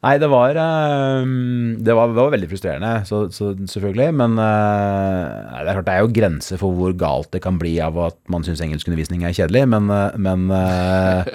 Nei, 0.00 0.14
det 0.16 0.30
var, 0.32 0.56
ehm, 0.56 1.76
det 1.84 1.92
var, 1.92 2.08
det 2.08 2.22
var 2.22 2.32
veldig 2.32 2.48
frustrerende, 2.48 2.92
så, 3.04 3.26
så, 3.34 3.50
selvfølgelig. 3.68 4.08
Men 4.16 4.38
nei, 4.38 5.60
det 5.60 5.68
er 5.68 5.76
klart 5.76 5.88
det 5.90 5.96
er 5.96 6.06
jo 6.06 6.14
grenser 6.16 6.60
for 6.60 6.76
hvor 6.76 6.94
galt 6.96 7.28
det 7.34 7.42
kan 7.44 7.58
bli 7.60 7.74
av 7.84 7.98
at 8.06 8.16
man 8.32 8.46
syns 8.46 8.62
engelskundervisning 8.64 9.26
er 9.28 9.36
kjedelig. 9.36 9.66
Men, 9.74 9.92
eh, 9.92 10.16
men 10.20 10.48
eh, 10.56 11.34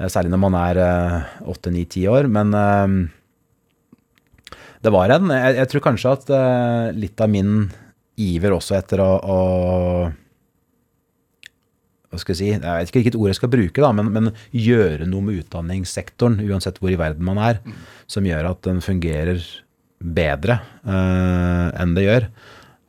Særlig 0.08 0.30
når 0.32 0.40
man 0.40 0.54
er 0.56 0.78
åtte, 1.44 1.68
ni, 1.74 1.82
ti 1.84 2.06
år. 2.08 2.24
Men 2.32 2.54
ehm, 2.56 2.94
det 4.80 4.94
var 4.94 5.12
en 5.12 5.28
jeg, 5.34 5.58
jeg, 5.58 5.68
tror 5.68 5.84
kanskje 5.90 6.14
at 6.16 6.30
litt 6.96 7.20
av 7.20 7.28
min 7.28 7.66
iver 8.16 8.56
også 8.56 8.78
etter 8.78 9.02
å, 9.04 9.10
å 9.20 9.40
hva 12.10 12.18
skal 12.18 12.34
jeg 12.34 12.40
si, 12.40 12.48
jeg 12.50 12.60
vet 12.66 12.90
ikke 12.90 13.00
hvilket 13.04 13.18
ord 13.20 13.30
jeg 13.30 13.38
skal 13.38 13.52
bruke, 13.52 13.82
da, 13.82 13.90
men, 13.94 14.08
men 14.10 14.30
gjøre 14.50 15.06
noe 15.06 15.22
med 15.22 15.44
utdanningssektoren, 15.44 16.40
uansett 16.42 16.80
hvor 16.82 16.90
i 16.90 16.98
verden 16.98 17.26
man 17.26 17.38
er, 17.38 17.60
som 18.10 18.26
gjør 18.26 18.50
at 18.50 18.64
den 18.66 18.82
fungerer 18.82 19.44
bedre 20.00 20.58
uh, 20.88 21.70
enn 21.78 21.94
det 21.94 22.06
gjør. 22.08 22.26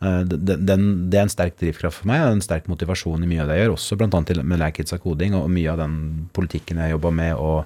Uh, 0.01 0.21
den, 0.25 0.65
den, 0.65 0.85
det 1.13 1.19
er 1.19 1.27
en 1.27 1.33
sterk 1.33 1.59
drivkraft 1.61 2.01
for 2.01 2.09
meg, 2.09 2.23
og 2.25 2.39
en 2.39 2.43
sterk 2.43 2.69
motivasjon 2.71 3.21
i 3.21 3.29
mye 3.29 3.43
av 3.43 3.51
det 3.51 3.59
jeg 3.59 3.67
gjør, 3.67 3.77
også 3.77 3.99
bl.a. 3.99 4.23
med 4.41 4.63
Lærkids 4.63 4.97
av 4.97 5.03
koding 5.03 5.37
og 5.37 5.49
mye 5.53 5.69
av 5.69 5.83
den 5.83 5.97
politikken 6.33 6.81
jeg 6.81 6.95
jobber 6.95 7.17
med, 7.21 7.37
og 7.37 7.61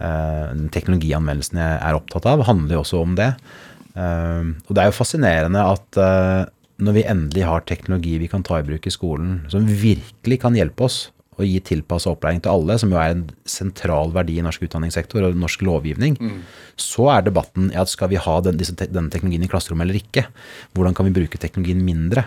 uh, 0.00 0.68
teknologianvendelsen 0.72 1.60
jeg 1.60 1.78
er 1.82 2.00
opptatt 2.00 2.32
av, 2.32 2.48
handler 2.48 2.78
jo 2.78 2.84
også 2.86 3.04
om 3.04 3.18
det. 3.18 3.34
og 3.96 4.72
det 4.76 4.82
er 4.82 4.90
jo 4.90 4.92
fascinerende 4.92 5.60
at 5.64 5.96
når 6.82 6.96
vi 6.98 7.04
endelig 7.08 7.44
har 7.48 7.64
teknologi 7.68 8.16
vi 8.20 8.30
kan 8.30 8.44
ta 8.46 8.60
i 8.60 8.66
bruk 8.66 8.86
i 8.86 8.92
skolen, 8.94 9.38
som 9.52 9.66
virkelig 9.66 10.40
kan 10.42 10.56
hjelpe 10.58 10.88
oss 10.88 11.06
å 11.36 11.44
gi 11.44 11.58
tilpassa 11.64 12.12
opplæring 12.12 12.40
til 12.44 12.52
alle, 12.52 12.78
som 12.80 12.92
jo 12.92 12.98
er 13.00 13.12
en 13.12 13.24
sentral 13.48 14.12
verdi 14.14 14.38
i 14.40 14.44
norsk 14.44 14.62
utdanningssektor 14.66 15.26
og 15.26 15.36
norsk 15.36 15.64
lovgivning, 15.68 16.16
mm. 16.16 16.38
så 16.80 17.10
er 17.12 17.26
debatten 17.26 17.68
ja, 17.74 17.84
skal 17.88 18.08
vi 18.12 18.20
ha 18.20 18.36
den, 18.44 18.56
denne 18.56 19.12
teknologien 19.12 19.44
i 19.44 19.50
klasserommet 19.50 19.84
eller 19.86 20.00
ikke. 20.00 20.26
Hvordan 20.76 20.96
kan 20.96 21.08
vi 21.08 21.14
bruke 21.18 21.40
teknologien 21.40 21.82
mindre? 21.84 22.24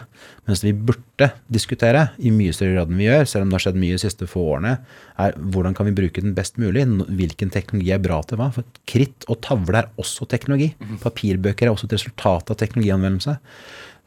Mens 0.49 0.61
vi 0.65 0.75
burde 0.77 1.31
diskutere 1.49 2.09
i 2.21 2.33
mye 2.33 2.53
større 2.53 2.77
grad 2.77 2.93
enn 2.93 3.01
vi 3.01 3.09
gjør, 3.09 3.25
selv 3.33 3.45
om 3.45 3.49
det 3.49 3.57
har 3.57 3.65
skjedd 3.65 3.81
mye 3.81 3.97
de 3.97 4.03
siste 4.05 4.29
få 4.29 4.45
årene, 4.53 4.77
er 5.25 5.35
hvordan 5.41 5.77
kan 5.77 5.89
vi 5.89 5.97
bruke 6.03 6.25
den 6.25 6.37
best 6.37 6.61
mulig? 6.61 6.85
Hvilken 7.09 7.53
teknologi 7.53 7.93
er 7.95 8.05
bra 8.05 8.21
til 8.29 8.41
hva? 8.41 8.51
For 8.53 8.77
kritt 8.89 9.25
og 9.29 9.41
tavle 9.45 9.81
er 9.81 9.89
også 10.01 10.29
teknologi. 10.29 10.71
Mm. 10.77 10.97
Papirbøker 11.01 11.65
er 11.65 11.73
også 11.73 11.89
et 11.89 11.97
resultat 11.97 12.53
av 12.53 12.61
teknologianvendelse. 12.61 13.39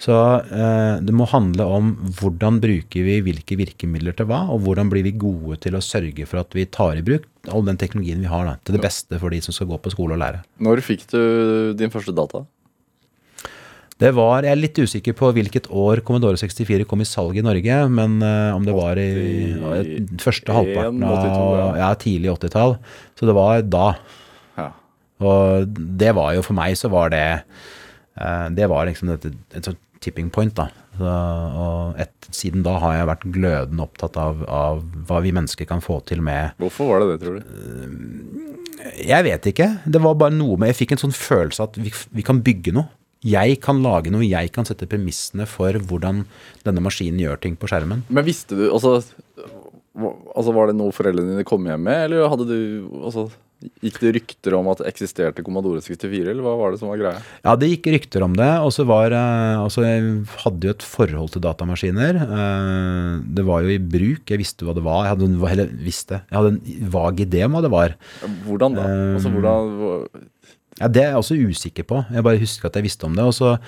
Så 0.03 0.15
eh, 0.43 0.97
det 1.05 1.15
må 1.15 1.29
handle 1.31 1.67
om 1.71 1.93
hvordan 2.19 2.59
bruker 2.63 3.05
vi 3.07 3.21
hvilke 3.23 3.59
virkemidler 3.61 4.17
til 4.19 4.27
hva, 4.31 4.41
og 4.51 4.65
hvordan 4.65 4.89
blir 4.91 5.05
vi 5.07 5.13
gode 5.15 5.61
til 5.63 5.77
å 5.79 5.83
sørge 5.85 6.27
for 6.27 6.41
at 6.41 6.57
vi 6.59 6.65
tar 6.67 6.99
i 6.99 7.05
bruk 7.07 7.29
all 7.53 7.63
den 7.67 7.79
teknologien 7.79 8.23
vi 8.23 8.31
har 8.31 8.49
da, 8.49 8.57
til 8.63 8.77
det 8.77 8.83
beste 8.83 9.19
for 9.23 9.35
de 9.35 9.39
som 9.45 9.55
skal 9.55 9.69
gå 9.71 9.79
på 9.83 9.93
skole 9.95 10.17
og 10.17 10.23
lære. 10.23 10.43
Når 10.63 10.83
fikk 10.87 11.07
du 11.13 11.21
din 11.79 11.93
første 11.95 12.15
data? 12.15 12.43
Det 14.03 14.11
var, 14.17 14.43
Jeg 14.43 14.51
er 14.51 14.59
litt 14.59 14.79
usikker 14.83 15.15
på 15.15 15.29
hvilket 15.37 15.69
år 15.71 16.01
Commodore 16.03 16.41
64 16.41 16.89
kom 16.91 17.05
i 17.05 17.07
salg 17.07 17.39
i 17.39 17.45
Norge, 17.47 17.77
men 17.87 18.17
uh, 18.25 18.57
om 18.57 18.67
det 18.67 18.75
var 18.75 18.99
i 18.99 19.07
i 19.13 20.01
første 20.19 20.51
halvparten 20.57 21.05
av 21.07 21.29
ja. 21.29 21.69
ja, 21.85 21.93
tidlig 21.95 22.33
80-tall. 22.33 22.75
Så 23.15 23.29
det 23.29 23.37
var 23.39 23.63
da. 23.63 23.93
Og 25.23 25.79
det 26.03 26.11
var 26.19 26.33
jo 26.35 26.43
for 26.43 26.59
meg 26.59 26.75
så 26.75 26.89
var 26.91 27.13
det 27.15 27.27
uh, 28.19 28.49
Det 28.51 28.67
var 28.67 28.89
liksom 28.89 29.13
et, 29.15 29.29
et 29.55 29.69
sånt 29.69 29.79
tipping 30.03 30.31
point, 30.35 30.55
da. 30.59 30.69
Så, 30.99 31.09
og 31.09 32.01
et, 32.03 32.13
siden 32.37 32.65
da 32.67 32.75
har 32.83 32.99
jeg 32.99 33.09
vært 33.09 33.29
glødende 33.33 33.85
opptatt 33.87 34.19
av, 34.21 34.43
av 34.45 34.83
hva 35.09 35.21
vi 35.25 35.33
mennesker 35.33 35.69
kan 35.69 35.81
få 35.81 36.03
til 36.05 36.21
med 36.25 36.59
Hvorfor 36.61 36.91
var 36.91 37.01
det 37.01 37.07
det, 37.13 37.21
tror 37.23 37.39
du? 37.39 38.51
Jeg 39.01 39.25
vet 39.25 39.47
ikke. 39.49 39.69
Det 39.89 40.03
var 40.03 40.19
bare 40.21 40.35
noe 40.35 40.59
med 40.61 40.73
Jeg 40.73 40.83
fikk 40.83 40.97
en 40.97 41.05
sånn 41.07 41.17
følelse 41.17 41.65
at 41.65 41.79
vi, 41.81 41.95
vi 42.13 42.27
kan 42.27 42.43
bygge 42.45 42.75
noe. 42.77 42.91
Jeg 43.23 43.61
kan 43.63 43.79
lage 43.85 44.11
noe, 44.11 44.27
jeg 44.27 44.51
kan 44.55 44.67
sette 44.67 44.89
premissene 44.91 45.47
for 45.47 45.77
hvordan 45.79 46.25
denne 46.67 46.83
maskinen 46.83 47.21
gjør 47.23 47.39
ting 47.45 47.55
på 47.57 47.71
skjermen. 47.71 48.03
Men 48.11 48.27
visste 48.27 48.59
du 48.59 48.65
altså, 48.67 48.97
altså 49.95 50.55
Var 50.57 50.73
det 50.73 50.77
noe 50.81 50.95
foreldrene 50.97 51.37
dine 51.37 51.47
kom 51.47 51.69
hjem 51.71 51.87
med, 51.87 52.09
eller 52.09 52.27
hadde 52.33 52.49
du 52.51 52.59
altså, 52.99 53.29
Gikk 53.83 53.99
det 54.03 54.11
rykter 54.17 54.55
om 54.59 54.69
at 54.73 54.79
det 54.83 54.89
eksisterte 54.93 55.43
Commodore 55.47 55.81
64, 55.85 56.31
eller 56.33 56.43
hva 56.43 56.55
var 56.59 56.73
det 56.75 56.81
som 56.81 56.89
var 56.91 56.99
greia? 57.01 57.23
Ja, 57.45 57.55
det 57.57 57.69
gikk 57.71 57.89
rykter 57.95 58.25
om 58.27 58.35
det. 58.39 58.49
Og 58.65 58.73
så 58.75 58.85
var 58.89 59.13
eh, 59.15 59.61
Altså, 59.63 59.85
hadde 60.45 60.69
jo 60.69 60.75
et 60.75 60.83
forhold 60.87 61.31
til 61.35 61.45
datamaskiner. 61.45 62.19
Eh, 62.23 63.23
Det 63.39 63.45
var 63.47 63.63
jo 63.63 63.69
i 63.75 63.79
bruk. 63.79 64.25
Jeg 64.29 64.39
visste 64.43 64.65
hva 64.67 64.75
det 64.75 64.83
var. 64.85 65.05
Jeg 65.07 65.15
hadde, 65.17 65.29
en- 65.31 65.49
eller 65.53 65.73
visste. 65.85 66.23
Jeg 66.31 66.39
hadde 66.39 66.53
en 66.57 66.91
vag 66.91 67.17
idé 67.27 67.45
om 67.47 67.53
hva 67.57 67.63
det 67.63 67.71
var. 67.73 67.97
Hvordan 68.47 68.75
da? 68.75 68.83
Altså, 69.17 69.29
Um, 69.29 69.35
hvordan, 69.41 70.09
Ja, 70.81 70.89
Det 70.89 71.03
er 71.03 71.11
jeg 71.13 71.21
også 71.21 71.37
usikker 71.37 71.85
på. 71.85 72.05
Jeg 72.11 72.25
bare 72.25 72.39
husker 72.41 72.67
at 72.67 72.75
jeg 72.75 72.85
visste 72.85 73.05
om 73.05 73.15
det. 73.15 73.23
Og 73.25 73.35
så, 73.37 73.59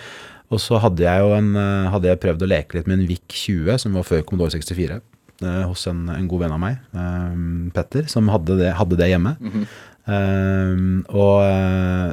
og 0.51 0.59
så 0.59 0.79
hadde 0.81 1.05
jeg 1.05 1.39
en, 1.39 1.55
eh, 1.57 1.91
hadde 1.91 2.09
jeg 2.09 2.21
prøvd 2.21 2.43
å 2.43 2.49
leke 2.49 2.75
litt 2.75 2.87
med 2.87 2.99
en 3.01 3.07
VIC 3.07 3.29
20, 3.29 3.79
som 3.79 3.93
var 3.95 4.03
før 4.03 4.23
Commodore 4.25 4.51
64, 4.57 4.97
eh, 4.97 5.01
hos 5.43 5.87
en, 5.91 6.07
en 6.13 6.29
god 6.31 6.45
venn 6.45 6.55
av 6.55 6.63
meg, 6.63 6.79
eh, 6.95 7.41
Petter, 7.75 8.07
som 8.11 8.31
hadde 8.33 8.61
det, 8.61 8.71
hadde 8.79 9.01
det 9.01 9.11
hjemme. 9.11 9.35
Mm 9.41 9.67
og, 10.05 10.05
Um, 10.05 11.05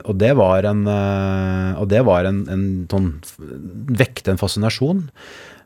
og 0.07 0.15
det 0.15 0.31
var 0.39 0.63
en 0.63 0.86
eh, 0.88 1.79
Og 1.81 1.89
det 1.91 2.05
var 2.07 2.23
en, 2.23 2.45
en 2.47 2.67
sånn 2.88 3.10
Vekte 3.91 4.31
en 4.31 4.39
fascinasjon. 4.39 5.10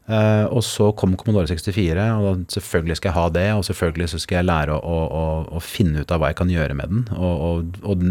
Uh, 0.06 0.46
og 0.54 0.62
så 0.62 0.92
kom 0.94 1.16
Commodore 1.18 1.50
64, 1.50 2.04
og 2.14 2.26
da 2.28 2.54
selvfølgelig 2.54 2.98
skal 3.00 3.10
jeg 3.10 3.16
ha 3.16 3.30
det. 3.34 3.46
Og 3.58 3.64
selvfølgelig 3.66 4.10
så 4.12 4.20
skal 4.22 4.38
jeg 4.38 4.48
lære 4.52 4.76
å, 4.78 4.98
å, 5.02 5.24
å, 5.58 5.62
finne 5.66 6.04
ut 6.04 6.14
av 6.14 6.22
hva 6.22 6.30
jeg 6.30 6.38
kan 6.38 6.52
gjøre 6.54 6.76
med 6.78 6.94
den. 6.94 7.08
Og, 7.18 7.46
og, 7.48 7.80
og 7.90 8.04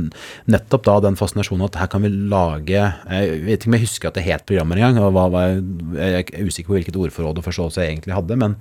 nettopp 0.50 0.88
da 0.88 0.96
den 1.04 1.18
fascinasjonen 1.18 1.68
at 1.68 1.78
her 1.78 1.92
kan 1.92 2.02
vi 2.02 2.11
lage 2.11 2.80
Jeg 2.83 3.38
vet 3.44 3.61
ikke 3.61 3.70
om 3.70 3.78
jeg 3.78 3.87
husker 3.87 4.11
at 4.11 4.18
det 4.18 4.26
het 4.26 4.46
programmer 4.48 4.83
engang. 4.83 4.98
og 5.07 5.38
Jeg 6.00 6.26
er 6.26 6.50
usikker 6.50 6.72
på 6.72 6.80
hvilket 6.80 6.98
ordforråd 6.98 7.38
og 7.38 7.46
forståelse 7.46 7.87
jeg 7.87 7.94
egentlig 7.94 8.18
hadde. 8.18 8.42
Men, 8.42 8.59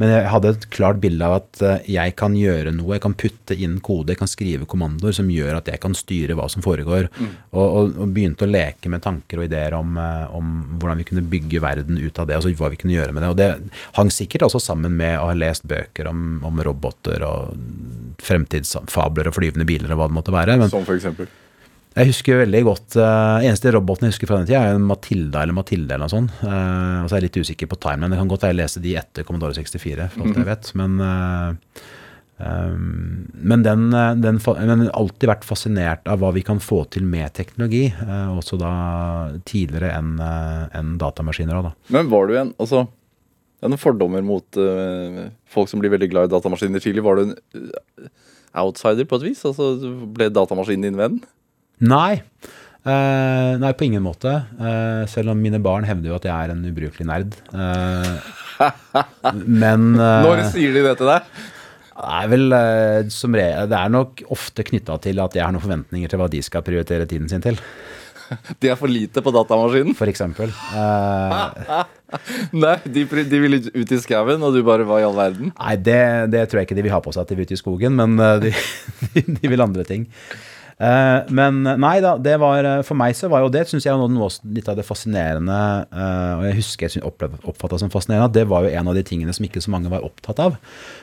men 0.00 0.10
jeg 0.10 0.30
hadde 0.32 0.50
et 0.54 0.66
klart 0.74 0.98
bilde 1.02 1.26
av 1.26 1.36
at 1.38 1.62
eh, 1.62 1.90
jeg 1.94 2.14
kan 2.18 2.34
gjøre 2.38 2.72
noe. 2.74 2.96
Jeg 2.96 3.04
kan 3.04 3.14
putte 3.18 3.54
inn 3.54 3.76
kode, 3.84 4.14
jeg 4.14 4.20
kan 4.22 4.30
skrive 4.30 4.66
kommandoer 4.70 5.14
som 5.14 5.30
gjør 5.30 5.60
at 5.60 5.70
jeg 5.70 5.80
kan 5.82 5.94
styre 5.96 6.36
hva 6.38 6.48
som 6.50 6.64
foregår. 6.64 7.08
Og, 7.52 7.62
og, 7.62 7.94
og 8.02 8.14
begynte 8.16 8.48
å 8.48 8.50
leke 8.50 8.90
med 8.90 9.04
tanker 9.04 9.40
og 9.40 9.46
ideer 9.46 9.76
om, 9.78 9.94
eh, 10.00 10.34
om 10.34 10.50
hvordan 10.80 11.02
vi 11.02 11.08
kunne 11.10 11.26
bygge 11.34 11.62
verden 11.62 12.00
ut 12.00 12.18
av 12.18 12.28
det. 12.28 12.40
altså 12.40 12.54
hva 12.58 12.72
vi 12.74 12.80
kunne 12.80 12.96
gjøre 12.96 13.14
med 13.14 13.22
det. 13.24 13.30
Og 13.30 13.38
det 13.38 13.50
hang 14.00 14.10
sikkert 14.14 14.48
også 14.48 14.62
sammen 14.62 14.98
med 14.98 15.18
å 15.20 15.30
ha 15.30 15.38
lest 15.38 15.68
bøker 15.70 16.10
om, 16.10 16.40
om 16.46 16.62
roboter 16.66 17.22
og 17.26 17.54
fremtidsfabler 18.24 19.30
og 19.30 19.38
flyvende 19.38 19.68
biler 19.68 19.94
og 19.94 20.02
hva 20.02 20.10
det 20.10 20.18
måtte 20.18 20.34
være. 20.34 20.58
Men 20.58 20.72
Som 20.72 20.86
for 20.86 20.98
eksempel. 20.98 21.30
Jeg 21.94 22.10
husker 22.10 22.40
veldig 22.42 22.60
godt 22.66 22.96
uh, 22.98 23.44
Eneste 23.44 23.70
roboten 23.74 24.08
jeg 24.08 24.16
husker 24.16 24.30
fra 24.30 24.40
den 24.40 24.48
tida, 24.48 24.64
er 24.66 24.78
en 24.78 24.86
Matilda 24.88 25.44
eller 25.44 25.54
Matilde 25.54 25.94
eller 25.94 26.08
noe 26.08 26.12
sånt. 26.12 26.32
Uh, 26.42 27.04
og 27.04 27.10
så 27.10 27.14
er 27.14 27.20
jeg 27.20 27.28
litt 27.28 27.42
usikker 27.44 27.68
på 27.70 27.78
timeline. 27.82 28.10
Det 28.10 28.18
kan 28.18 28.30
godt 28.32 28.46
være 28.46 28.54
jeg 28.54 28.60
leser 28.62 28.82
de 28.82 28.94
etter 28.98 29.26
Commodore 29.28 29.54
64, 29.54 30.08
for 30.14 30.24
alt 30.24 30.40
jeg 30.40 30.48
vet. 30.48 30.70
Men, 30.80 30.96
uh, 30.98 31.84
um, 32.40 32.88
men 33.52 33.62
den, 33.66 33.84
den 34.24 34.40
men 34.42 34.82
alltid 34.90 35.30
vært 35.30 35.46
fascinert 35.46 36.10
av 36.10 36.18
hva 36.22 36.32
vi 36.34 36.42
kan 36.46 36.58
få 36.62 36.80
til 36.90 37.06
med 37.06 37.30
teknologi. 37.38 37.84
Uh, 38.00 38.34
også 38.34 38.58
da 38.58 38.72
tidligere 39.46 39.92
enn 39.94 40.18
enn 40.18 40.96
datamaskiner 40.98 41.62
da. 41.68 41.72
Men 41.94 42.10
var 42.10 42.26
du 42.26 42.34
en 42.40 42.50
Altså, 42.58 42.88
det 42.88 43.68
er 43.68 43.70
noen 43.70 43.84
fordommer 43.84 44.26
mot 44.26 44.58
folk 45.54 45.70
som 45.70 45.80
blir 45.80 45.94
veldig 45.94 46.10
glad 46.10 46.26
i 46.26 46.34
datamaskiner 46.34 46.82
tidlig. 46.82 47.06
Var 47.06 47.20
du 47.20 47.22
en 47.30 48.10
outsider 48.64 49.06
på 49.06 49.22
et 49.22 49.28
vis? 49.30 49.46
Altså, 49.46 49.70
Ble 50.10 50.26
datamaskinen 50.34 50.90
din 50.90 50.98
venn? 50.98 51.22
Nei. 51.82 52.22
Uh, 52.84 53.56
nei, 53.56 53.70
på 53.72 53.86
ingen 53.86 54.04
måte. 54.04 54.28
Uh, 54.60 55.08
selv 55.08 55.32
om 55.32 55.40
mine 55.40 55.56
barn 55.64 55.86
hevder 55.88 56.12
jo 56.12 56.18
at 56.18 56.28
jeg 56.28 56.36
er 56.36 56.52
en 56.52 56.66
ubrukelig 56.68 57.08
nerd. 57.08 57.32
Uh, 57.48 58.20
men 59.64 59.94
Når 59.96 60.44
sier 60.52 60.76
de 60.76 60.84
det 60.84 60.98
til 61.00 61.08
deg? 61.08 61.32
Det 61.94 62.10
er 62.10 62.26
vel 62.26 62.54
som 63.14 63.36
re 63.38 63.44
Det 63.70 63.76
er 63.78 63.90
nok 63.92 64.24
ofte 64.34 64.64
knytta 64.66 64.96
til 65.02 65.20
at 65.22 65.36
jeg 65.38 65.44
har 65.46 65.54
noen 65.54 65.62
forventninger 65.62 66.10
til 66.10 66.18
hva 66.18 66.26
de 66.30 66.40
skal 66.42 66.64
prioritere 66.66 67.06
tiden 67.06 67.28
sin 67.30 67.42
til, 67.42 67.54
De 68.60 68.70
er 68.72 68.78
for 68.80 68.90
lite 68.90 69.22
på 69.22 69.32
datamaskinen? 69.34 69.94
for 69.96 70.10
eksempel. 70.10 70.50
Nei, 72.64 72.76
de, 72.84 73.04
de 73.04 73.40
vil 73.42 73.58
ut 73.60 73.94
i 73.94 74.00
skauen, 74.02 74.42
og 74.42 74.54
du 74.54 74.62
bare 74.66 74.86
Hva 74.88 75.00
i 75.00 75.06
all 75.06 75.16
verden? 75.16 75.52
nei, 75.54 75.76
det, 75.76 76.00
det 76.34 76.48
tror 76.48 76.60
jeg 76.60 76.68
ikke 76.68 76.78
de 76.78 76.86
vil 76.86 76.94
ha 76.94 77.00
på 77.04 77.14
seg 77.14 77.24
at 77.24 77.32
de 77.32 77.38
vil 77.38 77.48
ut 77.48 77.54
i 77.54 77.60
skogen, 77.60 77.96
men 78.00 78.16
de, 78.42 78.52
de, 79.14 79.24
de 79.38 79.54
vil 79.54 79.64
andre 79.64 79.86
ting. 79.88 80.08
Eh, 80.74 81.30
men 81.34 81.60
nei 81.62 81.96
da, 82.02 82.16
det 82.18 82.34
var 82.42 82.66
eh, 82.66 82.80
for 82.86 82.98
meg 82.98 83.14
så 83.14 83.30
var 83.30 83.44
jo 83.44 83.50
det 83.54 83.62
syns 83.70 83.86
jeg 83.86 83.94
noe, 83.94 84.30
litt 84.56 84.66
av 84.66 84.74
det 84.74 84.82
fascinerende 84.82 85.58
eh, 85.86 86.32
Og 86.40 86.42
jeg 86.48 86.56
husker 86.58 86.96
jeg 86.96 87.04
oppfatta 87.06 87.78
som 87.78 87.92
fascinerende 87.94 88.26
at 88.26 88.34
det 88.34 88.48
var 88.50 88.66
jo 88.66 88.72
en 88.74 88.90
av 88.90 88.98
de 88.98 89.04
tingene 89.06 89.34
som 89.36 89.46
ikke 89.46 89.62
så 89.62 89.70
mange 89.70 89.92
var 89.92 90.02
opptatt 90.06 90.42
av. 90.42 90.56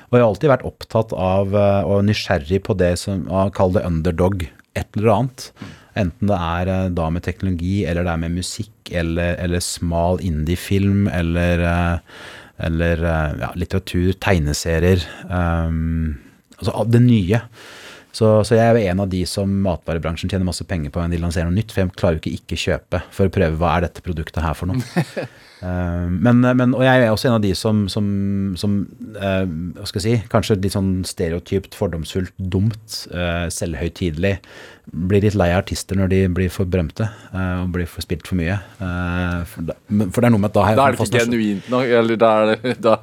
Og 0.09 0.17
jeg 0.17 0.23
har 0.23 0.27
alltid 0.27 0.51
vært 0.51 0.67
opptatt 0.67 1.15
av 1.15 1.55
eh, 1.55 1.83
og 1.87 2.03
nysgjerrig 2.07 2.63
på 2.67 2.75
det 2.79 2.97
som 2.99 3.23
Kall 3.55 3.77
det 3.77 3.85
underdog. 3.87 4.43
Et 4.75 4.99
eller 4.99 5.13
annet. 5.15 5.51
Enten 5.99 6.29
det 6.29 6.37
er 6.37 6.71
eh, 6.71 6.89
da 6.95 7.09
med 7.11 7.25
teknologi, 7.25 7.81
eller 7.87 8.07
det 8.07 8.13
er 8.13 8.21
med 8.23 8.37
musikk, 8.39 8.73
eller, 8.95 9.35
eller 9.43 9.63
smal 9.63 10.21
indie-film, 10.23 11.07
eller, 11.11 11.65
eh, 11.67 12.23
eller 12.67 13.03
eh, 13.03 13.35
ja, 13.43 13.51
litteratur, 13.59 14.13
tegneserier. 14.23 15.03
Um, 15.27 16.19
altså 16.59 16.85
det 16.87 17.03
nye. 17.03 17.43
Så, 18.11 18.29
så 18.47 18.57
jeg 18.57 18.65
er 18.65 18.75
jo 18.75 18.91
en 18.91 19.03
av 19.05 19.11
de 19.11 19.21
som 19.29 19.51
matvarebransjen 19.65 20.31
tjener 20.31 20.47
masse 20.47 20.65
penger 20.67 20.91
på 20.91 20.99
når 20.99 21.15
de 21.15 21.21
lanserer 21.21 21.47
noe 21.47 21.55
nytt, 21.55 21.71
for 21.71 21.83
jeg 21.83 21.93
klarer 21.95 22.17
jo 22.17 22.23
ikke 22.23 22.33
ikke 22.41 22.59
kjøpe 22.65 23.03
for 23.13 23.29
å 23.29 23.33
prøve 23.33 23.59
hva 23.61 23.77
er 23.77 23.87
dette 23.87 24.03
produktet 24.03 24.43
her 24.43 24.57
for 24.57 24.71
noe. 24.71 25.27
Eh, 25.61 26.05
men, 26.09 26.39
men, 26.41 26.71
og 26.73 26.81
jeg 26.81 27.03
er 27.03 27.11
også 27.13 27.27
en 27.29 27.35
av 27.35 27.43
de 27.43 27.51
som, 27.53 27.83
som, 27.85 28.05
som 28.57 28.79
eh, 29.13 29.43
hva 29.77 29.85
skal 29.85 29.99
jeg 30.01 30.05
si, 30.07 30.29
kanskje 30.31 30.55
litt 30.57 30.73
sånn 30.73 31.03
stereotypt, 31.05 31.77
fordomsfullt, 31.77 32.33
dumt, 32.41 32.95
uh, 33.13 33.45
selvhøytidelig, 33.53 34.39
blir 34.91 35.23
litt 35.23 35.37
lei 35.37 35.51
av 35.53 35.61
artister 35.61 35.99
når 35.99 36.11
de 36.11 36.21
blir 36.33 36.51
for 36.51 36.69
berømte 36.69 37.05
eh, 37.05 37.57
og 37.61 37.71
blir 37.75 37.87
for 37.89 38.03
spilt 38.03 38.27
for 38.27 38.39
mye. 38.39 38.57
Eh, 38.57 39.37
for, 39.47 39.73
for 40.01 40.19
det 40.19 40.27
er 40.27 40.33
noe 40.33 40.41
med 40.41 40.51
at 40.51 40.57
da 40.57 40.65
har 40.65 40.73
jeg 40.73 40.79
Da 40.79 40.87
er 40.87 40.97
det 40.97 41.05
ikke 41.05 41.23
genuint 41.25 41.69
nok, 41.71 41.93
eller 42.01 42.19
da 42.19 42.31
er 42.31 42.51
det 42.51 42.75
da, 42.83 42.95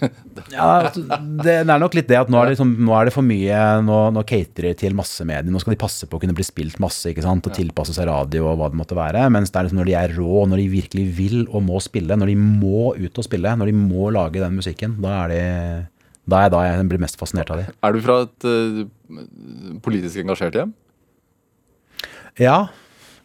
ja, 0.54 0.90
det, 0.94 1.54
er 1.62 1.80
nok 1.80 1.94
litt 1.96 2.08
det 2.10 2.18
at 2.18 2.30
nå 2.32 2.38
er 2.40 2.48
det, 2.48 2.54
liksom, 2.56 2.72
nå 2.82 2.94
er 2.98 3.08
det 3.08 3.14
for 3.14 3.26
mye 3.26 3.60
Nå, 3.86 3.98
nå 4.16 4.24
caterer 4.26 4.74
til 4.78 4.96
massemedier. 4.98 5.52
Nå 5.52 5.62
skal 5.62 5.76
de 5.76 5.80
passe 5.80 6.08
på 6.10 6.18
å 6.18 6.22
kunne 6.22 6.34
bli 6.36 6.46
spilt 6.46 6.80
masse 6.82 7.12
ikke 7.12 7.24
sant? 7.24 7.46
og 7.46 7.56
tilpasse 7.56 7.94
seg 7.96 8.08
radio 8.10 8.48
og 8.50 8.60
hva 8.60 8.70
det 8.72 8.80
måtte 8.80 8.98
være. 8.98 9.24
Mens 9.34 9.54
det 9.54 9.60
er 9.60 9.68
liksom 9.68 9.80
når 9.82 9.90
de 9.90 9.96
er 10.00 10.14
rå, 10.18 10.44
når 10.50 10.62
de 10.62 10.68
virkelig 10.74 11.06
vil 11.18 11.40
og 11.46 11.66
må 11.68 11.80
spille, 11.84 12.18
når 12.18 12.32
de 12.32 12.38
må 12.38 12.92
ut 12.98 13.22
og 13.22 13.26
spille, 13.26 13.56
når 13.60 13.70
de 13.70 13.76
må 13.78 14.10
lage 14.14 14.42
den 14.42 14.56
musikken, 14.58 14.98
da 15.04 15.18
er 15.24 15.34
de 15.34 15.42
da 16.24 16.38
er 16.38 16.46
jeg 16.46 16.54
da 16.54 16.62
jeg 16.64 16.86
blir 16.88 17.02
mest 17.02 17.18
fascinert 17.20 17.50
av 17.52 17.60
de. 17.60 17.66
Er 17.84 17.92
du 17.92 18.00
fra 18.04 18.22
et 18.24 18.46
uh, 18.48 18.84
politisk 19.84 20.22
engasjert 20.22 20.56
hjem? 20.56 20.72
Ja, 22.40 22.56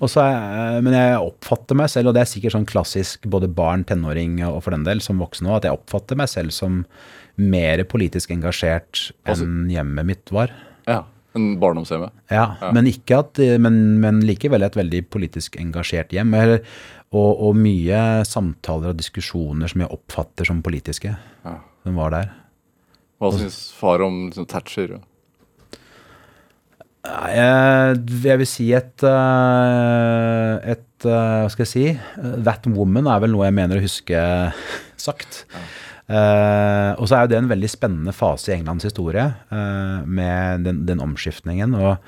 er, 0.07 0.81
men 0.81 0.93
jeg 0.95 1.19
oppfatter 1.19 1.75
meg 1.75 1.89
selv, 1.91 2.07
og 2.09 2.13
det 2.15 2.21
er 2.23 2.29
sikkert 2.31 2.53
sånn 2.55 2.67
klassisk 2.69 3.25
både 3.27 3.49
barn, 3.51 3.83
tenåring 3.83 4.37
og 4.47 4.61
for 4.63 4.71
den 4.71 4.85
del 4.87 5.01
som 5.03 5.19
voksen 5.19 5.47
òg, 5.49 5.57
at 5.57 5.67
jeg 5.67 5.75
oppfatter 5.75 6.15
meg 6.15 6.29
selv 6.31 6.51
som 6.55 6.85
mer 7.39 7.83
politisk 7.83 8.31
engasjert 8.31 9.11
Altså- 9.25 9.43
enn 9.45 9.69
hjemmet 9.69 10.05
mitt 10.05 10.31
var. 10.31 10.51
Ja. 10.87 11.03
En 11.35 11.59
barndomshjemme? 11.59 12.09
Ja, 12.31 12.55
Men, 12.73 12.85
ikke 12.89 13.19
at, 13.19 13.37
men, 13.61 13.99
men 14.01 14.21
likevel 14.25 14.63
et 14.65 14.73
veldig 14.75 15.03
politisk 15.13 15.57
engasjert 15.61 16.09
hjem. 16.09 16.33
Eller, 16.33 16.63
og, 17.13 17.41
og 17.49 17.55
mye 17.55 18.23
samtaler 18.25 18.89
og 18.89 18.97
diskusjoner 18.97 19.69
som 19.69 19.81
jeg 19.81 19.91
oppfatter 19.93 20.45
som 20.49 20.63
politiske, 20.65 21.15
Ja. 21.45 21.59
som 21.83 21.95
var 21.95 22.09
der. 22.15 22.31
Hva 23.21 23.31
syns 23.35 23.71
far 23.77 24.01
om 24.01 24.29
liksom, 24.29 24.47
Thatcher? 24.47 24.87
Nei, 24.89 25.03
Jeg, 27.07 27.99
jeg 28.25 28.39
vil 28.41 28.47
si 28.49 28.65
et, 28.75 29.03
eh, 29.07 30.71
et 30.73 31.05
eh, 31.07 31.35
Hva 31.45 31.51
skal 31.53 31.63
jeg 31.63 31.71
si? 31.71 31.83
That 32.43 32.67
woman 32.67 33.07
er 33.07 33.21
vel 33.23 33.31
noe 33.31 33.47
jeg 33.47 33.55
mener 33.55 33.79
å 33.79 33.83
huske 33.85 34.23
sagt. 35.07 35.45
Uh, 36.09 36.97
og 36.97 37.05
så 37.05 37.15
er 37.15 37.25
jo 37.25 37.29
det 37.29 37.37
en 37.37 37.51
veldig 37.51 37.69
spennende 37.69 38.13
fase 38.17 38.49
i 38.49 38.55
Englands 38.55 38.87
historie, 38.87 39.27
uh, 39.53 40.01
med 40.09 40.65
den, 40.65 40.81
den 40.87 41.03
omskiftningen. 41.05 41.75
Og, 41.77 42.01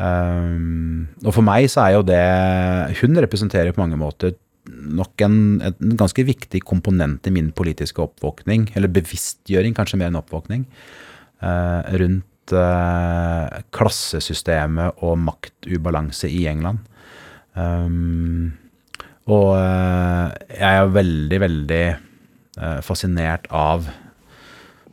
um, 0.00 1.04
og 1.20 1.28
for 1.36 1.44
meg 1.44 1.68
så 1.68 1.84
er 1.84 1.98
jo 1.98 2.06
det 2.08 2.22
Hun 3.02 3.20
representerer 3.20 3.76
på 3.76 3.82
mange 3.84 4.00
måter 4.00 4.32
nok 4.64 5.20
en, 5.26 5.36
en 5.60 5.96
ganske 6.00 6.24
viktig 6.24 6.62
komponent 6.64 7.28
i 7.28 7.34
min 7.36 7.52
politiske 7.52 8.00
oppvåkning, 8.00 8.70
eller 8.74 8.88
bevisstgjøring, 8.96 9.76
kanskje 9.76 10.00
mer 10.00 10.08
enn 10.08 10.22
oppvåkning, 10.22 10.64
uh, 11.44 11.84
rundt 12.00 12.24
eh, 12.52 13.62
klassesystemet 13.74 15.00
og 15.06 15.16
maktubalanse 15.24 16.28
i 16.28 16.44
England. 16.50 16.84
Um, 17.54 18.52
og 19.30 19.54
eh, 19.56 20.32
jeg 20.58 20.80
er 20.80 20.94
veldig, 20.94 21.38
veldig 21.40 21.84
eh, 21.88 22.80
fascinert 22.84 23.46
av 23.54 23.86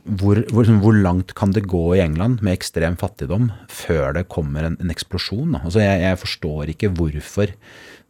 hvor, 0.02 0.40
hvor, 0.50 0.64
liksom, 0.64 0.80
hvor 0.82 0.96
langt 0.98 1.34
kan 1.38 1.52
det 1.54 1.68
gå 1.70 1.82
i 1.94 2.02
England 2.02 2.40
med 2.42 2.56
ekstrem 2.56 2.96
fattigdom 2.98 3.50
før 3.70 4.16
det 4.16 4.26
kommer 4.32 4.66
en, 4.66 4.78
en 4.82 4.90
eksplosjon? 4.90 5.54
Altså 5.60 5.82
jeg, 5.84 6.00
jeg, 6.02 6.20
forstår 6.24 6.72
ikke 6.72 6.90
hvorfor 6.96 7.52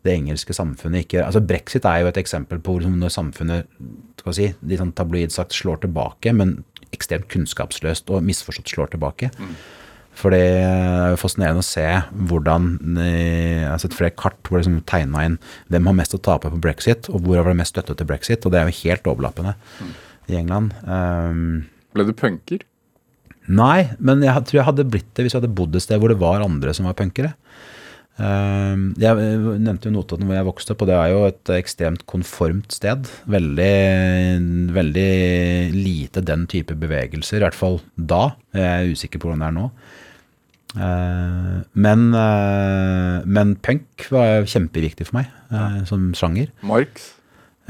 det 0.03 0.15
engelske 0.17 0.55
samfunnet 0.57 1.05
ikke 1.05 1.21
altså 1.23 1.43
Brexit 1.45 1.85
er 1.87 2.01
jo 2.03 2.09
et 2.11 2.19
eksempel 2.23 2.63
på 2.65 2.79
liksom, 2.79 2.97
når 3.03 3.13
samfunnet 3.13 3.77
skal 4.23 4.39
si, 4.39 4.49
litt 4.67 4.81
sånn 4.81 4.95
tabloid 4.97 5.35
sagt 5.35 5.55
slår 5.57 5.83
tilbake, 5.85 6.33
men 6.37 6.63
ekstremt 6.93 7.29
kunnskapsløst 7.33 8.11
og 8.13 8.25
misforstått 8.27 8.73
slår 8.73 8.93
tilbake. 8.95 9.31
Mm. 9.39 9.55
For 10.19 10.35
det 10.35 10.43
er 10.61 11.17
fascinerende 11.17 11.63
å 11.63 11.65
se 11.65 11.87
hvordan 12.29 12.67
Jeg 13.01 13.65
har 13.65 13.81
sett 13.81 13.97
flere 13.97 14.13
kart 14.13 14.37
hvor 14.45 14.59
det 14.59 14.67
liksom 14.67 14.83
tegna 14.89 15.25
inn 15.25 15.39
hvem 15.73 15.89
har 15.89 15.97
mest 16.03 16.17
å 16.17 16.21
tape 16.21 16.51
på 16.53 16.61
brexit, 16.61 17.09
og 17.09 17.25
hvor 17.25 17.41
har 17.41 17.49
det 17.49 17.57
mest 17.63 17.73
støtte 17.73 17.97
til 17.97 18.09
brexit. 18.11 18.45
Og 18.45 18.53
det 18.53 18.61
er 18.61 18.69
jo 18.69 18.81
helt 18.83 19.09
overlappende 19.09 19.55
mm. 19.57 19.95
i 20.29 20.37
England. 20.43 20.77
Um, 20.85 21.65
Ble 21.97 22.07
du 22.09 22.13
punker? 22.17 22.67
Nei, 23.49 23.91
men 23.99 24.23
jeg 24.23 24.47
tror 24.47 24.61
jeg 24.61 24.69
hadde 24.69 24.91
blitt 24.93 25.09
det 25.17 25.25
hvis 25.25 25.35
jeg 25.35 25.43
hadde 25.43 25.57
bodd 25.57 25.75
et 25.75 25.85
sted 25.85 25.99
hvor 25.99 26.13
det 26.13 26.21
var 26.21 26.45
andre 26.45 26.75
som 26.77 26.87
var 26.87 26.99
punkere. 26.99 27.33
Um, 28.21 28.91
jeg 29.01 29.17
nevnte 29.65 29.89
jo 29.89 29.95
Notodden 29.95 30.29
hvor 30.29 30.37
jeg 30.37 30.47
vokste 30.47 30.75
opp, 30.75 30.83
og 30.85 30.91
det 30.91 30.97
er 30.99 31.13
jo 31.15 31.23
et 31.31 31.53
ekstremt 31.57 32.05
konformt 32.11 32.75
sted. 32.77 33.09
Veldig, 33.33 33.73
veldig 34.77 35.09
lite 35.75 36.25
den 36.29 36.45
type 36.51 36.77
bevegelser, 36.79 37.41
i 37.41 37.47
hvert 37.47 37.57
fall 37.57 37.81
da. 37.97 38.35
Jeg 38.53 38.69
er 38.69 38.93
usikker 38.93 39.23
på 39.23 39.31
hvordan 39.31 39.45
det 39.45 39.49
er 39.49 39.57
nå. 39.57 39.67
Uh, 40.73 41.57
men, 41.77 42.05
uh, 42.17 43.25
men 43.29 43.57
punk 43.65 44.07
var 44.13 44.47
kjempeviktig 44.49 45.09
for 45.09 45.21
meg 45.21 45.33
ja. 45.53 45.67
som 45.89 46.13
sjanger. 46.17 46.53
Marx? 46.65 47.11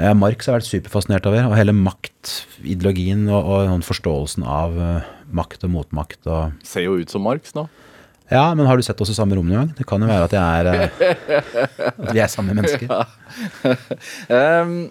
Ja, 0.01 0.12
Marx 0.18 0.49
har 0.49 0.59
vært 0.59 0.70
superfascinert 0.70 1.26
over. 1.30 1.47
Og 1.53 1.57
hele 1.59 1.74
maktideologien 1.76 3.28
og, 3.30 3.47
og 3.47 3.86
forståelsen 3.86 4.47
av 4.49 4.74
makt 5.32 5.68
og 5.68 5.74
motmakt. 5.74 6.20
Og 6.26 6.66
Ser 6.66 6.88
jo 6.88 6.99
ut 6.99 7.12
som 7.12 7.22
Marx 7.26 7.55
nå. 7.55 7.68
Ja, 8.33 8.47
men 8.57 8.66
har 8.68 8.80
du 8.80 8.85
sett 8.87 9.01
oss 9.05 9.12
i 9.12 9.16
samme 9.16 9.37
rom 9.39 9.47
noen 9.49 9.61
gang? 9.61 9.70
Det 9.78 9.87
kan 9.89 10.03
jo 10.03 10.09
være 10.09 10.26
at, 10.26 10.35
er, 10.41 10.72
at 11.93 12.11
vi 12.12 12.24
er 12.24 12.33
samme 12.33 12.57
mennesker. 12.57 12.91
Ja. 14.28 14.64
um, 14.66 14.91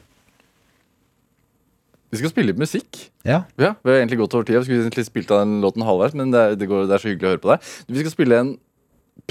vi 2.12 2.20
skal 2.20 2.32
spille 2.34 2.52
litt 2.52 2.60
musikk. 2.60 3.06
Ja. 3.24 3.44
ja. 3.62 3.72
Vi 3.80 3.92
har 3.92 4.02
egentlig 4.02 4.20
gått 4.20 4.34
over 4.36 4.48
tida. 4.48 4.60
Vi 4.60 4.68
skulle 4.68 4.84
egentlig 4.84 5.06
spilt 5.08 5.30
av 5.32 5.46
den 5.46 5.62
låten 5.64 5.86
halvveis, 5.88 6.16
men 6.18 6.34
det 6.34 6.42
er, 6.42 6.58
det, 6.60 6.68
går, 6.68 6.90
det 6.90 6.98
er, 6.98 7.04
så 7.04 7.08
hyggelig 7.08 7.30
å 7.30 7.32
høre 7.32 7.44
på 7.46 7.52
deg. 7.54 7.70
Vi 7.88 8.04
skal 8.04 8.14
spille 8.16 8.40
en 8.44 8.50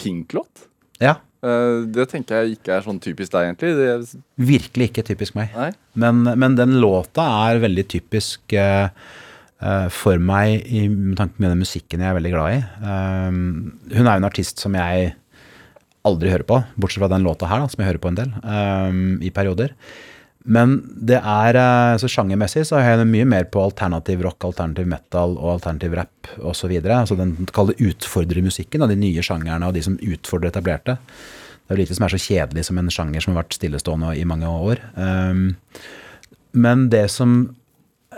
Pink-låt. 0.01 0.65
Ja. 1.03 1.19
Uh, 1.45 1.85
det 1.93 2.07
tenker 2.09 2.41
jeg 2.41 2.57
ikke 2.57 2.73
er 2.77 2.87
sånn 2.87 3.01
typisk 3.05 3.35
deg, 3.35 3.51
egentlig. 3.51 3.75
Det... 3.77 4.23
Virkelig 4.49 4.89
ikke 4.91 5.05
typisk 5.11 5.37
meg. 5.37 5.53
Men, 5.93 6.23
men, 6.25 6.57
den 6.57 6.79
låta 6.81 7.27
er 7.51 7.61
veldig 7.67 7.85
typisk 7.93 8.57
uh, 8.57 8.89
for 9.93 10.17
meg 10.25 10.63
i, 10.65 10.87
tanke 11.19 11.37
på 11.37 11.45
den 11.45 11.61
musikken 11.61 12.01
jeg 12.01 12.09
er 12.09 12.17
veldig 12.17 12.31
glad 12.33 12.55
i. 12.55 12.61
hun 12.81 14.07
er 14.07 14.15
jo 14.15 14.21
en 14.23 14.29
artist 14.29 14.63
som 14.63 14.73
jeg 14.79 15.11
aldri 16.09 16.31
hører 16.33 16.47
på, 16.49 16.63
bortsett 16.81 17.03
fra 17.03 17.11
den 17.13 17.27
låta 17.27 17.51
her, 17.51 17.61
da, 17.61 17.69
som 17.69 17.83
jeg 17.83 17.91
hører 17.91 18.01
på 18.01 18.13
en 18.13 18.21
del 18.23 18.33
i 19.21 19.33
perioder. 19.37 19.75
Men 20.49 20.79
det 20.97 21.19
er, 21.21 21.57
eh, 21.57 21.99
så 22.01 22.09
sjangermessig 22.09 22.65
så 22.65 22.81
har 22.81 22.97
det 22.97 23.09
mye 23.09 23.27
mer 23.29 23.45
på 23.45 23.61
alternativ 23.61 24.23
rock, 24.25 24.41
alternativ 24.49 24.89
metal 24.89 25.37
og 25.37 25.59
alternativ 25.59 25.95
rap 25.99 26.31
osv. 26.39 26.73
Altså 26.81 27.17
den 27.19 27.35
kalde 27.53 27.77
utfordrermusikken, 27.77 28.87
de 28.89 28.97
nye 28.97 29.25
sjangerne 29.25 29.69
og 29.69 29.77
de 29.77 29.85
som 29.85 29.99
utfordrer 30.01 30.49
etablerte. 30.49 30.97
Det 30.97 31.75
er 31.75 31.77
jo 31.77 31.83
lite 31.83 31.99
som 31.99 32.07
er 32.07 32.15
så 32.15 32.23
kjedelig 32.25 32.65
som 32.67 32.81
en 32.81 32.91
sjanger 32.91 33.21
som 33.21 33.35
har 33.35 33.45
vært 33.45 33.59
stillestående 33.59 34.17
i 34.17 34.25
mange 34.25 34.49
år. 34.49 34.81
Men 36.51 36.89
det 36.91 37.05
som 37.13 37.55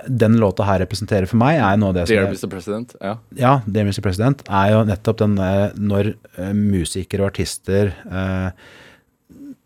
den 0.09 0.39
låta 0.41 0.65
her 0.67 0.81
representerer 0.83 1.29
for 1.29 1.41
meg, 1.41 1.59
er 1.61 1.81
noe 1.81 1.93
av 1.93 1.99
det 1.99 2.07
som 2.09 2.17
Dear 2.17 2.31
Mr. 2.31 2.49
President, 2.53 2.95
ja. 3.01 3.17
Ja, 3.39 3.57
Dear 3.67 3.89
Mr. 3.89 4.01
President 4.05 4.45
er 4.49 4.71
jo 4.73 4.85
nettopp 4.89 5.21
den 5.21 5.37
når 5.37 6.15
uh, 6.39 6.53
musikere 6.57 7.27
og 7.27 7.33
artister 7.35 7.93
eh, 8.09 8.71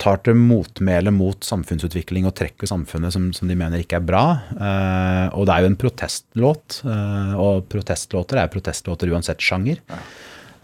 tar 0.03 0.21
til 0.25 0.37
motmæle 0.37 1.13
mot 1.15 1.47
samfunnsutvikling 1.47 2.27
og 2.29 2.35
trekker 2.37 2.69
samfunnet 2.69 3.15
som, 3.15 3.31
som, 3.37 3.49
de 3.49 3.57
mener 3.57 3.81
ikke 3.81 4.01
er 4.01 4.05
bra. 4.05 4.25
Eh, 4.53 5.37
og 5.39 5.47
det 5.49 5.55
er 5.55 5.65
jo 5.65 5.71
en 5.71 5.79
protestlåt, 5.81 6.81
eh, 6.85 7.33
og 7.41 7.69
protestlåter 7.73 8.43
er 8.43 8.53
protestlåter 8.53 9.13
uansett 9.15 9.45
sjanger. 9.45 9.81
Ja. 9.89 10.01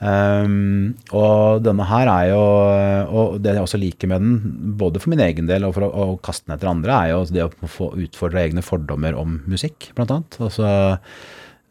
Um, 0.02 0.94
og 1.14 1.60
denne 1.62 1.84
her 1.86 2.08
er 2.10 2.24
jo 2.32 2.38
Og 3.14 3.36
det 3.38 3.52
jeg 3.54 3.62
også 3.62 3.78
liker 3.78 4.10
med 4.10 4.24
den, 4.24 4.32
både 4.80 4.98
for 4.98 5.12
min 5.12 5.22
egen 5.22 5.46
del 5.46 5.62
og 5.68 5.76
for 5.76 5.86
å, 5.86 5.90
å 5.92 6.16
kaste 6.18 6.48
den 6.48 6.56
etter 6.56 6.70
andre, 6.72 6.96
er 6.96 7.12
jo 7.12 7.20
det 7.30 7.44
å 7.46 7.70
få 7.70 7.92
utfordre 8.02 8.42
egne 8.42 8.64
fordommer 8.66 9.14
om 9.14 9.38
musikk, 9.46 9.92
blant 9.94 10.10
annet. 10.10 10.40
Altså, 10.42 10.72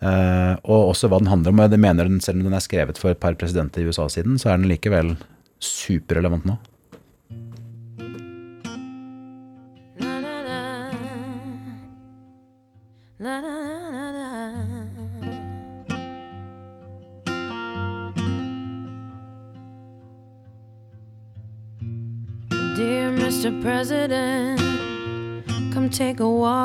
uh, 0.06 0.54
og 0.64 0.94
også 0.94 1.12
hva 1.12 1.20
den 1.20 1.32
handler 1.34 1.52
om. 1.52 1.64
Jeg 1.66 1.84
mener 1.84 2.08
den, 2.08 2.24
Selv 2.24 2.40
om 2.40 2.48
den 2.48 2.56
er 2.56 2.64
skrevet 2.64 3.02
for 3.02 3.12
et 3.12 3.22
par 3.22 3.36
presidenter 3.36 3.84
i 3.84 3.92
USA 3.92 4.08
siden, 4.12 4.40
så 4.40 4.54
er 4.54 4.62
den 4.62 4.72
likevel 4.72 5.18
superrelevant 5.62 6.48
nå. 6.48 6.56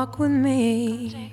Walk 0.06 0.18
with 0.18 0.30
me. 0.30 1.32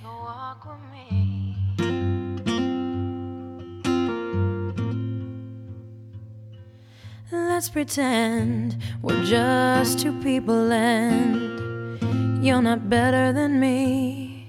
Let's 7.32 7.69
pretend 7.69 8.78
we're 9.01 9.24
just 9.26 9.99
two 9.99 10.19
people 10.21 10.71
and 10.71 12.43
you're 12.43 12.61
not 12.61 12.89
better 12.89 13.32
than 13.32 13.59
me. 13.59 14.47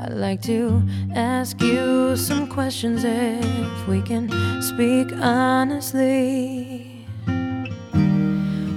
I'd 0.00 0.12
like 0.12 0.42
to 0.42 0.82
ask 1.14 1.60
you 1.60 2.16
some 2.16 2.46
questions 2.48 3.04
if 3.04 3.88
we 3.88 4.00
can 4.02 4.30
speak 4.62 5.12
honestly. 5.12 7.04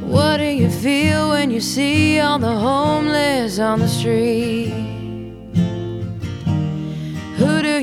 What 0.02 0.38
do 0.38 0.46
you 0.46 0.70
feel 0.70 1.30
when 1.30 1.52
you 1.52 1.62
see 1.62 2.20
all 2.20 2.40
the 2.40 2.56
homeless 2.56 3.60
on 3.60 3.80
the 3.80 3.88
street? 3.88 4.89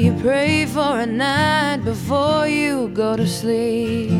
You 0.06 0.12
pray 0.20 0.64
for 0.66 1.00
a 1.00 1.06
night 1.06 1.78
before 1.84 2.46
you 2.46 2.88
go 2.94 3.16
to 3.16 3.26
sleep? 3.26 4.12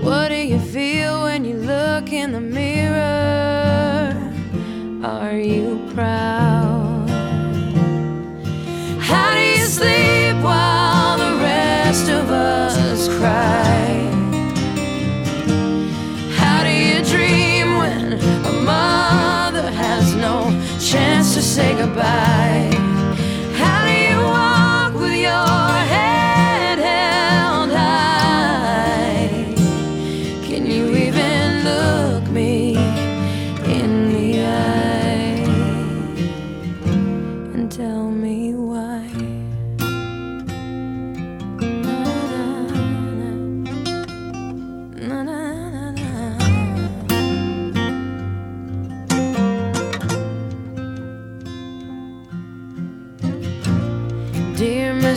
What 0.00 0.28
do 0.28 0.36
you 0.36 0.60
feel 0.60 1.22
when 1.22 1.44
you 1.44 1.56
look 1.56 2.12
in 2.12 2.30
the 2.30 2.40
mirror? 2.40 4.14
Are 5.02 5.36
you 5.36 5.80
proud? 5.92 7.10
How 9.00 9.34
do 9.34 9.40
you 9.40 9.66
sleep 9.78 10.36
while 10.44 11.18
the 11.18 11.34
rest 11.42 12.08
of 12.08 12.30
us 12.30 13.08
cry? 13.18 13.88
How 16.40 16.62
do 16.62 16.70
you 16.70 16.98
dream 17.12 17.78
when 17.78 18.12
a 18.52 18.52
mother 18.72 19.68
has 19.72 20.14
no 20.14 20.36
chance 20.78 21.34
to 21.34 21.42
say 21.42 21.74
goodbye. 21.74 22.35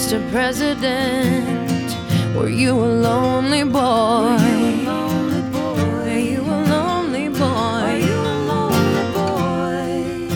Mr. 0.09 0.31
President, 0.31 1.95
were 2.35 2.49
you 2.49 2.71
a 2.71 2.89
lonely 3.07 3.63
boy? 3.63 4.39
Were 4.39 4.57
you 4.57 4.89
a 4.89 4.89
lonely 4.89 5.41
boy? 5.51 5.83
Were 5.85 6.17
you 6.17 6.41
a 6.41 6.59
lonely 6.65 7.29
boy? 7.29 7.93
You 8.07 8.17
a 8.17 8.37
lonely 8.49 9.05
boy? 9.13 10.33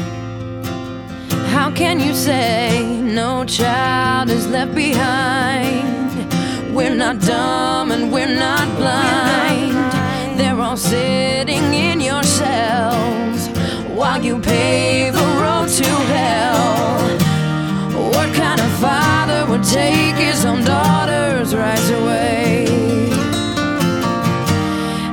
How 1.47 1.71
can 1.71 1.99
you 1.99 2.13
say 2.13 3.01
no 3.01 3.39
no 3.39 3.45
child 3.45 4.30
is 4.30 4.47
left 4.47 4.76
behind. 4.76 6.13
We're 6.71 6.93
not 6.93 7.19
dumb 7.19 7.91
and 7.91 8.11
we're 8.13 8.36
not 8.47 8.67
blind. 8.78 9.74
They're 10.38 10.61
all 10.61 10.78
sitting 10.78 11.74
in 11.74 11.99
your 11.99 12.21
cells 12.21 13.49
while 13.89 14.24
you 14.24 14.39
pave 14.39 15.15
a 15.15 15.28
road 15.41 15.67
to 15.69 15.89
hell. 16.13 17.03
Take 19.74 20.15
his 20.15 20.45
own 20.45 20.63
daughter's 20.63 21.55
rights 21.55 21.89
away? 21.89 22.65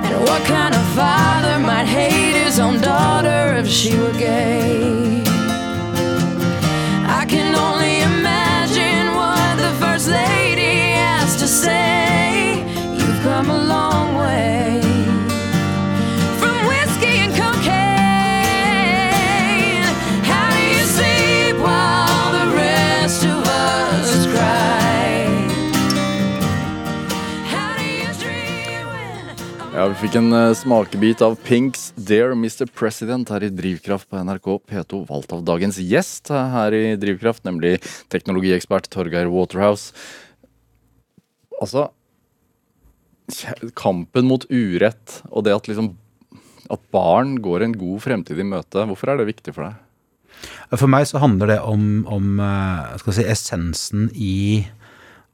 And 0.04 0.20
what 0.28 0.42
kind 0.44 0.74
of 0.74 0.84
father 1.00 1.58
might 1.58 1.86
hate 1.86 2.36
his 2.44 2.60
own 2.60 2.78
daughter 2.80 3.56
if 3.56 3.66
she 3.66 3.96
were 3.96 4.12
gay? 4.12 4.69
Fikk 30.00 30.14
en 30.16 30.32
eh, 30.32 30.54
smakebit 30.56 31.20
av 31.20 31.34
Pinks 31.44 31.90
Dear 31.92 32.32
Mr. 32.32 32.64
President 32.72 33.28
her 33.28 33.44
i 33.44 33.50
Drivkraft 33.52 34.08
på 34.08 34.20
NRK 34.24 34.46
P2, 34.70 35.00
valgt 35.10 35.34
av 35.36 35.42
dagens 35.44 35.76
gjest 35.76 36.30
her 36.32 36.72
i 36.72 36.94
Drivkraft, 36.96 37.42
nemlig 37.44 37.74
teknologiekspert 38.12 38.88
Torgeir 38.92 39.28
Waterhouse. 39.28 39.92
Altså 41.60 41.90
Kampen 43.76 44.26
mot 44.26 44.46
urett 44.48 45.20
og 45.28 45.44
det 45.46 45.52
at 45.58 45.68
liksom 45.68 45.92
at 46.72 46.82
barn 46.94 47.36
går 47.44 47.66
en 47.66 47.76
god 47.76 48.00
fremtid 48.06 48.40
i 48.40 48.46
møte, 48.46 48.86
hvorfor 48.88 49.12
er 49.12 49.20
det 49.20 49.28
viktig 49.34 49.52
for 49.52 49.68
deg? 49.68 49.76
For 50.80 50.88
meg 50.88 51.10
så 51.10 51.20
handler 51.20 51.52
det 51.52 51.60
om, 51.60 52.06
om 52.08 52.40
eh, 52.40 53.08
si, 53.10 53.26
essensen 53.26 54.08
i 54.14 54.64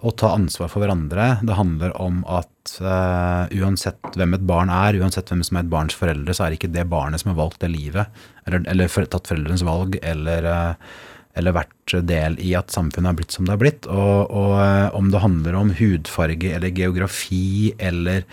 å 0.04 0.12
ta 0.12 0.34
ansvar 0.36 0.68
for 0.68 0.84
hverandre. 0.84 1.38
Det 1.46 1.56
handler 1.56 1.94
om 2.02 2.20
at 2.28 2.76
uh, 2.84 3.48
uansett 3.56 4.16
hvem 4.16 4.36
et 4.36 4.46
barn 4.48 4.70
er, 4.72 4.98
uansett 5.00 5.30
hvem 5.32 5.44
som 5.46 5.56
er 5.56 5.64
et 5.64 5.72
barns 5.72 5.96
foreldre, 5.96 6.34
så 6.36 6.44
er 6.44 6.52
det 6.52 6.60
ikke 6.60 6.74
det 6.74 6.88
barnet 6.92 7.22
som 7.22 7.32
har 7.32 7.38
valgt 7.38 7.62
det 7.64 7.72
livet, 7.72 8.24
eller, 8.44 8.66
eller 8.68 8.90
for, 8.92 9.08
tatt 9.08 9.30
foreldrenes 9.30 9.64
valg, 9.64 9.96
eller, 10.04 10.48
eh, 10.52 10.98
eller 11.40 11.56
vært 11.56 11.94
del 12.08 12.36
i 12.44 12.52
at 12.58 12.74
samfunnet 12.74 13.10
har 13.10 13.16
blitt 13.16 13.32
som 13.32 13.48
det 13.48 13.54
har 13.54 13.62
blitt. 13.62 13.88
Og, 13.88 14.28
og 14.28 14.52
uh, 14.60 14.90
om 14.98 15.08
det 15.14 15.24
handler 15.24 15.56
om 15.56 15.72
hudfarge 15.80 16.52
eller 16.58 16.76
geografi 16.76 17.72
eller 17.80 18.26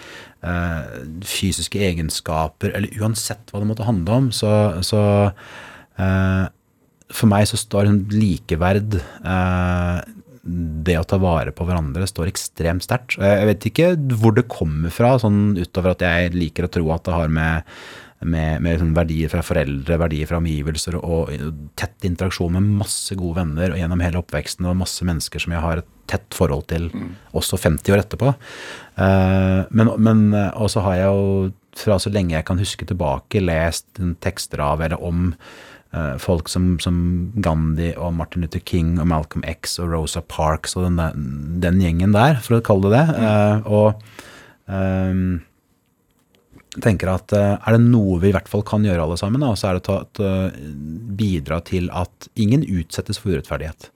uh, 0.43 0.83
fysiske 1.23 1.79
egenskaper, 1.79 2.75
eller 2.75 2.99
uansett 2.99 3.53
hva 3.53 3.63
det 3.63 3.71
måtte 3.71 3.87
handle 3.87 4.19
om, 4.19 4.29
så, 4.35 4.51
så 4.83 5.01
for 7.13 7.29
meg 7.29 7.47
så 7.49 7.59
står 7.59 7.89
en 7.89 7.99
likeverd 8.11 8.97
eh, 8.97 9.99
Det 10.43 10.97
å 10.99 11.05
ta 11.07 11.15
vare 11.23 11.53
på 11.55 11.63
hverandre 11.63 12.07
står 12.09 12.27
ekstremt 12.27 12.83
sterkt. 12.83 13.15
Jeg 13.15 13.47
vet 13.47 13.67
ikke 13.69 13.93
hvor 14.19 14.35
det 14.35 14.49
kommer 14.51 14.91
fra, 14.91 15.15
sånn 15.21 15.53
utover 15.55 15.93
at 15.93 16.03
jeg 16.03 16.33
liker 16.35 16.67
å 16.67 16.71
tro 16.73 16.89
at 16.91 17.05
det 17.07 17.15
har 17.15 17.31
med, 17.31 17.69
med, 18.19 18.59
med 18.65 18.81
sånn 18.81 18.91
verdier 18.97 19.31
fra 19.31 19.43
foreldre, 19.45 19.95
verdier 20.01 20.27
fra 20.27 20.41
omgivelser 20.41 20.99
og, 20.99 21.31
og 21.31 21.63
tett 21.79 22.09
interaksjon 22.09 22.57
med 22.57 22.75
masse 22.83 23.15
gode 23.15 23.39
venner 23.39 23.71
og 23.71 23.79
gjennom 23.79 24.03
hele 24.03 24.19
oppveksten 24.19 24.67
og 24.67 24.81
masse 24.83 25.07
mennesker 25.07 25.45
som 25.45 25.55
jeg 25.55 25.63
har 25.63 25.79
et 25.79 25.91
tett 26.11 26.35
forhold 26.35 26.67
til 26.67 26.89
også 27.31 27.61
50 27.63 27.95
år 27.95 28.03
etterpå. 28.03 28.33
Eh, 28.99 29.61
men, 29.71 29.93
men 30.03 30.25
også 30.35 30.83
har 30.83 30.99
jeg 30.99 31.07
jo 31.07 31.51
fra 31.79 31.97
så 32.01 32.11
lenge 32.13 32.35
jeg 32.35 32.45
kan 32.47 32.59
huske 32.59 32.87
tilbake 32.89 33.41
lest 33.41 33.87
tekster 34.23 34.61
av 34.63 34.83
eller 34.83 34.99
om 35.03 35.29
eh, 35.31 35.72
folk 36.17 36.49
som, 36.49 36.79
som 36.81 36.95
Gandhi 37.45 37.91
og 37.95 38.15
Martin 38.17 38.41
Luther 38.41 38.63
King 38.65 38.95
og 38.97 39.05
Malcolm 39.11 39.43
X 39.45 39.77
og 39.83 39.91
Rosa 39.93 40.21
Parks 40.25 40.73
og 40.77 40.87
den, 40.87 40.97
der- 40.97 41.17
den 41.67 41.81
gjengen 41.83 42.15
der, 42.15 42.39
for 42.41 42.57
å 42.57 42.63
kalle 42.65 42.89
det 42.89 43.01
det. 43.03 43.25
Eh, 43.29 43.67
og 43.69 43.99
um, 44.65 45.41
tenker 46.81 47.11
at 47.13 47.33
eh, 47.37 47.55
er 47.61 47.75
det 47.77 47.83
noe 47.85 48.17
vi 48.23 48.31
i 48.31 48.33
hvert 48.33 48.49
fall 48.49 48.63
kan 48.65 48.85
gjøre 48.85 49.03
alle 49.05 49.17
sammen, 49.21 49.43
da, 49.45 49.51
så 49.59 49.69
er 49.69 49.77
det 49.77 49.93
å 49.93 49.99
eh, 50.25 50.59
bidra 51.19 51.59
til 51.67 51.89
at 51.93 52.29
ingen 52.41 52.65
utsettes 52.65 53.19
for 53.21 53.35
urettferdighet. 53.35 53.91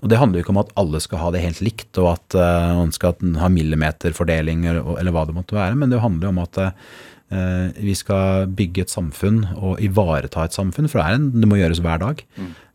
Og 0.00 0.08
Det 0.08 0.16
handler 0.20 0.38
jo 0.40 0.44
ikke 0.46 0.54
om 0.54 0.62
at 0.62 0.70
alle 0.80 1.00
skal 1.02 1.20
ha 1.24 1.30
det 1.34 1.42
helt 1.44 1.60
likt, 1.64 1.90
og 2.00 2.12
at 2.14 2.36
eh, 2.38 2.70
man 2.78 2.94
skal 2.94 3.18
ha 3.42 3.50
millimeterfordeling 3.52 4.68
eller, 4.70 5.10
hva 5.12 5.26
det 5.28 5.34
måtte 5.36 5.58
være, 5.58 5.74
men 5.82 5.90
det 5.90 6.02
handler 6.04 6.28
jo 6.30 6.34
om 6.36 6.42
at 6.46 6.62
eh, 6.62 6.70
vi 7.30 7.94
skal 7.94 8.48
bygge 8.58 8.82
et 8.82 8.90
samfunn 8.90 9.44
og 9.54 9.78
ivareta 9.84 10.42
et 10.48 10.56
samfunn, 10.56 10.88
for 10.90 10.98
det, 10.98 11.06
er 11.06 11.18
en, 11.20 11.28
det 11.40 11.48
må 11.50 11.60
gjøres 11.60 11.82
hver 11.84 12.02
dag. 12.02 12.24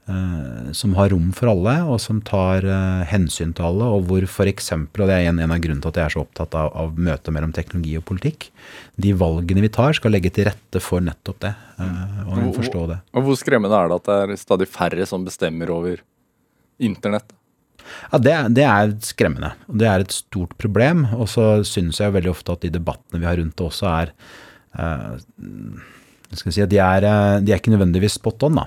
eh, 0.08 0.72
som 0.72 0.96
har 0.96 1.10
rom 1.14 1.32
for 1.36 1.50
alle, 1.52 1.76
og 1.90 2.00
som 2.02 2.22
tar 2.26 2.66
eh, 2.66 3.04
hensyn 3.10 3.54
til 3.58 3.68
alle, 3.70 3.88
og 3.98 4.08
hvor 4.10 4.26
f.eks., 4.28 4.72
og 4.76 5.06
det 5.06 5.16
er 5.16 5.30
en, 5.30 5.40
en 5.44 5.54
av 5.56 5.62
grunnene 5.64 5.84
til 5.84 5.92
at 5.94 6.00
jeg 6.02 6.06
er 6.10 6.16
så 6.16 6.24
opptatt 6.26 6.58
av, 6.60 6.72
av 6.78 7.00
møtet 7.00 7.34
mellom 7.36 7.54
teknologi 7.56 7.96
og 8.00 8.06
politikk, 8.10 8.50
de 9.02 9.14
valgene 9.18 9.66
vi 9.66 9.72
tar, 9.74 9.96
skal 9.98 10.14
legge 10.16 10.32
til 10.36 10.50
rette 10.50 10.82
for 10.84 11.04
nettopp 11.06 11.42
det, 11.48 11.54
eh, 11.82 12.20
og 12.28 12.52
forstå 12.60 12.84
det. 12.94 13.00
Og 13.16 13.30
Hvor 13.30 13.42
skremmende 13.42 13.80
er 13.80 13.92
det 13.92 14.02
at 14.02 14.12
det 14.12 14.20
er 14.38 14.44
stadig 14.46 14.70
færre 14.72 15.10
som 15.10 15.26
bestemmer 15.28 15.74
over 15.74 16.04
internett? 16.80 17.34
Ja, 18.12 18.22
det, 18.22 18.36
det 18.58 18.68
er 18.68 18.96
skremmende. 19.06 19.54
Det 19.68 19.90
er 19.90 20.06
et 20.06 20.16
stort 20.16 20.56
problem. 20.62 21.06
Og 21.18 21.30
så 21.32 21.50
syns 21.68 22.02
jeg 22.02 22.16
veldig 22.16 22.34
ofte 22.34 22.56
at 22.56 22.66
de 22.66 22.74
debattene 22.78 23.22
vi 23.22 23.30
har 23.30 23.38
rundt 23.42 23.58
det 23.60 23.68
også 23.68 23.92
er 23.92 24.16
uh, 24.80 25.18
si 26.36 26.66
de 26.66 26.80
er, 26.82 27.06
eh, 27.06 27.40
de 27.42 27.54
er 27.54 27.60
ikke 27.60 27.74
nødvendigvis 27.74 28.18
spot 28.20 28.44
on. 28.44 28.56
da. 28.60 28.66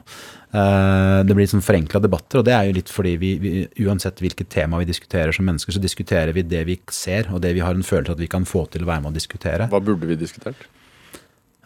Eh, 0.48 1.24
det 1.26 1.34
blir 1.36 1.48
sånn 1.50 1.64
forenkla 1.64 2.00
debatter, 2.00 2.40
og 2.40 2.46
det 2.46 2.54
er 2.54 2.68
jo 2.68 2.76
litt 2.78 2.88
fordi 2.88 3.16
vi, 3.20 3.34
vi 3.42 3.52
uansett 3.84 4.22
hvilket 4.22 4.48
tema 4.48 4.78
vi 4.78 4.88
diskuterer 4.88 5.32
som 5.32 5.44
mennesker, 5.44 5.74
så 5.74 5.82
diskuterer 5.82 6.32
vi 6.32 6.46
det 6.46 6.64
vi 6.64 6.78
ser, 6.90 7.28
og 7.32 7.42
det 7.44 7.52
vi 7.54 7.60
har 7.64 7.74
en 7.74 7.84
følelse 7.84 8.16
at 8.16 8.22
vi 8.22 8.30
kan 8.30 8.48
få 8.48 8.64
til 8.72 8.86
å 8.86 8.88
være 8.88 9.04
med 9.04 9.12
å 9.12 9.18
diskutere. 9.18 9.68
Hva 9.68 9.82
burde 9.84 10.08
vi 10.08 10.16
diskutert? 10.16 10.68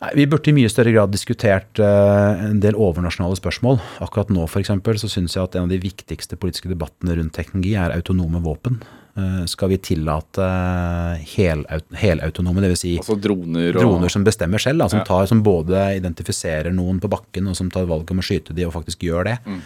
Nei, 0.02 0.10
Vi 0.18 0.26
burde 0.26 0.50
i 0.50 0.56
mye 0.56 0.70
større 0.72 0.92
grad 0.94 1.12
diskutert 1.14 1.78
eh, 1.78 2.46
en 2.48 2.58
del 2.62 2.74
overnasjonale 2.78 3.38
spørsmål. 3.38 3.78
Akkurat 4.02 4.32
nå 4.34 4.48
for 4.50 4.62
eksempel, 4.62 4.98
så 4.98 5.10
syns 5.10 5.36
jeg 5.36 5.44
at 5.44 5.54
en 5.58 5.68
av 5.68 5.70
de 5.72 5.78
viktigste 5.82 6.38
politiske 6.40 6.70
debattene 6.72 7.14
rundt 7.20 7.36
teknologi 7.36 7.76
er 7.78 7.94
autonome 7.94 8.42
våpen. 8.42 8.80
Eh, 9.12 9.44
skal 9.46 9.70
vi 9.70 9.78
tillate 9.78 10.42
eh, 10.42 11.22
helaut- 11.36 11.98
helautonome, 12.00 12.64
dvs. 12.64 12.82
Si 12.82 12.96
Altså 12.98 13.18
droner 13.20 13.76
og 13.76 13.82
droner 13.84 14.12
som 14.12 14.26
bestemmer 14.26 14.62
selv, 14.62 14.82
da, 14.82 14.90
som, 14.90 15.04
tar, 15.06 15.26
som 15.30 15.44
både 15.44 15.86
identifiserer 16.00 16.74
noen 16.74 16.98
på 17.02 17.10
bakken 17.12 17.52
og 17.52 17.58
som 17.58 17.70
tar 17.70 17.86
valg 17.90 18.10
om 18.10 18.22
å 18.22 18.26
skyte 18.26 18.56
de 18.56 18.66
og 18.66 18.74
faktisk 18.74 19.04
gjør 19.06 19.30
det. 19.30 19.38
Mm. 19.46 19.60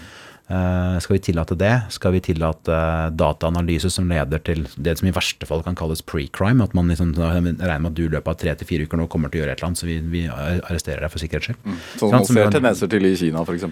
Eh, 0.48 0.98
skal 1.02 1.16
vi 1.16 1.18
tillate 1.26 1.56
det? 1.58 1.72
Skal 1.90 2.12
vi 2.14 2.20
tillate 2.22 2.70
eh, 2.70 3.08
dataanalyse 3.18 3.90
som 3.90 4.06
leder 4.06 4.38
til 4.46 4.62
det 4.78 4.92
som 5.00 5.08
i 5.10 5.14
verste 5.14 5.46
fall 5.48 5.64
kan 5.66 5.74
kalles 5.78 6.04
pre-crime? 6.06 6.62
At 6.62 6.76
man 6.76 6.92
liksom 6.92 7.16
regner 7.18 7.80
med 7.82 7.90
at 7.90 7.96
du 7.98 8.04
i 8.04 8.12
løpet 8.12 8.30
av 8.30 8.38
tre 8.38 8.54
til 8.60 8.68
fire 8.68 8.86
uker 8.86 9.00
nå 9.00 9.08
kommer 9.10 9.32
til 9.32 9.40
å 9.40 9.42
gjøre 9.42 9.56
et 9.56 9.58
eller 9.58 9.72
annet, 9.72 9.80
så 9.82 9.88
vi, 9.88 9.96
vi 10.12 10.22
arresterer 10.30 11.02
deg 11.02 11.10
for 11.10 11.22
sikkerhets 11.24 11.50
skyld. 11.50 11.72
Sånn 11.98 12.12
som 12.12 12.16
man 12.20 12.28
ser 12.30 12.54
tendenser 12.54 12.92
til 12.92 13.08
i 13.08 13.12
Kina, 13.18 13.42
f.eks. 13.42 13.66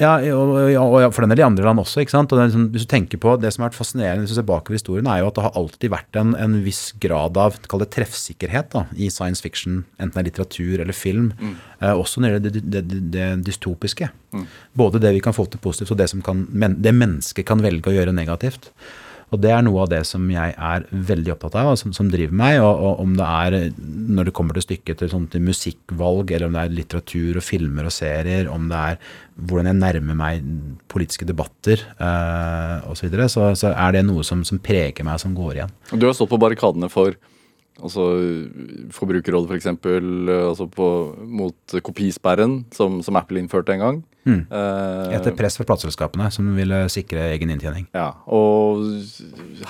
Ja, 0.00 0.16
og, 0.34 0.56
og, 0.56 0.98
og 1.06 1.14
for 1.14 1.22
den 1.22 1.36
del 1.36 1.44
i 1.44 1.46
andre 1.46 1.68
land 1.68 1.84
også. 1.84 2.02
ikke 2.02 2.16
sant? 2.16 2.34
Og 2.34 2.42
det 2.42 2.48
liksom, 2.50 2.66
hvis 2.74 2.88
du 2.88 2.90
tenker 2.90 3.22
på 3.22 3.36
Det 3.38 3.52
som 3.54 3.62
har 3.62 3.70
vært 3.70 3.78
fascinerende 3.78 4.26
hvis 4.26 4.34
du 4.34 4.40
ser 4.40 4.50
bakover 4.50 4.80
historien, 4.80 5.06
er 5.06 5.22
jo 5.22 5.30
at 5.30 5.38
det 5.38 5.46
har 5.46 5.62
alltid 5.62 5.94
vært 5.94 6.18
en, 6.18 6.34
en 6.42 6.58
viss 6.66 6.88
grad 7.02 7.38
av 7.38 7.60
kall 7.70 7.86
det 7.86 7.92
treffsikkerhet 7.94 8.74
da, 8.74 8.86
i 8.98 9.12
science 9.14 9.44
fiction, 9.44 9.84
enten 10.00 10.16
det 10.16 10.24
er 10.24 10.30
litteratur 10.32 10.82
eller 10.82 10.96
film. 10.96 11.30
Eh, 11.78 11.92
også 11.92 12.22
når 12.22 12.40
det 12.40 12.50
gjelder 12.50 12.58
det, 12.58 12.84
det, 12.90 13.02
det 13.14 13.26
dystopiske. 13.46 14.10
Både 14.76 15.02
det 15.02 15.14
vi 15.16 15.24
kan 15.24 15.36
få 15.36 15.48
til 15.50 15.62
positivt, 15.62 15.94
og 15.94 16.00
det, 16.00 16.10
som 16.12 16.22
kan, 16.24 16.46
det 16.52 16.94
mennesket 16.94 17.46
kan 17.48 17.64
velge 17.64 17.92
å 17.92 17.96
gjøre 17.96 18.16
negativt. 18.16 18.70
Og 19.34 19.40
det 19.42 19.50
er 19.50 19.62
noe 19.66 19.80
av 19.82 19.88
det 19.90 20.04
som 20.06 20.22
jeg 20.30 20.52
er 20.54 20.84
veldig 20.90 21.32
opptatt 21.34 21.56
av, 21.58 21.72
og 21.72 21.80
som, 21.80 21.90
som 21.96 22.06
driver 22.12 22.36
meg. 22.38 22.60
Og, 22.62 22.82
og 22.86 23.00
om 23.02 23.16
det 23.18 23.26
er, 23.26 23.56
når 23.76 24.28
det 24.28 24.34
kommer 24.38 24.54
til 24.54 24.66
stykket, 24.68 25.00
til, 25.00 25.10
sånn, 25.10 25.26
til 25.32 25.42
musikkvalg, 25.42 26.30
eller 26.30 26.46
om 26.46 26.54
det 26.54 26.62
er 26.62 26.76
litteratur 26.76 27.40
og 27.40 27.46
filmer 27.46 27.88
og 27.88 27.94
serier, 27.94 28.50
om 28.52 28.68
det 28.70 28.82
er 28.92 29.00
hvordan 29.36 29.72
jeg 29.72 29.80
nærmer 29.80 30.18
meg 30.20 30.46
politiske 30.92 31.26
debatter 31.28 31.82
eh, 31.98 32.86
osv., 32.86 33.08
så, 33.26 33.26
så 33.26 33.54
så 33.64 33.72
er 33.74 33.98
det 33.98 34.06
noe 34.06 34.22
som, 34.26 34.46
som 34.46 34.62
preger 34.62 35.06
meg, 35.06 35.18
som 35.20 35.34
går 35.36 35.58
igjen. 35.58 35.74
Du 35.90 36.06
har 36.06 36.14
stått 36.14 36.30
på 36.30 36.40
barrikadene 36.40 36.88
for 36.92 37.18
altså, 37.82 38.04
Forbrukerrådet, 38.96 39.50
f.eks., 39.50 39.66
altså 40.50 40.66
på, 40.72 40.86
mot 41.26 41.76
kopisperren 41.86 42.60
som, 42.74 43.00
som 43.06 43.16
Apple 43.20 43.40
innførte 43.42 43.74
en 43.76 43.82
gang. 43.84 43.98
Eh, 44.26 45.12
Etter 45.14 45.36
press 45.38 45.54
fra 45.58 45.66
plateselskapene, 45.68 46.30
som 46.34 46.48
ville 46.56 46.84
sikre 46.90 47.28
egen 47.36 47.52
inntjening. 47.54 47.86
ja, 47.94 48.08
og 48.26 48.82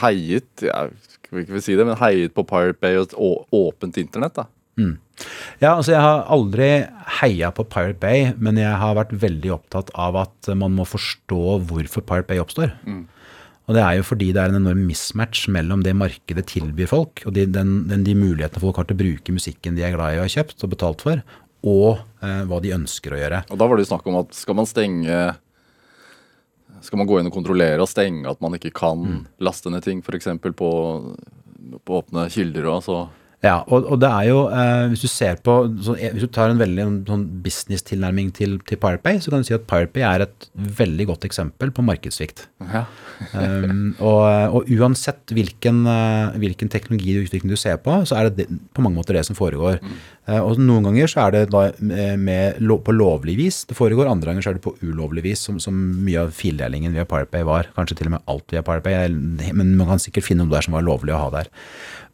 heiet 0.03 0.65
jeg 0.65 0.95
skal 1.19 1.43
ikke 1.43 1.61
si 1.65 1.75
det, 1.77 1.85
men 1.89 1.99
heiet 2.01 2.33
på 2.37 2.45
Pirate 2.49 2.81
Bay 2.81 2.97
og 3.01 3.09
et 3.11 3.17
åpent 3.53 3.99
internett. 4.01 4.35
da. 4.39 4.47
Ja, 5.61 5.71
altså 5.79 5.93
Jeg 5.95 6.03
har 6.05 6.27
aldri 6.29 6.67
heia 7.23 7.49
på 7.57 7.65
Pirate 7.65 7.97
Bay, 8.01 8.33
men 8.37 8.59
jeg 8.61 8.73
har 8.77 8.97
vært 8.99 9.15
veldig 9.17 9.53
opptatt 9.55 9.89
av 9.97 10.17
at 10.27 10.51
man 10.57 10.75
må 10.77 10.85
forstå 10.89 11.39
hvorfor 11.69 12.05
Pirate 12.05 12.29
Bay 12.29 12.41
oppstår. 12.43 12.75
Og 13.67 13.75
det 13.75 13.83
er 13.83 13.97
jo 13.99 14.05
fordi 14.07 14.29
det 14.35 14.39
er 14.43 14.53
en 14.53 14.61
enorm 14.61 14.85
mismatch 14.87 15.49
mellom 15.51 15.81
det 15.83 15.95
markedet 15.99 16.45
tilbyr 16.53 16.87
folk, 16.91 17.25
og 17.27 17.35
de, 17.35 17.49
den, 17.51 17.81
den, 17.91 18.05
de 18.07 18.15
mulighetene 18.15 18.63
folk 18.63 18.79
har 18.79 18.87
til 18.87 18.95
å 18.95 19.01
bruke 19.01 19.35
musikken 19.35 19.75
de 19.75 19.83
er 19.83 19.97
glad 19.97 20.15
i 20.15 20.21
og 20.21 20.27
har 20.29 20.35
kjøpt 20.37 20.63
og 20.63 20.71
betalt 20.77 21.03
for, 21.03 21.25
og 21.67 21.99
eh, 22.23 22.45
hva 22.47 22.61
de 22.63 22.71
ønsker 22.77 23.17
å 23.17 23.19
gjøre. 23.19 23.41
Og 23.51 23.59
da 23.59 23.67
var 23.67 23.75
det 23.81 23.87
jo 23.87 23.91
snakk 23.91 24.07
om 24.07 24.21
at 24.21 24.37
skal 24.39 24.55
man 24.61 24.69
stenge 24.71 25.19
Skal 26.87 27.01
man 27.01 27.09
gå 27.09 27.17
inn 27.19 27.27
og 27.27 27.35
kontrollere 27.35 27.81
og 27.83 27.89
stenge 27.91 28.29
at 28.31 28.41
man 28.45 28.55
ikke 28.55 28.71
kan 28.77 29.01
Mm. 29.03 29.21
laste 29.41 29.71
ned 29.73 29.83
ting, 29.83 30.03
f.eks. 30.05 30.29
På, 30.55 30.71
på 31.83 31.97
åpne 31.99 32.29
kilder 32.31 32.69
og 32.71 32.83
så 32.85 32.99
Ja, 33.45 33.59
og, 33.69 33.85
og 33.93 33.99
det 34.01 34.09
er 34.09 34.29
jo, 34.31 34.39
eh, 34.49 34.87
hvis 34.91 35.03
du 35.05 35.11
ser 35.13 35.37
på, 35.45 35.59
så, 35.85 35.95
eh, 36.01 36.15
hvis 36.15 36.25
du 36.25 36.33
tar 36.33 36.51
en 36.51 36.61
veldig 36.61 36.87
sånn 37.09 37.27
business-tilnærming 37.45 38.31
til, 38.37 38.57
til 38.67 38.81
Pirate 38.81 39.19
så 39.21 39.33
kan 39.33 39.45
du 39.45 39.49
si 39.49 39.57
at 39.57 39.67
Pirate 39.69 40.05
er 40.09 40.25
et 40.25 40.49
veldig 40.57 41.09
godt 41.13 41.27
eksempel 41.29 41.73
på 41.75 41.85
markedssvikt. 41.85 42.47
ja. 42.73 42.87
Um, 43.33 43.95
og, 44.05 44.57
og 44.59 44.71
uansett 44.77 45.33
hvilken, 45.33 45.85
eh, 45.89 46.37
hvilken 46.43 46.69
teknologi 46.73 47.15
og 47.17 47.29
utvikling 47.29 47.53
du 47.53 47.61
ser 47.61 47.79
på, 47.81 47.95
så 48.09 48.19
er 48.19 48.29
det, 48.29 48.45
det 48.47 48.59
på 48.77 48.85
mange 48.85 48.99
måter 48.99 49.17
det 49.17 49.25
som 49.29 49.39
foregår. 49.39 49.79
Eh, 50.27 50.41
og 50.41 50.61
noen 50.61 50.89
ganger 50.89 51.11
så 51.11 51.27
er 51.27 51.37
det 51.37 51.43
da 51.53 51.67
med, 51.79 52.21
med, 52.21 52.61
på 52.87 52.95
lovlig 52.95 53.37
vis 53.39 53.63
det 53.69 53.77
foregår, 53.79 54.09
andre 54.11 54.33
ganger 54.33 54.45
så 54.45 54.53
er 54.53 54.59
det 54.59 54.65
på 54.67 54.75
ulovlig 54.85 55.25
vis, 55.29 55.45
som, 55.49 55.61
som 55.63 55.77
mye 55.77 56.27
av 56.27 56.35
fildelingen 56.37 56.97
via 56.97 57.07
Pirate 57.09 57.45
var. 57.47 57.71
Kanskje 57.77 58.01
til 58.01 58.11
og 58.11 58.17
med 58.17 58.33
alt 58.33 58.53
via 58.53 58.65
Pirate 58.67 59.09
men 59.09 59.77
man 59.79 59.95
kan 59.95 60.03
sikkert 60.03 60.27
finne 60.27 60.45
noe 60.45 60.53
der 60.53 60.67
som 60.67 60.77
var 60.77 60.85
lovlig 60.87 61.15
å 61.17 61.23
ha 61.27 61.31
der. 61.39 61.53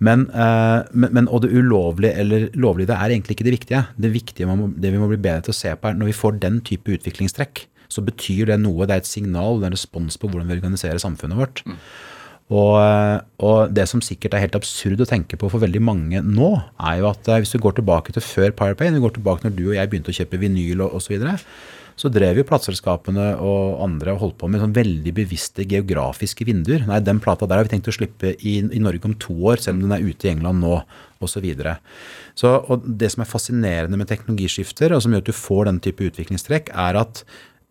Men, 0.02 0.24
eh, 0.34 0.78
men, 0.90 1.12
men 1.14 1.28
og 1.30 1.44
det 1.44 1.52
ulovlige 1.54 2.14
eller 2.18 2.48
lovlige, 2.58 2.90
det 2.90 2.96
er 2.98 3.14
egentlig 3.14 3.36
ikke 3.36 3.46
det 3.46 3.56
viktige. 3.56 3.82
Det 4.06 4.12
viktige 4.14 4.48
man 4.50 4.58
må, 4.58 4.70
det 4.74 4.90
vi 4.94 5.02
må 5.02 5.10
bli 5.10 5.20
bedre 5.22 5.46
til 5.46 5.54
å 5.54 5.58
se 5.60 5.74
på, 5.76 5.90
er 5.90 5.98
når 5.98 6.10
vi 6.10 6.16
får 6.18 6.40
den 6.42 6.58
type 6.66 6.96
utviklingstrekk, 6.96 7.66
så 7.92 8.04
betyr 8.04 8.48
det 8.50 8.58
noe. 8.62 8.88
Det 8.88 8.96
er 8.96 9.04
et 9.04 9.10
signal, 9.10 9.60
det 9.60 9.68
er 9.68 9.72
en 9.72 9.78
respons 9.78 10.18
på 10.18 10.30
hvordan 10.30 10.48
vi 10.48 10.58
organiserer 10.58 11.02
samfunnet 11.02 11.38
vårt. 11.38 11.62
Og, 12.52 12.74
eh, 12.82 13.18
og 13.46 13.72
det 13.72 13.86
som 13.88 14.02
sikkert 14.04 14.34
er 14.36 14.44
helt 14.44 14.56
absurd 14.58 15.00
å 15.00 15.08
tenke 15.08 15.38
på 15.40 15.48
for 15.52 15.62
veldig 15.62 15.80
mange 15.84 16.24
nå, 16.26 16.50
er 16.82 16.98
jo 17.00 17.08
at 17.12 17.30
eh, 17.30 17.44
hvis 17.44 17.54
du 17.54 17.62
går 17.62 17.78
tilbake 17.78 18.14
til 18.16 18.24
før 18.24 18.50
Pirate 18.50 18.80
Bay, 18.80 18.90
når 18.90 19.00
vi 19.00 19.06
går 19.06 19.14
tilbake 19.20 19.46
når 19.46 19.54
du 19.56 19.64
og 19.70 19.76
jeg 19.78 19.92
begynte 19.92 20.12
å 20.12 20.18
kjøpe 20.18 20.40
vinyl 20.42 20.84
og 20.84 20.98
osv., 20.98 21.06
så, 21.06 21.14
videre, 21.14 21.36
så 22.02 22.10
drev 22.10 22.40
jo 22.40 22.46
plateselskapene 22.48 23.28
og 23.38 23.78
andre 23.84 24.16
og 24.16 24.22
holdt 24.24 24.38
på 24.40 24.48
med 24.50 24.62
sånn 24.62 24.74
veldig 24.74 25.12
bevisste 25.14 25.62
geografiske 25.70 26.46
vinduer. 26.48 26.82
Nei, 26.88 26.98
den 27.04 27.20
plata 27.22 27.46
der 27.46 27.60
har 27.60 27.68
vi 27.68 27.76
tenkt 27.76 27.92
å 27.92 27.94
slippe 27.94 28.34
i, 28.40 28.56
i 28.58 28.82
Norge 28.82 29.06
om 29.06 29.14
to 29.22 29.36
år, 29.52 29.62
selv 29.62 29.78
om 29.78 29.84
den 29.84 29.94
er 29.94 30.02
ute 30.02 30.26
i 30.26 30.32
England 30.32 30.64
nå, 30.64 30.80
osv. 31.22 31.30
Så, 31.32 31.40
videre. 31.44 31.76
så 32.34 32.50
det 32.82 33.12
som 33.12 33.22
er 33.22 33.30
fascinerende 33.30 33.98
med 34.00 34.08
teknologiskifter, 34.10 34.90
og 34.90 35.04
som 35.04 35.14
gjør 35.14 35.22
at 35.22 35.30
du 35.30 35.36
får 35.38 35.68
den 35.68 35.78
type 35.84 36.08
utviklingstrekk, 36.10 36.72
er 36.74 36.98
at 36.98 37.22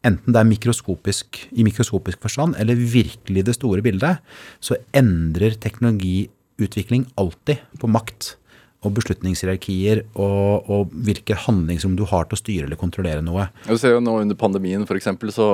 enten 0.08 0.32
det 0.34 0.40
er 0.40 0.48
mikroskopisk, 0.50 1.42
i 1.52 1.66
mikroskopisk 1.68 2.24
forstand 2.24 2.56
eller 2.62 2.80
virkelig 2.80 3.44
det 3.50 3.58
store 3.60 3.84
bildet, 3.86 4.24
så 4.64 4.80
endrer 4.98 5.60
teknologiutvikling 5.60 7.10
alltid 7.20 7.60
på 7.84 7.92
makt 7.92 8.38
og 8.82 8.96
beslutningshierarkier 8.98 10.04
og, 10.16 10.70
og 10.72 10.94
hvilke 11.06 11.36
handlingsrom 11.38 11.94
du 12.00 12.06
har 12.10 12.26
til 12.26 12.38
å 12.38 12.42
styre 12.42 12.66
eller 12.66 12.80
kontrollere 12.82 13.22
noe. 13.26 13.50
Du 13.68 13.76
ser 13.78 13.94
jo 13.94 14.02
nå 14.02 14.16
under 14.24 14.38
pandemien, 14.40 14.88
eksempel, 14.98 15.30
så 15.34 15.46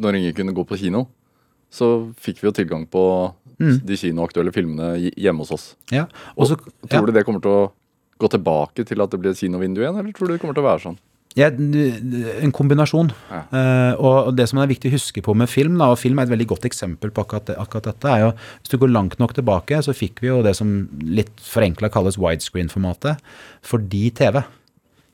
når 0.00 0.18
ingen 0.20 0.36
kunne 0.38 0.56
gå 0.56 0.64
på 0.64 0.78
kino, 0.80 1.06
så 1.72 2.08
fikk 2.20 2.40
vi 2.40 2.48
jo 2.48 2.56
tilgang 2.56 2.86
på 2.88 3.04
Mm. 3.62 3.76
de 3.86 3.94
kinoaktuelle 3.94 4.50
filmene 4.50 5.12
hjemme 5.14 5.44
hos 5.44 5.52
oss. 5.54 5.64
Ja, 5.92 6.06
og 6.34 6.48
Tror 6.48 6.72
ja. 6.90 7.00
Du 7.06 7.12
det 7.14 7.22
kommer 7.26 7.42
til 7.44 7.52
å 7.52 7.70
gå 8.18 8.30
tilbake 8.32 8.84
til 8.88 9.02
at 9.04 9.12
det 9.12 9.20
blir 9.20 9.30
et 9.34 9.38
kinovindu 9.38 9.82
igjen, 9.82 9.98
eller 9.98 10.14
tror 10.16 10.26
du 10.30 10.34
det 10.34 10.40
kommer 10.42 10.56
til 10.56 10.64
å 10.64 10.70
være 10.70 10.82
sånn? 10.86 10.98
Ja, 11.38 11.48
en 11.48 12.52
kombinasjon. 12.52 13.08
Ja. 13.30 13.42
Uh, 13.48 13.92
og 14.04 14.32
det 14.36 14.44
som 14.50 14.60
er 14.60 14.68
viktig 14.68 14.90
å 14.90 14.96
huske 14.98 15.22
på 15.24 15.34
med 15.38 15.48
film, 15.48 15.78
da, 15.80 15.88
og 15.92 16.00
film 16.00 16.20
er 16.20 16.28
et 16.28 16.32
veldig 16.34 16.48
godt 16.50 16.66
eksempel 16.68 17.12
på 17.14 17.24
akkurat, 17.24 17.54
akkurat 17.56 17.88
dette, 17.88 18.10
er 18.10 18.26
jo 18.26 18.32
hvis 18.34 18.72
du 18.74 18.76
går 18.82 18.92
langt 18.92 19.16
nok 19.22 19.32
tilbake, 19.38 19.80
så 19.84 19.96
fikk 19.96 20.20
vi 20.24 20.28
jo 20.28 20.42
det 20.44 20.52
som 20.58 20.74
litt 21.00 21.32
forenkla 21.46 21.88
kalles 21.92 22.20
widescreen-formatet, 22.20 23.22
fordi 23.64 24.10
TV. 24.18 24.42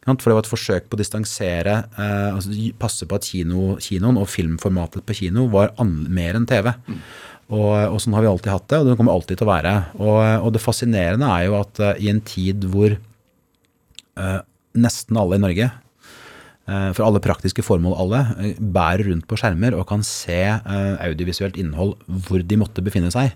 For 0.09 0.31
det 0.31 0.37
var 0.39 0.45
et 0.45 0.49
forsøk 0.49 0.87
på 0.89 0.97
å 0.97 1.01
distansere, 1.03 1.73
eh, 2.01 2.29
altså 2.33 2.55
passe 2.81 3.05
på 3.05 3.17
at 3.19 3.27
kino, 3.29 3.75
kinoen 3.83 4.17
og 4.17 4.31
filmformatet 4.33 5.05
på 5.05 5.17
kino 5.19 5.45
var 5.53 5.75
mer 5.85 6.39
enn 6.39 6.47
TV. 6.49 6.71
Og, 7.49 7.73
og 7.93 7.99
sånn 8.01 8.17
har 8.17 8.25
vi 8.25 8.31
alltid 8.31 8.53
hatt 8.55 8.71
det, 8.73 8.79
og 8.81 8.89
det 8.89 8.95
kommer 8.97 9.13
alltid 9.13 9.41
til 9.41 9.45
å 9.45 9.51
være. 9.51 9.75
Og, 10.01 10.21
og 10.47 10.55
det 10.55 10.63
fascinerende 10.65 11.29
er 11.29 11.45
jo 11.49 11.59
at 11.61 11.83
uh, 11.85 11.93
i 12.01 12.09
en 12.13 12.23
tid 12.25 12.65
hvor 12.73 12.97
uh, 12.97 14.41
nesten 14.77 15.21
alle 15.21 15.37
i 15.37 15.45
Norge 15.45 15.69
for 16.97 17.07
alle 17.07 17.23
praktiske 17.25 17.65
formål 17.65 17.97
alle, 18.03 18.21
eh, 18.43 18.61
bærer 18.61 19.09
rundt 19.09 19.29
på 19.31 19.39
skjermer 19.41 19.77
og 19.79 19.87
kan 19.89 20.05
se 20.07 20.41
eh, 20.45 20.95
audiovisuelt 21.09 21.57
innhold 21.61 21.97
hvor 22.29 22.45
de 22.45 22.61
måtte 22.61 22.85
befinne 22.85 23.13
seg, 23.15 23.33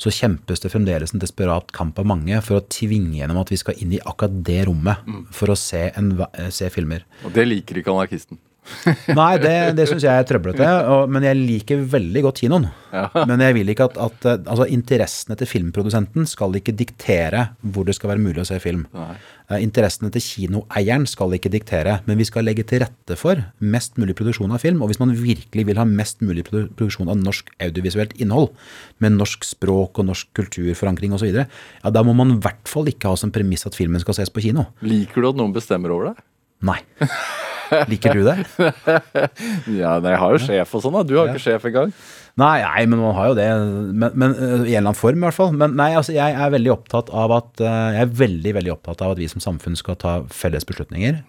så 0.00 0.12
kjempes 0.14 0.62
det 0.62 0.70
fremdeles 0.72 1.12
en 1.12 1.20
desperat 1.20 1.72
kamp 1.76 1.98
av 2.00 2.08
mange 2.08 2.38
for 2.44 2.58
å 2.58 2.66
tvinge 2.72 3.18
gjennom 3.18 3.40
at 3.42 3.52
vi 3.52 3.58
skal 3.60 3.80
inn 3.80 3.92
i 3.96 4.00
akkurat 4.00 4.38
det 4.46 4.62
rommet 4.68 5.04
for 5.36 5.52
å 5.52 5.58
se, 5.58 5.90
en, 5.96 6.14
eh, 6.32 6.48
se 6.54 6.70
filmer. 6.72 7.04
Og 7.24 7.34
det 7.36 7.48
liker 7.48 7.80
ikke 7.80 7.92
anarkisten. 7.92 8.40
Nei, 9.20 9.32
det, 9.42 9.54
det 9.78 9.86
syns 9.90 10.04
jeg 10.06 10.12
er 10.14 10.26
trøblete, 10.28 10.68
men 11.10 11.26
jeg 11.26 11.38
liker 11.38 11.82
veldig 11.96 12.22
godt 12.28 12.42
kinoen. 12.44 12.68
Men 13.30 13.38
jeg 13.38 13.54
vil 13.54 13.68
ikke 13.70 13.84
at, 13.86 13.98
at 14.02 14.24
eh, 14.26 14.38
altså, 14.50 14.64
interessene 14.74 15.36
til 15.38 15.46
filmprodusenten 15.46 16.24
skal 16.26 16.56
ikke 16.58 16.72
diktere 16.74 17.44
hvor 17.62 17.86
det 17.86 17.94
skal 17.94 18.10
være 18.10 18.22
mulig 18.24 18.42
å 18.42 18.46
se 18.48 18.56
film. 18.58 18.80
Nei. 18.96 19.12
Eh, 19.46 19.60
Interessene 19.62 20.10
til 20.10 20.24
kinoeieren 20.24 21.06
skal 21.06 21.36
ikke 21.36 21.52
diktere, 21.54 22.00
men 22.08 22.18
vi 22.18 22.26
skal 22.26 22.48
legge 22.48 22.64
til 22.66 22.82
rette 22.82 23.14
for 23.20 23.38
mest 23.62 23.94
mulig 24.00 24.16
produksjon 24.18 24.50
av 24.56 24.62
film. 24.64 24.82
Og 24.82 24.90
hvis 24.90 24.98
man 24.98 25.14
virkelig 25.14 25.66
vil 25.68 25.78
ha 25.78 25.86
mest 25.86 26.18
mulig 26.26 26.42
produksjon 26.48 27.12
av 27.14 27.20
norsk 27.22 27.52
audiovisuelt 27.62 28.16
innhold, 28.18 28.50
med 28.98 29.14
norsk 29.20 29.46
språk 29.46 30.02
og 30.02 30.10
norsk 30.10 30.32
kulturforankring 30.40 31.14
osv., 31.14 31.30
ja, 31.30 31.46
da 31.94 32.02
må 32.06 32.16
man 32.18 32.34
i 32.34 32.40
hvert 32.42 32.66
fall 32.70 32.90
ikke 32.90 33.14
ha 33.14 33.20
som 33.22 33.30
premiss 33.34 33.66
at 33.70 33.78
filmen 33.78 34.02
skal 34.02 34.18
ses 34.18 34.34
på 34.34 34.42
kino. 34.48 34.66
Liker 34.82 35.22
du 35.22 35.30
at 35.30 35.38
noen 35.38 35.54
bestemmer 35.54 35.94
over 35.94 36.10
deg? 36.10 36.26
Nei. 36.66 36.80
Liker 37.90 38.16
du 38.16 38.24
det? 38.26 38.36
Ja, 39.80 39.96
nei, 40.02 40.12
jeg 40.14 40.20
har 40.22 40.34
jo 40.34 40.40
sjef 40.42 40.74
og 40.76 40.82
sånn, 40.84 40.96
da. 40.98 41.02
Du 41.06 41.14
har 41.18 41.28
ja. 41.28 41.34
ikke 41.34 41.44
sjef 41.44 41.66
engang. 41.70 41.92
Nei, 42.40 42.60
nei, 42.62 42.84
men 42.88 43.00
man 43.02 43.14
har 43.16 43.30
jo 43.32 43.36
det. 43.38 43.46
Men, 43.92 44.14
men 44.18 44.34
øh, 44.36 44.62
I 44.64 44.74
en 44.76 44.80
eller 44.80 44.84
annen 44.86 44.98
form, 44.98 45.18
i 45.20 45.26
hvert 45.26 45.36
fall. 45.36 45.52
Men 45.56 45.74
nei, 45.78 45.90
altså, 45.98 46.14
jeg 46.16 46.36
er 46.36 46.54
veldig 46.54 46.72
opptatt 46.74 47.10
av 47.12 47.34
at 47.36 47.62
øh, 47.64 47.88
jeg 47.96 48.04
er 48.06 48.14
veldig, 48.22 48.54
veldig 48.60 48.72
opptatt 48.76 49.04
av 49.06 49.14
at 49.14 49.20
vi 49.22 49.28
som 49.30 49.42
samfunn 49.44 49.76
skal 49.78 49.98
ta 50.00 50.14
felles 50.34 50.66
beslutninger. 50.68 51.20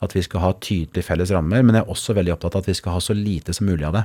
At 0.00 0.14
vi 0.16 0.22
skal 0.24 0.44
ha 0.44 0.52
tydelige 0.64 1.04
felles 1.06 1.32
rammer. 1.36 1.62
Men 1.62 1.76
jeg 1.78 1.84
er 1.84 1.94
også 1.94 2.16
veldig 2.16 2.34
opptatt 2.36 2.56
av 2.58 2.64
at 2.64 2.70
vi 2.72 2.76
skal 2.78 2.96
ha 2.96 3.02
så 3.04 3.16
lite 3.16 3.54
som 3.56 3.68
mulig 3.68 3.86
av 3.88 3.98
det. 4.00 4.04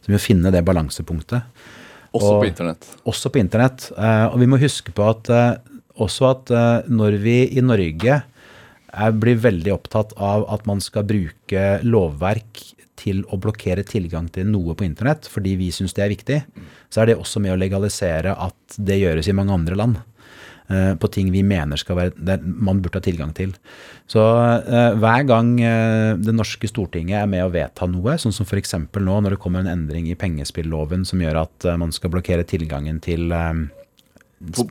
Så 0.00 0.10
vi 0.10 0.16
må 0.16 0.22
finne 0.22 0.52
det 0.54 0.64
balansepunktet. 0.68 1.42
Også 2.12 2.34
Og- 2.34 2.42
på 2.44 2.50
internett. 2.50 2.88
Også 3.08 3.32
på 3.32 3.40
internett. 3.42 3.90
Eh, 3.96 4.26
Og 4.32 4.38
vi 4.42 4.46
må 4.50 4.60
huske 4.62 4.92
på 4.94 5.06
at 5.10 5.30
eh, 5.32 5.54
også 6.02 6.30
at 6.30 6.50
eh, 6.54 6.90
når 6.92 7.18
vi 7.20 7.36
i 7.58 7.60
Norge 7.64 8.22
er, 8.92 9.12
blir 9.16 9.40
veldig 9.40 9.72
opptatt 9.74 10.12
av 10.20 10.46
at 10.52 10.68
man 10.68 10.80
skal 10.84 11.06
bruke 11.08 11.66
lovverk 11.82 12.62
til 13.02 13.24
å 13.32 13.38
blokkere 13.40 13.82
tilgang 13.88 14.28
til 14.30 14.46
noe 14.52 14.76
på 14.78 14.84
internett 14.86 15.26
fordi 15.30 15.56
vi 15.58 15.72
syns 15.74 15.96
det 15.96 16.04
er 16.04 16.12
viktig, 16.12 16.38
så 16.92 17.02
er 17.02 17.10
det 17.10 17.18
også 17.18 17.40
med 17.42 17.54
å 17.54 17.58
legalisere 17.58 18.36
at 18.36 18.76
det 18.78 19.00
gjøres 19.00 19.28
i 19.28 19.34
mange 19.34 19.54
andre 19.56 19.78
land. 19.80 19.96
eh, 20.70 20.92
På 21.00 21.08
ting 21.10 21.32
vi 21.34 21.42
mener 21.42 21.80
skal 21.80 21.98
være, 21.98 22.38
man 22.44 22.78
burde 22.84 23.00
ha 23.00 23.02
tilgang 23.02 23.32
til. 23.34 23.56
Så 24.06 24.22
eh, 24.22 24.94
hver 25.00 25.26
gang 25.26 25.54
eh, 25.60 26.12
det 26.20 26.36
norske 26.36 26.68
Stortinget 26.70 27.24
er 27.24 27.26
med 27.32 27.42
å 27.42 27.50
vedta 27.50 27.88
noe, 27.90 28.14
sånn 28.22 28.32
som 28.36 28.46
f.eks. 28.46 28.76
nå 28.76 29.18
når 29.24 29.34
det 29.34 29.40
kommer 29.42 29.64
en 29.64 29.72
endring 29.72 30.06
i 30.12 30.14
pengespilloven 30.20 31.04
som 31.08 31.20
gjør 31.24 31.42
at 31.42 31.72
man 31.80 31.92
skal 31.96 32.12
blokkere 32.14 32.44
tilgangen 32.46 33.00
til 33.02 33.32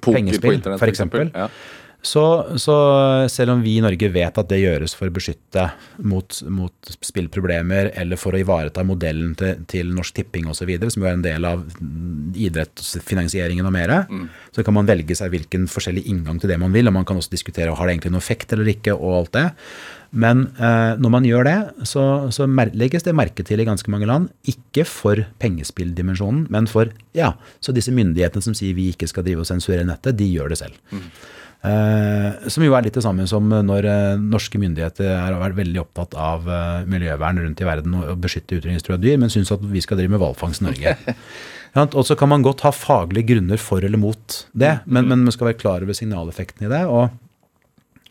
pengespill, 0.06 0.62
f.eks. 0.78 1.04
Så, 2.02 2.24
så 2.58 2.76
selv 3.30 3.54
om 3.54 3.60
vi 3.62 3.76
i 3.78 3.82
Norge 3.84 4.10
vet 4.10 4.38
at 4.42 4.50
det 4.50 4.58
gjøres 4.58 4.96
for 4.98 5.12
å 5.12 5.14
beskytte 5.14 5.68
mot, 6.02 6.34
mot 6.50 6.92
spillproblemer, 7.06 7.92
eller 8.02 8.18
for 8.18 8.34
å 8.34 8.42
ivareta 8.42 8.82
modellen 8.88 9.36
til, 9.38 9.62
til 9.70 9.92
Norsk 9.94 10.18
Tipping 10.18 10.50
osv., 10.50 10.72
som 10.82 11.04
jo 11.04 11.10
er 11.10 11.18
en 11.20 11.26
del 11.26 11.46
av 11.46 11.62
mm, 11.62 12.34
idrettsfinansieringen 12.48 13.70
og 13.70 13.76
mer, 13.76 13.94
så 14.56 14.66
kan 14.66 14.80
man 14.80 14.90
velge 14.90 15.18
seg 15.18 15.30
hvilken 15.34 15.68
forskjellig 15.70 16.08
inngang 16.10 16.42
til 16.42 16.50
det 16.50 16.58
man 16.62 16.74
vil, 16.74 16.90
og 16.90 16.96
man 16.98 17.06
kan 17.06 17.22
også 17.22 17.36
diskutere 17.36 17.76
har 17.78 17.88
det 17.88 17.98
egentlig 17.98 18.16
noe 18.16 18.24
effekt 18.24 18.56
eller 18.56 18.72
ikke, 18.74 18.96
og 18.98 19.20
alt 19.20 19.36
det. 19.38 19.48
Men 20.12 20.48
eh, 20.60 20.98
når 21.00 21.14
man 21.14 21.28
gjør 21.28 21.48
det, 21.48 21.58
så, 21.88 22.06
så 22.36 22.48
legges 22.50 23.06
det 23.06 23.14
merke 23.16 23.46
til 23.48 23.62
i 23.62 23.68
ganske 23.68 23.94
mange 23.94 24.10
land, 24.10 24.32
ikke 24.50 24.84
for 24.90 25.22
pengespilldimensjonen, 25.44 26.48
men 26.52 26.68
for 26.72 26.90
ja, 27.16 27.36
så 27.64 27.76
disse 27.76 27.94
myndighetene 27.96 28.44
som 28.44 28.58
sier 28.58 28.76
vi 28.76 28.90
ikke 28.92 29.08
skal 29.12 29.28
drive 29.28 29.46
og 29.46 29.52
sensurere 29.52 29.88
nettet, 29.88 30.18
de 30.20 30.28
gjør 30.34 30.52
det 30.52 30.60
selv. 30.64 30.82
Eh, 30.92 31.40
som 31.62 32.64
jo 32.66 32.74
er 32.74 32.88
litt 32.88 32.96
det 32.98 33.04
samme 33.06 33.28
som 33.30 33.46
når 33.46 33.86
eh, 33.86 34.22
norske 34.22 34.58
myndigheter 34.58 35.06
er, 35.06 35.20
har 35.28 35.42
vært 35.44 35.60
veldig 35.60 35.82
opptatt 35.84 36.16
av 36.18 36.48
eh, 36.50 36.88
miljøvern 36.90 37.42
rundt 37.44 37.62
i 37.62 37.68
verden 37.68 37.98
og, 38.00 38.08
og 38.16 38.24
beskytte 38.24 38.58
utrydningstruede 38.58 39.04
dyr, 39.04 39.20
men 39.22 39.30
syns 39.30 39.54
at 39.54 39.62
vi 39.70 39.84
skal 39.86 40.00
drive 40.00 40.16
med 40.16 40.24
hvalfangst 40.24 40.64
i 40.64 40.70
Norge. 40.72 40.96
Og 41.72 42.04
så 42.04 42.18
kan 42.20 42.28
man 42.28 42.44
godt 42.44 42.66
ha 42.66 42.74
faglige 42.76 43.30
grunner 43.30 43.56
for 43.62 43.80
eller 43.80 43.96
mot 43.96 44.42
det, 44.52 44.74
men, 44.92 45.06
men 45.08 45.22
man 45.24 45.32
skal 45.32 45.48
være 45.48 45.60
klar 45.62 45.86
over 45.86 45.96
signaleffekten 45.96 46.66
i 46.68 46.72
det. 46.74 46.82
Og 46.84 47.14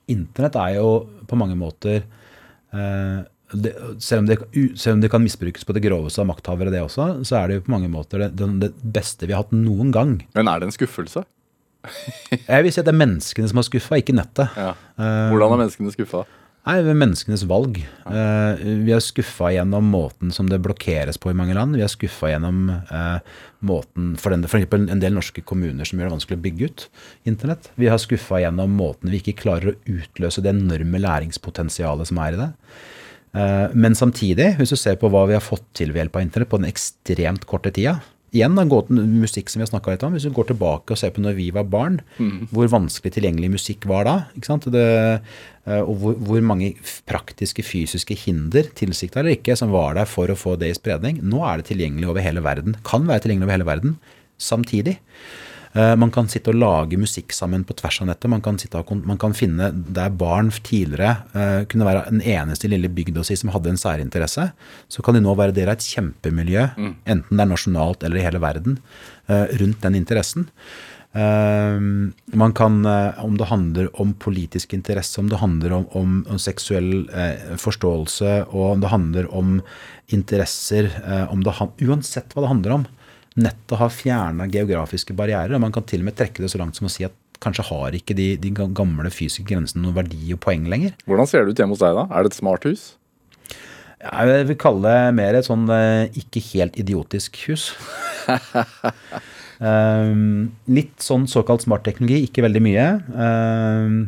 internett 0.09 0.57
er 0.57 0.79
jo 0.79 0.95
på 1.29 1.37
mange 1.37 1.59
måter 1.61 1.99
eh, 1.99 3.19
det, 3.53 3.75
selv, 4.01 4.23
om 4.23 4.31
det, 4.31 4.39
selv 4.81 4.97
om 4.97 5.03
det 5.03 5.11
kan 5.13 5.21
misbrukes 5.21 5.69
på 5.69 5.77
det 5.77 5.83
groveste 5.85 6.23
av 6.23 6.31
makthavere, 6.31 6.73
det 6.73 6.81
også, 6.87 7.11
så 7.29 7.37
er 7.43 7.51
det 7.51 7.59
jo 7.59 7.67
på 7.67 7.75
mange 7.75 7.91
måter 7.93 8.31
det, 8.31 8.49
det 8.63 8.73
beste 8.81 9.29
vi 9.29 9.37
har 9.37 9.45
hatt 9.45 9.53
noen 9.53 9.93
gang. 9.93 10.17
Men 10.39 10.49
er 10.49 10.63
det 10.63 10.71
en 10.71 10.79
skuffelse? 10.79 11.27
Jeg 12.51 12.67
vil 12.67 12.75
si 12.75 12.83
at 12.83 12.89
det 12.89 12.95
er 12.95 13.01
menneskene 13.01 13.51
som 13.51 13.61
har 13.61 13.67
skuffa, 13.69 14.01
ikke 14.01 14.17
nettet. 14.17 14.53
Ja. 14.59 14.75
Eh, 15.01 15.31
Hvordan 15.33 15.57
er 15.57 15.65
menneskene 15.65 15.95
skuffa? 15.95 16.27
Nei, 16.61 16.75
ved 16.85 16.99
menneskenes 17.01 17.47
valg. 17.49 17.79
Eh, 17.81 18.63
vi 18.85 18.93
er 18.93 19.01
skuffa 19.01 19.49
gjennom 19.55 19.87
måten 19.95 20.29
som 20.35 20.51
det 20.51 20.59
blokkeres 20.61 21.17
på 21.17 21.33
i 21.33 21.37
mange 21.37 21.57
land. 21.57 21.79
Vi 21.79 21.85
er 21.87 21.89
skuffa 21.89 22.35
gjennom 22.35 22.69
eh, 22.69 23.39
måten 23.65 24.13
for, 24.21 24.35
den, 24.35 24.45
for 24.45 24.61
eksempel 24.61 24.85
en 24.93 25.01
del 25.01 25.17
norske 25.17 25.41
kommuner 25.49 25.89
som 25.89 25.97
gjør 25.97 26.11
det 26.11 26.17
vanskelig 26.19 26.37
å 26.37 26.45
bygge 26.45 26.69
ut 26.69 26.87
internett. 27.33 27.71
Vi 27.81 27.89
har 27.89 28.03
skuffa 28.03 28.43
gjennom 28.45 28.77
måten 28.77 29.09
vi 29.09 29.23
ikke 29.23 29.39
klarer 29.41 29.73
å 29.73 29.77
utløse 29.89 30.45
det 30.45 30.53
enorme 30.53 31.01
læringspotensialet 31.01 32.13
som 32.13 32.21
er 32.27 32.37
i 32.37 32.43
det. 32.43 32.51
Eh, 33.41 33.67
men 33.73 33.97
samtidig, 33.97 34.53
hvis 34.61 34.77
du 34.77 34.77
ser 34.77 35.01
på 35.01 35.09
hva 35.09 35.25
vi 35.33 35.39
har 35.39 35.45
fått 35.45 35.65
til 35.81 35.95
ved 35.95 36.05
hjelp 36.05 36.21
av 36.21 36.29
internett 36.29 36.53
på 36.53 36.61
den 36.61 36.69
ekstremt 36.69 37.49
korte 37.49 37.73
tida 37.73 38.03
Igjen 38.31 38.55
da, 38.55 38.63
gå 38.63 38.79
til 38.87 39.01
musikk 39.11 39.51
som 39.51 39.59
vi 39.59 39.65
har 39.65 39.71
snakka 39.73 39.95
litt 39.95 40.05
om. 40.07 40.15
Hvis 40.15 40.29
du 40.29 40.35
går 40.35 40.53
tilbake 40.53 40.95
og 40.95 41.01
ser 41.01 41.11
på 41.15 41.23
når 41.25 41.35
vi 41.35 41.49
var 41.55 41.67
barn, 41.67 41.99
hvor 42.53 42.71
vanskelig 42.71 43.13
tilgjengelig 43.17 43.51
musikk 43.57 43.89
var 43.91 44.07
da. 44.07 44.15
ikke 44.39 44.47
sant? 44.47 44.69
Det, 44.71 44.85
eh, 45.67 45.83
og 45.83 45.97
hvor, 45.99 46.15
hvor 46.29 46.41
mange 46.47 46.73
praktiske, 47.11 47.65
fysiske 47.67 48.15
hinder, 48.15 48.71
tilsikta 48.79 49.21
eller 49.21 49.35
ikke, 49.35 49.59
som 49.59 49.75
var 49.75 49.99
der 49.99 50.07
for 50.07 50.31
å 50.31 50.39
få 50.39 50.55
det 50.61 50.71
i 50.71 50.79
spredning. 50.79 51.19
Nå 51.27 51.43
er 51.43 51.59
det 51.59 51.73
tilgjengelig 51.73 52.11
over 52.13 52.23
hele 52.23 52.45
verden. 52.47 52.79
Kan 52.87 53.11
være 53.11 53.27
tilgjengelig 53.27 53.49
over 53.49 53.59
hele 53.59 53.71
verden 53.73 53.99
samtidig. 54.41 55.01
Eh, 55.73 55.95
Man 55.97 56.11
kan 56.11 56.29
sitte 56.31 56.51
og 56.51 56.59
lage 56.59 56.99
musikk 56.99 57.35
sammen 57.37 57.65
på 57.67 57.77
tvers 57.79 58.01
av 58.03 58.11
nettet. 58.11 58.31
Man 58.33 58.43
kan, 58.43 58.59
sitte 58.59 58.81
og, 58.81 58.91
man 59.07 59.19
kan 59.21 59.35
finne 59.37 59.71
der 59.71 60.11
barn 60.11 60.51
tidligere 60.51 61.13
eh, 61.33 61.65
kunne 61.71 61.87
være 61.87 62.09
den 62.11 62.23
eneste 62.27 62.71
lille 62.71 62.91
bygda 62.91 63.25
si 63.27 63.39
som 63.39 63.53
hadde 63.55 63.73
en 63.73 63.81
særinteresse, 63.81 64.51
så 64.91 65.05
kan 65.07 65.17
de 65.17 65.23
nå 65.25 65.35
være 65.39 65.55
del 65.57 65.71
av 65.71 65.79
et 65.79 65.91
kjempemiljø, 65.95 66.69
enten 66.79 67.37
det 67.37 67.45
er 67.45 67.53
nasjonalt 67.53 68.03
eller 68.07 68.21
i 68.21 68.25
hele 68.27 68.43
verden, 68.43 68.81
eh, 69.31 69.47
rundt 69.63 69.85
den 69.87 70.01
interessen. 70.01 70.51
Uh, 71.11 71.75
man 72.39 72.53
kan, 72.55 72.85
uh, 72.87 73.17
om 73.25 73.35
det 73.35 73.49
handler 73.51 73.89
om 73.99 74.13
politisk 74.15 74.77
interesse, 74.77 75.19
om 75.19 75.27
det 75.27 75.41
handler 75.41 75.73
om, 75.75 75.89
om, 75.99 76.13
om 76.31 76.39
seksuell 76.39 77.09
uh, 77.11 77.57
forståelse, 77.59 78.45
og 78.55 78.77
om 78.77 78.85
det 78.85 78.93
handler 78.93 79.27
om 79.35 79.57
interesser, 80.15 80.87
om 81.31 81.43
det, 81.47 81.55
uansett 81.83 82.31
hva 82.35 82.45
det 82.45 82.51
handler 82.51 82.77
om, 82.79 82.87
nettet 83.39 83.79
har 83.79 83.93
fjerna 83.95 84.49
geografiske 84.51 85.15
barrierer, 85.17 85.55
og 85.55 85.63
man 85.63 85.75
kan 85.75 85.87
til 85.87 86.03
og 86.03 86.11
med 86.11 86.19
trekke 86.19 86.43
det 86.43 86.51
så 86.53 86.61
langt 86.61 86.79
som 86.79 86.89
å 86.89 86.93
si 86.93 87.07
at 87.07 87.15
kanskje 87.41 87.65
har 87.71 87.97
ikke 87.97 88.17
de, 88.17 88.35
de 88.41 88.51
gamle 88.53 89.13
fysiske 89.13 89.47
grensene 89.49 89.85
noen 89.85 89.97
verdi 89.97 90.35
og 90.35 90.43
poeng 90.45 90.67
lenger. 90.71 90.97
Hvordan 91.09 91.29
ser 91.29 91.45
det 91.45 91.55
ut 91.55 91.63
hjemme 91.63 91.77
hos 91.77 91.83
deg, 91.83 91.97
da? 91.97 92.07
Er 92.11 92.27
det 92.27 92.33
et 92.33 92.41
smart 92.41 92.67
hus? 92.69 92.91
Jeg 94.01 94.45
vil 94.49 94.57
kalle 94.61 94.81
det 94.89 95.17
mer 95.19 95.37
et 95.37 95.45
sånn 95.45 95.67
eh, 95.75 96.09
ikke 96.17 96.41
helt 96.55 96.79
idiotisk 96.81 97.37
hus. 97.49 97.67
Um, 99.61 100.53
litt 100.79 101.05
sånn 101.05 101.27
såkalt 101.29 101.67
smart 101.67 101.85
teknologi, 101.85 102.23
ikke 102.29 102.45
veldig 102.47 102.63
mye. 102.65 102.87
Um, 103.13 103.99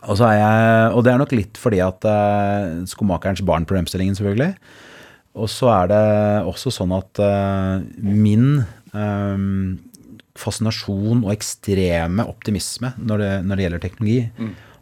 og, 0.00 0.14
så 0.16 0.30
er 0.30 0.38
jeg, 0.40 0.86
og 0.96 1.04
det 1.04 1.12
er 1.12 1.20
nok 1.20 1.34
litt 1.36 1.60
fordi 1.60 1.82
at 1.84 2.08
uh, 2.08 2.80
skomakerens 2.88 3.44
barn-problemstillingen, 3.44 4.16
selvfølgelig. 4.16 4.54
Og 5.38 5.50
så 5.50 5.70
er 5.72 5.92
det 5.92 6.02
også 6.50 6.72
sånn 6.74 6.94
at 6.96 7.20
uh, 7.22 7.78
min 8.02 8.64
um, 8.94 9.78
fascinasjon 10.38 11.22
og 11.22 11.30
ekstreme 11.34 12.26
optimisme 12.26 12.94
når 12.98 13.22
det, 13.22 13.30
når 13.46 13.56
det 13.56 13.66
gjelder 13.66 13.84
teknologi, 13.84 14.20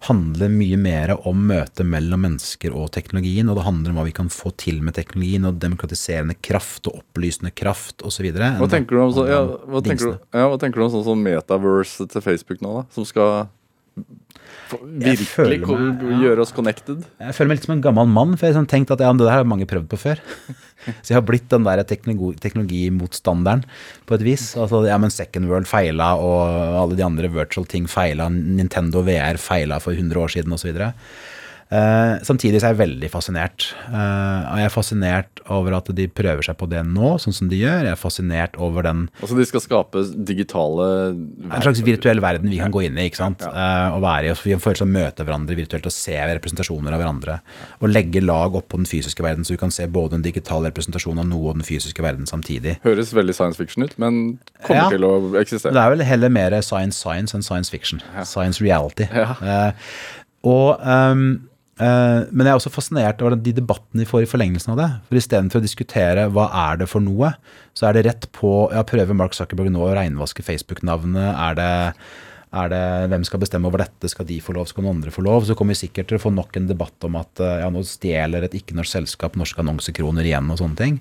handler 0.07 0.53
mye 0.53 0.79
mer 0.79 1.13
om 1.27 1.41
møtet 1.49 1.87
mellom 1.87 2.23
mennesker 2.23 2.75
og 2.77 2.93
teknologien, 2.95 3.49
og 3.51 3.59
det 3.59 3.67
handler 3.67 3.93
om 3.93 3.99
hva 3.99 4.07
vi 4.07 4.15
kan 4.15 4.31
få 4.31 4.53
til 4.61 4.79
med 4.85 4.95
teknologien, 4.95 5.47
og 5.49 5.59
demokratiserende 5.63 6.37
kraft 6.39 6.87
og 6.87 7.01
opplysende 7.01 7.51
kraft 7.51 8.05
osv. 8.07 8.31
Hva 8.31 8.71
tenker 8.71 8.95
du 8.95 9.03
om, 9.03 9.15
så, 9.17 9.27
ja, 9.31 9.43
hva 9.43 9.83
tenker 9.85 10.13
du, 10.13 10.27
ja, 10.39 10.47
hva 10.53 10.59
tenker 10.63 10.81
du 10.81 10.87
om 10.87 10.93
sånn 10.95 11.07
som 11.09 11.25
metaverse 11.27 12.07
til 12.13 12.25
Facebook 12.25 12.63
nå, 12.63 12.77
da? 12.79 12.85
Som 12.95 13.09
skal 13.09 13.49
virkelig 14.71 15.61
meg- 15.65 16.03
ja. 16.03 16.19
gjøre 16.23 16.45
oss 16.45 16.53
connected? 16.53 17.05
Jeg 17.21 17.35
føler 17.37 17.49
meg 17.49 17.59
litt 17.59 17.67
som 17.67 17.77
en 17.77 17.85
gammel 17.85 18.09
mann, 18.09 18.37
for 18.37 18.47
jeg 18.49 18.57
har 18.57 18.67
tenkt 18.71 18.91
at 18.95 19.01
ja, 19.01 19.13
det 19.13 19.29
her 19.29 19.43
har 19.43 19.49
mange 19.49 19.67
prøvd 19.69 19.89
på 19.89 19.99
før. 20.01 20.21
Så 21.03 21.11
jeg 21.13 21.19
har 21.19 21.27
blitt 21.27 21.49
den 21.51 21.65
der 21.67 21.83
teknologimotstanderen 21.85 23.65
på 24.07 24.15
et 24.15 24.25
vis. 24.25 24.57
Altså, 24.57 24.85
ja, 24.87 24.97
men 25.01 25.11
Second 25.11 25.51
World 25.51 25.67
feila, 25.69 26.15
og 26.17 26.83
alle 26.83 26.97
de 26.97 27.05
andre 27.05 27.29
virtual 27.33 27.67
ting 27.67 27.89
feila. 27.91 28.29
Nintendo 28.31 29.03
VR 29.05 29.41
feila 29.43 29.81
for 29.83 29.93
100 29.93 30.23
år 30.23 30.33
siden, 30.37 30.55
osv. 30.55 30.71
Uh, 31.69 32.17
samtidig 32.25 32.63
så 32.63 32.71
er 32.71 32.73
jeg 32.73 32.79
veldig 32.81 33.09
fascinert. 33.13 33.67
Eh, 33.91 34.45
og 34.49 34.57
jeg 34.57 34.69
er 34.69 34.73
fascinert 34.73 35.41
over 35.53 35.75
at 35.77 35.91
de 35.97 36.07
prøver 36.09 36.45
seg 36.47 36.57
på 36.61 36.69
det 36.71 36.81
nå, 36.89 37.11
sånn 37.21 37.35
som 37.37 37.51
de 37.51 37.59
gjør. 37.61 37.83
Jeg 37.85 37.93
er 37.93 38.01
fascinert 38.01 38.57
over 38.57 38.87
den 38.87 39.03
Altså 39.21 39.37
De 39.37 39.45
skal 39.49 39.61
skape 39.61 40.03
digitale 40.29 40.87
en 41.13 41.65
slags 41.65 41.83
virtuell 41.85 42.23
verden 42.25 42.49
vi 42.49 42.61
kan 42.61 42.73
gå 42.73 42.87
inn 42.87 42.97
i 42.97 43.05
ikke 43.11 43.21
sant? 43.21 43.45
Eh, 43.45 43.89
og 43.93 44.01
være 44.05 44.31
i, 44.31 44.33
og 44.33 44.41
vi 44.45 44.55
får 44.57 44.65
følelsen 44.65 44.87
av 44.87 44.89
å 44.89 44.97
møte 44.97 45.27
hverandre 45.29 45.59
virtuelt 45.59 45.89
og 45.91 45.95
se 45.95 46.17
representasjoner 46.31 46.97
av 46.97 47.03
hverandre. 47.03 47.37
Og 47.83 47.93
legge 47.93 48.23
lag 48.25 48.57
oppå 48.57 48.81
den 48.81 48.89
fysiske 48.89 49.25
verden, 49.25 49.45
så 49.45 49.57
du 49.57 49.61
kan 49.61 49.75
se 49.75 49.87
både 49.93 50.19
en 50.19 50.25
digital 50.25 50.65
representasjon 50.71 51.21
av 51.21 51.29
noe 51.29 51.53
og 51.53 51.61
den 51.61 51.69
fysiske 51.69 52.05
verden 52.05 52.29
samtidig. 52.31 52.79
Høres 52.87 53.13
veldig 53.17 53.37
science 53.37 53.61
fiction 53.61 53.85
ut, 53.85 53.99
men 54.01 54.39
kommer 54.65 54.85
Ja. 54.85 54.89
til 54.89 55.05
å 55.05 55.33
Det 55.33 55.77
er 55.77 55.91
vel 55.91 56.01
heller 56.01 56.29
mer 56.29 56.61
science 56.63 56.97
science 56.97 57.35
enn 57.35 57.43
science 57.43 57.69
fiction. 57.71 58.01
Science 58.25 58.61
reality. 58.61 59.09
Ja. 59.13 59.37
Eh, 59.43 59.73
og, 60.45 60.81
eh, 60.81 61.39
men 61.79 62.43
jeg 62.43 62.51
er 62.51 62.59
også 62.59 62.73
fascinert 62.75 63.21
over 63.23 63.37
de 63.39 63.53
debattene 63.55 64.03
vi 64.03 64.09
får 64.09 64.25
i 64.25 64.31
forlengelsen 64.31 64.75
av 64.75 64.81
det. 64.81 64.89
For 65.09 65.21
istedenfor 65.21 65.61
å 65.61 65.65
diskutere 65.65 66.29
hva 66.35 66.49
er 66.67 66.81
det 66.81 66.89
for 66.91 67.05
noe, 67.05 67.35
så 67.79 67.89
er 67.89 67.99
det 67.99 68.07
rett 68.09 68.31
på 68.35 68.55
ja, 68.75 68.83
prøver 68.87 69.17
Mark 69.17 69.37
Zuckerberg 69.37 69.71
nå 69.75 69.85
å 69.87 69.93
reinvaske 69.95 70.43
Facebook-navnet? 70.43 71.29
Er 71.31 71.59
det, 71.59 71.69
er 72.59 72.73
det 72.73 72.81
hvem 73.13 73.27
skal 73.29 73.43
bestemme 73.45 73.71
over 73.71 73.85
dette? 73.85 74.11
Skal 74.11 74.27
de 74.27 74.41
få 74.43 74.57
lov, 74.57 74.67
skal 74.71 74.83
noen 74.83 74.97
andre 74.97 75.13
få 75.15 75.23
lov? 75.23 75.47
Så 75.47 75.55
kommer 75.59 75.77
vi 75.77 75.85
sikkert 75.85 76.11
til 76.11 76.19
å 76.19 76.23
få 76.25 76.33
nok 76.35 76.59
en 76.59 76.67
debatt 76.71 77.07
om 77.07 77.21
at 77.21 77.45
eh, 77.45 77.61
ja, 77.63 77.69
nå 77.71 77.85
stjeler 77.87 78.49
et 78.49 78.57
ikke-norsk 78.59 78.97
selskap 78.97 79.39
norske 79.39 79.63
annonsekroner 79.63 80.27
igjen 80.27 80.51
og 80.51 80.59
sånne 80.59 80.81
ting. 80.81 80.99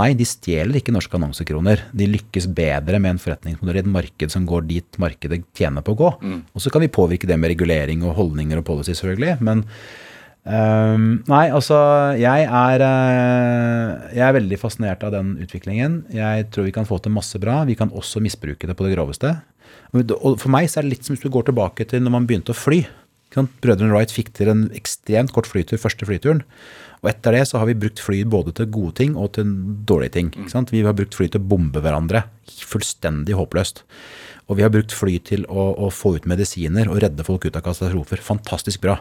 Nei, 0.00 0.08
de 0.16 0.28
stjeler 0.28 0.80
ikke 0.80 0.96
norske 0.96 1.20
annonsekroner. 1.20 1.84
De 1.92 2.08
lykkes 2.14 2.48
bedre 2.56 3.02
med 3.02 3.16
en 3.16 3.22
forretningsmodell 3.22 3.82
i 3.82 3.84
et 3.84 3.92
marked 3.98 4.32
som 4.32 4.48
går 4.48 4.64
dit 4.72 5.02
markedet 5.02 5.42
tjener 5.58 5.84
på 5.84 5.92
å 5.92 6.00
gå. 6.00 6.10
Og 6.56 6.64
så 6.64 6.72
kan 6.72 6.86
vi 6.86 6.92
påvirke 6.92 7.28
det 7.28 7.36
med 7.36 7.52
regulering 7.52 8.06
og 8.06 8.16
holdninger 8.16 8.64
og 8.64 8.68
policy, 8.72 8.96
selvfølgelig. 8.96 9.36
Men 9.44 9.66
Ehm, 10.46 11.24
nei, 11.26 11.46
altså 11.50 11.76
jeg 12.20 12.46
er, 12.46 12.84
eh, 12.86 14.14
jeg 14.14 14.22
er 14.22 14.36
veldig 14.36 14.58
fascinert 14.62 15.02
av 15.02 15.14
den 15.16 15.34
utviklingen. 15.42 16.04
Jeg 16.14 16.50
tror 16.54 16.68
vi 16.68 16.74
kan 16.76 16.86
få 16.86 17.00
til 17.02 17.14
masse 17.14 17.38
bra. 17.42 17.64
Vi 17.66 17.74
kan 17.74 17.90
også 17.90 18.22
misbruke 18.22 18.68
det 18.68 18.76
på 18.78 18.86
det 18.86 18.94
groveste. 18.94 19.34
Og 19.96 20.38
for 20.38 20.52
meg 20.52 20.68
så 20.70 20.78
er 20.78 20.86
det 20.86 20.96
litt 20.96 21.06
som 21.06 21.16
hvis 21.16 21.24
du 21.24 21.32
går 21.32 21.48
tilbake 21.48 21.86
til 21.88 22.02
når 22.04 22.14
man 22.14 22.26
begynte 22.28 22.54
å 22.54 22.58
fly. 22.58 22.84
Brødrene 23.36 23.92
Wright 23.92 24.12
fikk 24.14 24.30
til 24.36 24.48
en 24.48 24.66
ekstremt 24.76 25.32
kort 25.34 25.48
flytur 25.50 25.80
første 25.82 26.06
flyturen. 26.08 26.44
Og 27.02 27.10
etter 27.10 27.36
det 27.36 27.42
så 27.50 27.60
har 27.60 27.68
vi 27.68 27.76
brukt 27.76 28.00
fly 28.00 28.22
både 28.24 28.54
til 28.56 28.70
gode 28.72 28.96
ting 29.02 29.16
og 29.18 29.34
til 29.36 29.50
dårlige 29.86 30.14
ting. 30.16 30.30
Ikke 30.32 30.52
sant? 30.52 30.72
Vi 30.72 30.84
har 30.86 30.96
brukt 30.96 31.14
fly 31.14 31.28
til 31.28 31.42
å 31.42 31.48
bombe 31.50 31.82
hverandre. 31.84 32.24
Fullstendig 32.46 33.36
håpløst. 33.36 33.82
Og 34.46 34.58
vi 34.58 34.64
har 34.64 34.72
brukt 34.72 34.94
fly 34.94 35.18
til 35.26 35.44
å, 35.50 35.68
å 35.74 35.90
få 35.90 36.14
ut 36.16 36.28
medisiner 36.30 36.88
og 36.88 37.02
redde 37.02 37.26
folk 37.26 37.44
ut 37.48 37.58
av 37.58 37.66
katastrofer. 37.66 38.22
Fantastisk 38.22 38.84
bra. 38.86 39.00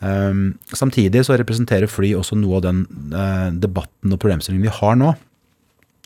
Um, 0.00 0.54
samtidig 0.72 1.26
så 1.26 1.36
representerer 1.36 1.90
fly 1.90 2.14
også 2.16 2.38
noe 2.40 2.56
av 2.56 2.62
den 2.64 2.84
eh, 3.12 3.48
debatten 3.60 4.14
og 4.14 4.20
problemstillingen 4.22 4.64
vi 4.64 4.78
har 4.80 4.96
nå. 4.96 5.12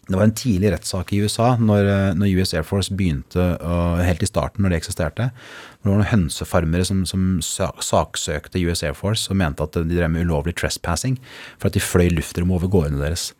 Det 0.05 0.18
var 0.18 0.26
en 0.26 0.34
tidlig 0.36 0.68
rettssak 0.74 1.14
i 1.16 1.22
USA 1.24 1.55
når, 1.57 1.86
eh, 1.88 2.16
når 2.18 2.32
US 2.40 2.53
Air 2.53 2.66
Force 2.66 2.92
begynte, 2.92 3.45
helt 4.05 4.24
i 4.24 4.28
starten 4.28 4.64
når 4.64 4.74
det 4.74 4.80
eksisterte. 4.82 5.30
Det 5.30 5.88
var 5.88 5.97
noen 5.97 6.11
hønsefarmere 6.11 6.84
som, 6.84 7.05
som 7.09 7.38
saksøkte 7.40 8.61
US 8.66 8.82
Air 8.84 8.99
Force 8.99 9.30
og 9.32 9.38
mente 9.40 9.64
at 9.64 9.78
de 9.78 9.86
drev 9.95 10.11
med 10.12 10.26
ulovlig 10.26 10.57
trespassing 10.61 11.16
for 11.57 11.70
at 11.70 11.78
de 11.78 11.84
fløy 11.84 12.11
luftrommet 12.12 12.59
over 12.59 12.72
gårdene 12.74 13.01
deres. 13.01 13.30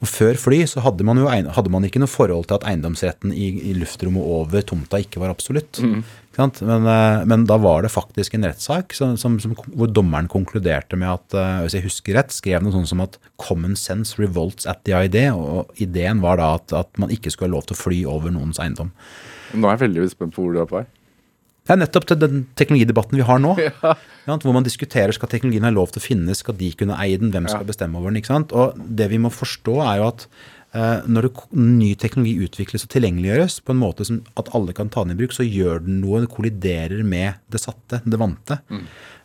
Og 0.00 0.08
Før 0.10 0.40
fly 0.40 0.64
så 0.70 0.82
hadde 0.82 1.06
man 1.06 1.20
jo 1.20 1.28
hadde 1.28 1.70
man 1.70 1.86
ikke 1.86 2.02
noe 2.02 2.10
forhold 2.10 2.48
til 2.48 2.58
at 2.58 2.66
eiendomsretten 2.72 3.36
i, 3.36 3.52
i 3.70 3.76
luftrommet 3.78 4.24
over 4.24 4.64
tomta 4.66 5.02
ikke 5.04 5.22
var 5.22 5.30
absolutt. 5.36 5.76
Sant? 5.78 6.08
Men, 6.38 6.86
eh, 6.86 7.24
men 7.26 7.44
da 7.48 7.56
var 7.58 7.82
det 7.82 7.90
faktisk 7.90 8.36
en 8.36 8.46
rettssak 8.46 8.94
som, 8.94 9.16
som, 9.18 9.38
som, 9.42 9.56
hvor 9.74 9.90
dommeren 9.90 10.28
konkluderte 10.30 10.98
med 10.98 11.10
at, 11.10 11.34
eh, 11.34 11.56
hvis 11.64 11.74
jeg 11.76 11.86
husker 11.88 12.16
rett, 12.16 12.34
skrev 12.34 12.62
noe 12.62 12.74
sånt 12.74 12.90
som 12.92 13.02
at 13.02 13.18
'common 13.40 13.74
sense 13.76 14.18
revolts 14.20 14.66
at 14.66 14.84
the 14.84 14.94
idea'. 14.94 15.34
Og 15.34 15.74
ideen 15.82 16.22
var 16.22 16.38
da 16.38 16.54
at, 16.54 16.72
at 16.72 16.98
man 16.98 17.10
ikke 17.10 17.30
skulle 17.30 17.50
ha 17.50 17.56
lov 17.56 17.66
til 17.66 17.76
å 17.76 17.82
fly 17.82 18.04
over 18.06 18.30
noens 18.30 18.62
eiendom. 18.62 18.92
Nå 19.54 19.66
er 19.66 19.76
jeg 19.76 19.88
veldig 19.88 20.10
spent 20.10 20.34
på 20.34 20.46
hvor 20.46 20.54
du 20.54 20.62
er 20.62 20.70
på 20.70 20.78
vei. 20.78 20.86
Det 21.66 21.74
er 21.74 21.80
nettopp 21.82 22.06
til 22.08 22.18
den 22.18 22.46
teknologidebatten 22.58 23.18
vi 23.18 23.26
har 23.26 23.42
nå. 23.42 23.56
Ja. 24.28 24.36
Hvor 24.36 24.52
man 24.52 24.62
diskuterer 24.62 25.10
skal 25.16 25.30
teknologien 25.32 25.64
ha 25.64 25.70
lov 25.72 25.90
til 25.90 25.98
å 25.98 26.04
finnes, 26.04 26.38
skal 26.44 26.54
de 26.54 26.68
kunne 26.78 26.94
eie 27.02 27.18
den, 27.18 27.32
hvem 27.32 27.48
skal 27.50 27.64
bestemme 27.66 27.98
over 27.98 28.12
den. 28.12 28.20
ikke 28.20 28.30
sant? 28.30 28.52
Og 28.54 28.76
det 28.78 29.08
vi 29.10 29.18
må 29.18 29.30
forstå, 29.32 29.80
er 29.82 29.96
jo 29.98 30.04
at 30.12 30.26
når 30.70 31.26
det, 31.26 31.30
ny 31.58 31.88
teknologi 31.98 32.46
utvikles 32.46 32.84
og 32.86 32.92
tilgjengeliggjøres 32.92 33.56
på 33.66 33.74
en 33.74 33.80
måte 33.80 34.04
som 34.06 34.20
at 34.38 34.52
alle 34.54 34.74
kan 34.76 34.92
ta 34.92 35.02
den 35.02 35.16
i 35.16 35.18
bruk, 35.18 35.32
så 35.34 35.42
gjør 35.42 35.82
den 35.82 35.98
noe, 36.04 36.20
det 36.22 36.30
kolliderer 36.30 37.02
med 37.02 37.40
det 37.50 37.62
satte, 37.62 37.98
det 38.06 38.20
vante. 38.20 38.60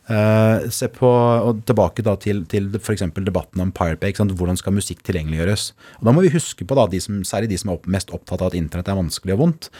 Eh, 0.06 0.68
se 0.70 0.86
på, 0.94 1.08
og 1.08 1.64
Tilbake 1.66 2.04
da 2.06 2.14
til, 2.22 2.44
til 2.50 2.68
f.eks. 2.78 3.02
debatten 3.26 3.62
om 3.64 3.72
Pirate 3.74 3.98
Bay. 4.02 4.14
Hvordan 4.14 4.58
skal 4.58 4.76
musikk 4.76 5.02
tilgjengeliggjøres? 5.06 5.72
Og 5.98 6.06
Da 6.06 6.14
må 6.14 6.22
vi 6.22 6.34
huske 6.34 6.66
på, 6.66 6.78
da, 6.78 6.86
de 6.90 7.00
som, 7.02 7.22
særlig 7.26 7.50
de 7.50 7.58
som 7.58 7.72
er 7.72 7.78
opp, 7.78 7.88
mest 7.90 8.12
opptatt 8.14 8.44
av 8.44 8.52
at 8.52 8.58
internett 8.58 8.90
er 8.92 9.00
vanskelig 9.00 9.34
og 9.34 9.42
vondt, 9.42 9.70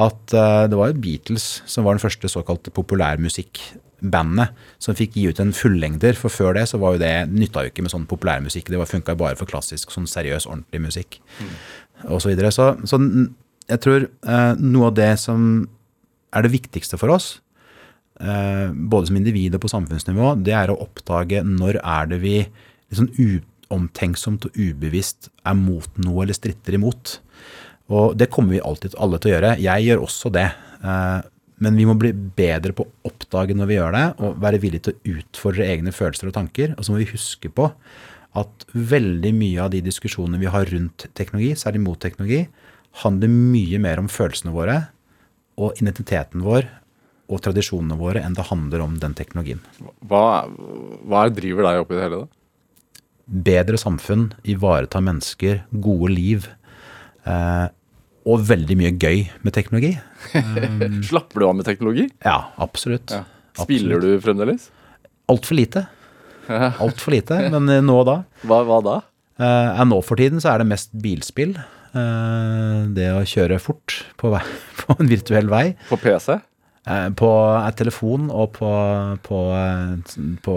at 0.00 0.36
uh, 0.36 0.64
det 0.70 0.78
var 0.78 0.92
jo 0.92 1.00
Beatles 1.04 1.46
som 1.68 1.84
var 1.84 1.98
den 1.98 2.04
første 2.04 2.30
såkalte 2.30 2.72
populærmusikkbandet 4.02 4.48
som 4.78 4.96
fikk 4.96 5.16
gi 5.16 5.28
ut 5.30 5.40
en 5.40 5.52
fullengder. 5.52 6.14
For 6.14 6.30
før 6.30 6.54
det 6.54 6.68
så 6.68 6.78
var 6.78 6.94
jo 6.94 7.02
det, 7.02 7.30
nytta 7.30 7.64
jo 7.64 7.70
ikke 7.70 7.82
med 7.82 7.92
sånn 7.92 8.06
populærmusikk. 8.06 8.68
Det 8.70 8.88
funka 8.88 9.14
bare 9.16 9.36
for 9.36 9.46
klassisk, 9.46 9.90
sånn 9.90 10.06
seriøs, 10.06 10.46
ordentlig 10.46 10.80
musikk. 10.82 11.20
Og 12.08 12.20
så 12.20 12.28
videre. 12.32 12.50
Så, 12.50 12.76
så 12.84 12.98
jeg 13.68 13.80
tror 13.80 14.08
eh, 14.08 14.54
noe 14.58 14.90
av 14.90 14.94
det 14.94 15.18
som 15.18 15.68
er 16.32 16.42
det 16.42 16.52
viktigste 16.52 16.98
for 16.98 17.12
oss, 17.12 17.40
eh, 18.20 18.72
både 18.72 19.08
som 19.08 19.16
individ 19.16 19.54
og 19.54 19.62
på 19.62 19.72
samfunnsnivå, 19.72 20.36
det 20.42 20.54
er 20.56 20.72
å 20.72 20.80
oppdage 20.82 21.44
når 21.44 21.80
er 21.82 22.08
det 22.10 22.22
vi 22.22 22.38
liksom 22.92 23.12
uomtenksomt 23.16 24.48
og 24.48 24.56
ubevisst 24.56 25.30
er 25.46 25.56
mot 25.56 26.00
noe 26.02 26.24
eller 26.24 26.36
stritter 26.36 26.76
imot. 26.76 27.20
Og 27.92 28.16
det 28.16 28.30
kommer 28.32 28.56
vi 28.56 28.64
alltid 28.64 28.96
alle 28.96 29.18
til 29.20 29.30
å 29.30 29.34
gjøre. 29.34 29.56
Jeg 29.60 29.86
gjør 29.86 30.04
også 30.06 30.32
det. 30.32 30.48
Eh, 30.82 31.20
Men 31.62 31.76
vi 31.78 31.86
må 31.86 31.94
bli 31.98 32.10
bedre 32.12 32.74
på 32.76 32.86
å 32.86 33.10
oppdage 33.10 33.54
når 33.56 33.70
vi 33.70 33.76
gjør 33.78 33.94
det, 33.94 34.06
og 34.24 34.40
være 34.42 34.60
villige 34.62 34.88
til 34.88 34.96
å 34.96 35.18
utfordre 35.20 35.68
egne 35.68 35.94
følelser 35.94 36.30
og 36.30 36.36
tanker. 36.36 36.74
Og 36.76 36.86
så 36.86 36.94
må 36.94 37.02
vi 37.02 37.12
huske 37.12 37.52
på 37.52 37.68
at 38.38 38.66
veldig 38.72 39.32
mye 39.36 39.60
av 39.62 39.72
de 39.74 39.82
diskusjonene 39.84 40.40
vi 40.40 40.50
har 40.50 40.68
rundt 40.72 41.06
teknologi, 41.18 41.52
særlig 41.58 41.82
mot 41.84 42.00
teknologi, 42.00 42.46
handler 43.04 43.32
mye 43.32 43.80
mer 43.80 44.00
om 44.00 44.08
følelsene 44.12 44.52
våre 44.54 44.78
og 45.60 45.80
identiteten 45.80 46.44
vår 46.44 46.68
og 47.32 47.40
tradisjonene 47.44 47.96
våre 48.00 48.22
enn 48.24 48.36
det 48.36 48.48
handler 48.48 48.84
om 48.84 48.96
den 49.00 49.14
teknologien. 49.16 49.60
Hva, 50.08 50.48
hva 50.48 51.26
er 51.26 51.36
driver 51.36 51.68
deg 51.68 51.82
opp 51.82 51.92
i 51.92 51.98
det 51.98 52.06
hele, 52.06 52.22
da? 52.24 52.38
Bedre 53.52 53.78
samfunn, 53.80 54.26
ivareta 54.48 55.00
mennesker, 55.04 55.62
gode 55.84 56.10
liv. 56.12 56.48
Eh, 57.24 57.68
og 58.28 58.44
veldig 58.46 58.76
mye 58.78 58.92
gøy 58.94 59.24
med 59.42 59.54
teknologi. 59.56 59.96
Slapper 61.08 61.42
du 61.42 61.48
av 61.48 61.56
med 61.58 61.66
teknologi? 61.66 62.06
Ja, 62.24 62.52
absolutt. 62.62 63.10
Ja. 63.10 63.24
Spiller 63.58 64.02
du 64.02 64.14
fremdeles? 64.22 64.70
Altfor 65.30 65.58
lite. 65.58 65.86
Altfor 66.82 67.14
lite, 67.14 67.38
men 67.52 67.68
eh, 67.70 67.82
nå 67.84 67.98
og 68.02 68.08
da. 68.08 68.18
Hva, 68.46 68.62
hva 68.68 68.78
da? 68.84 69.00
Uh, 69.42 69.82
nå 69.88 69.98
for 70.04 70.20
tiden 70.20 70.42
så 70.42 70.52
er 70.52 70.62
det 70.62 70.70
mest 70.70 70.92
bilspill. 71.02 71.56
Uh, 71.92 72.88
det 72.96 73.10
å 73.12 73.24
kjøre 73.28 73.60
fort 73.62 73.98
på, 74.20 74.32
vei, 74.32 74.42
på 74.80 74.96
en 74.98 75.10
virtuell 75.10 75.50
vei. 75.52 75.66
På 75.90 75.98
PC? 76.00 76.38
Uh, 76.82 77.08
på 77.14 77.28
telefon 77.78 78.30
og 78.34 78.56
på, 78.56 78.70
på, 79.26 79.42
på 80.46 80.56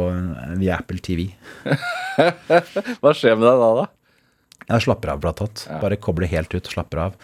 via 0.61 0.80
Apple 0.80 1.01
TV. 1.05 1.28
Hva 1.66 3.13
skjer 3.13 3.38
med 3.38 3.49
deg 3.49 3.61
da, 3.61 3.70
da? 3.84 3.89
Jeg 4.66 4.82
slapper 4.88 5.13
av, 5.13 5.20
blant 5.22 5.43
annet. 5.45 5.66
Bare 5.82 5.99
kobler 6.01 6.32
helt 6.32 6.53
ut 6.55 6.63
og 6.63 6.72
slapper 6.74 7.03
av. 7.03 7.18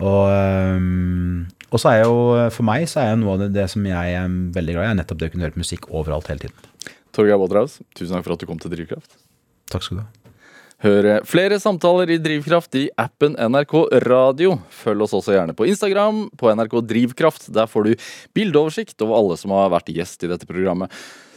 Og, 0.00 0.22
øhm, 0.32 1.48
og 1.70 1.82
så 1.82 1.92
er 1.92 2.04
jo, 2.04 2.14
for 2.54 2.66
meg 2.66 2.86
så 2.90 3.04
er 3.04 3.18
noe 3.20 3.36
av 3.36 3.44
det, 3.44 3.50
det 3.58 3.66
som 3.72 3.84
jeg 3.86 4.16
er 4.16 4.38
veldig 4.56 4.76
glad 4.76 4.86
i, 4.86 4.92
er 4.92 5.00
nettopp 5.02 5.20
det 5.20 5.30
å 5.30 5.34
kunne 5.34 5.46
høre 5.46 5.56
på 5.56 5.64
musikk 5.64 5.90
overalt 5.92 6.30
hele 6.32 6.46
tiden. 6.46 6.96
Torgeir 7.16 7.40
Båthaus, 7.40 7.80
tusen 7.98 8.16
takk 8.16 8.26
for 8.26 8.36
at 8.36 8.42
du 8.42 8.48
kom 8.48 8.60
til 8.62 8.72
Drivkraft. 8.72 9.18
Takk 9.70 9.86
skal 9.86 10.00
du 10.00 10.02
ha. 10.04 10.08
Hør 10.80 11.06
flere 11.28 11.58
samtaler 11.60 12.08
i 12.14 12.16
Drivkraft 12.22 12.76
i 12.80 12.86
appen 12.96 13.34
NRK 13.36 13.74
Radio. 14.06 14.54
Følg 14.72 15.04
oss 15.04 15.12
også 15.18 15.34
gjerne 15.34 15.52
på 15.56 15.66
Instagram, 15.68 16.22
på 16.40 16.48
NRK 16.56 16.78
Drivkraft. 16.88 17.50
Der 17.52 17.68
får 17.68 17.90
du 17.90 18.06
bildeoversikt 18.36 19.04
over 19.04 19.18
alle 19.18 19.36
som 19.36 19.52
har 19.52 19.68
vært 19.74 19.92
gjest 19.92 20.24
i 20.24 20.30
dette 20.30 20.48
programmet. 20.48 20.88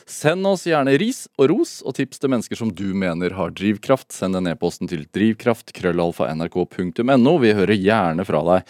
Send 0.10 0.47
oss 0.47 0.66
gjerne 0.68 0.97
ris 0.99 1.28
og 1.39 1.49
ros 1.51 1.82
og 1.86 1.95
tips 1.97 2.20
til 2.20 2.30
mennesker 2.34 2.58
som 2.60 2.70
du 2.76 2.93
mener 2.97 3.30
har 3.38 3.49
drivkraft. 3.56 4.12
Send 4.16 4.36
en 4.39 4.47
e-posten 4.51 4.88
til 4.91 5.01
drivkraft.krøllalfa.nrk.no. 5.16 7.34
Vi 7.43 7.51
hører 7.56 7.76
gjerne 7.78 8.24
fra 8.28 8.41
deg. 8.49 8.62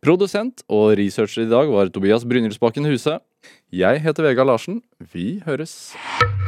Produsent 0.00 0.62
og 0.72 0.96
researcher 0.96 1.44
i 1.44 1.50
dag 1.50 1.68
var 1.68 1.90
Tobias 1.92 2.24
Brynildsbakken 2.24 2.88
Huse. 2.88 3.18
Jeg 3.72 4.00
heter 4.00 4.22
Vegard 4.24 4.46
Larsen. 4.48 4.82
Vi 5.12 5.42
høres. 5.46 5.92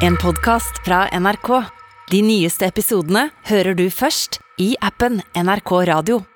En 0.03 0.16
podkast 0.20 0.80
fra 0.86 1.09
NRK. 1.12 1.68
De 2.12 2.22
nyeste 2.24 2.66
episodene 2.66 3.30
hører 3.49 3.74
du 3.78 3.90
først 3.93 4.40
i 4.61 4.74
appen 4.80 5.20
NRK 5.36 5.72
Radio. 5.93 6.31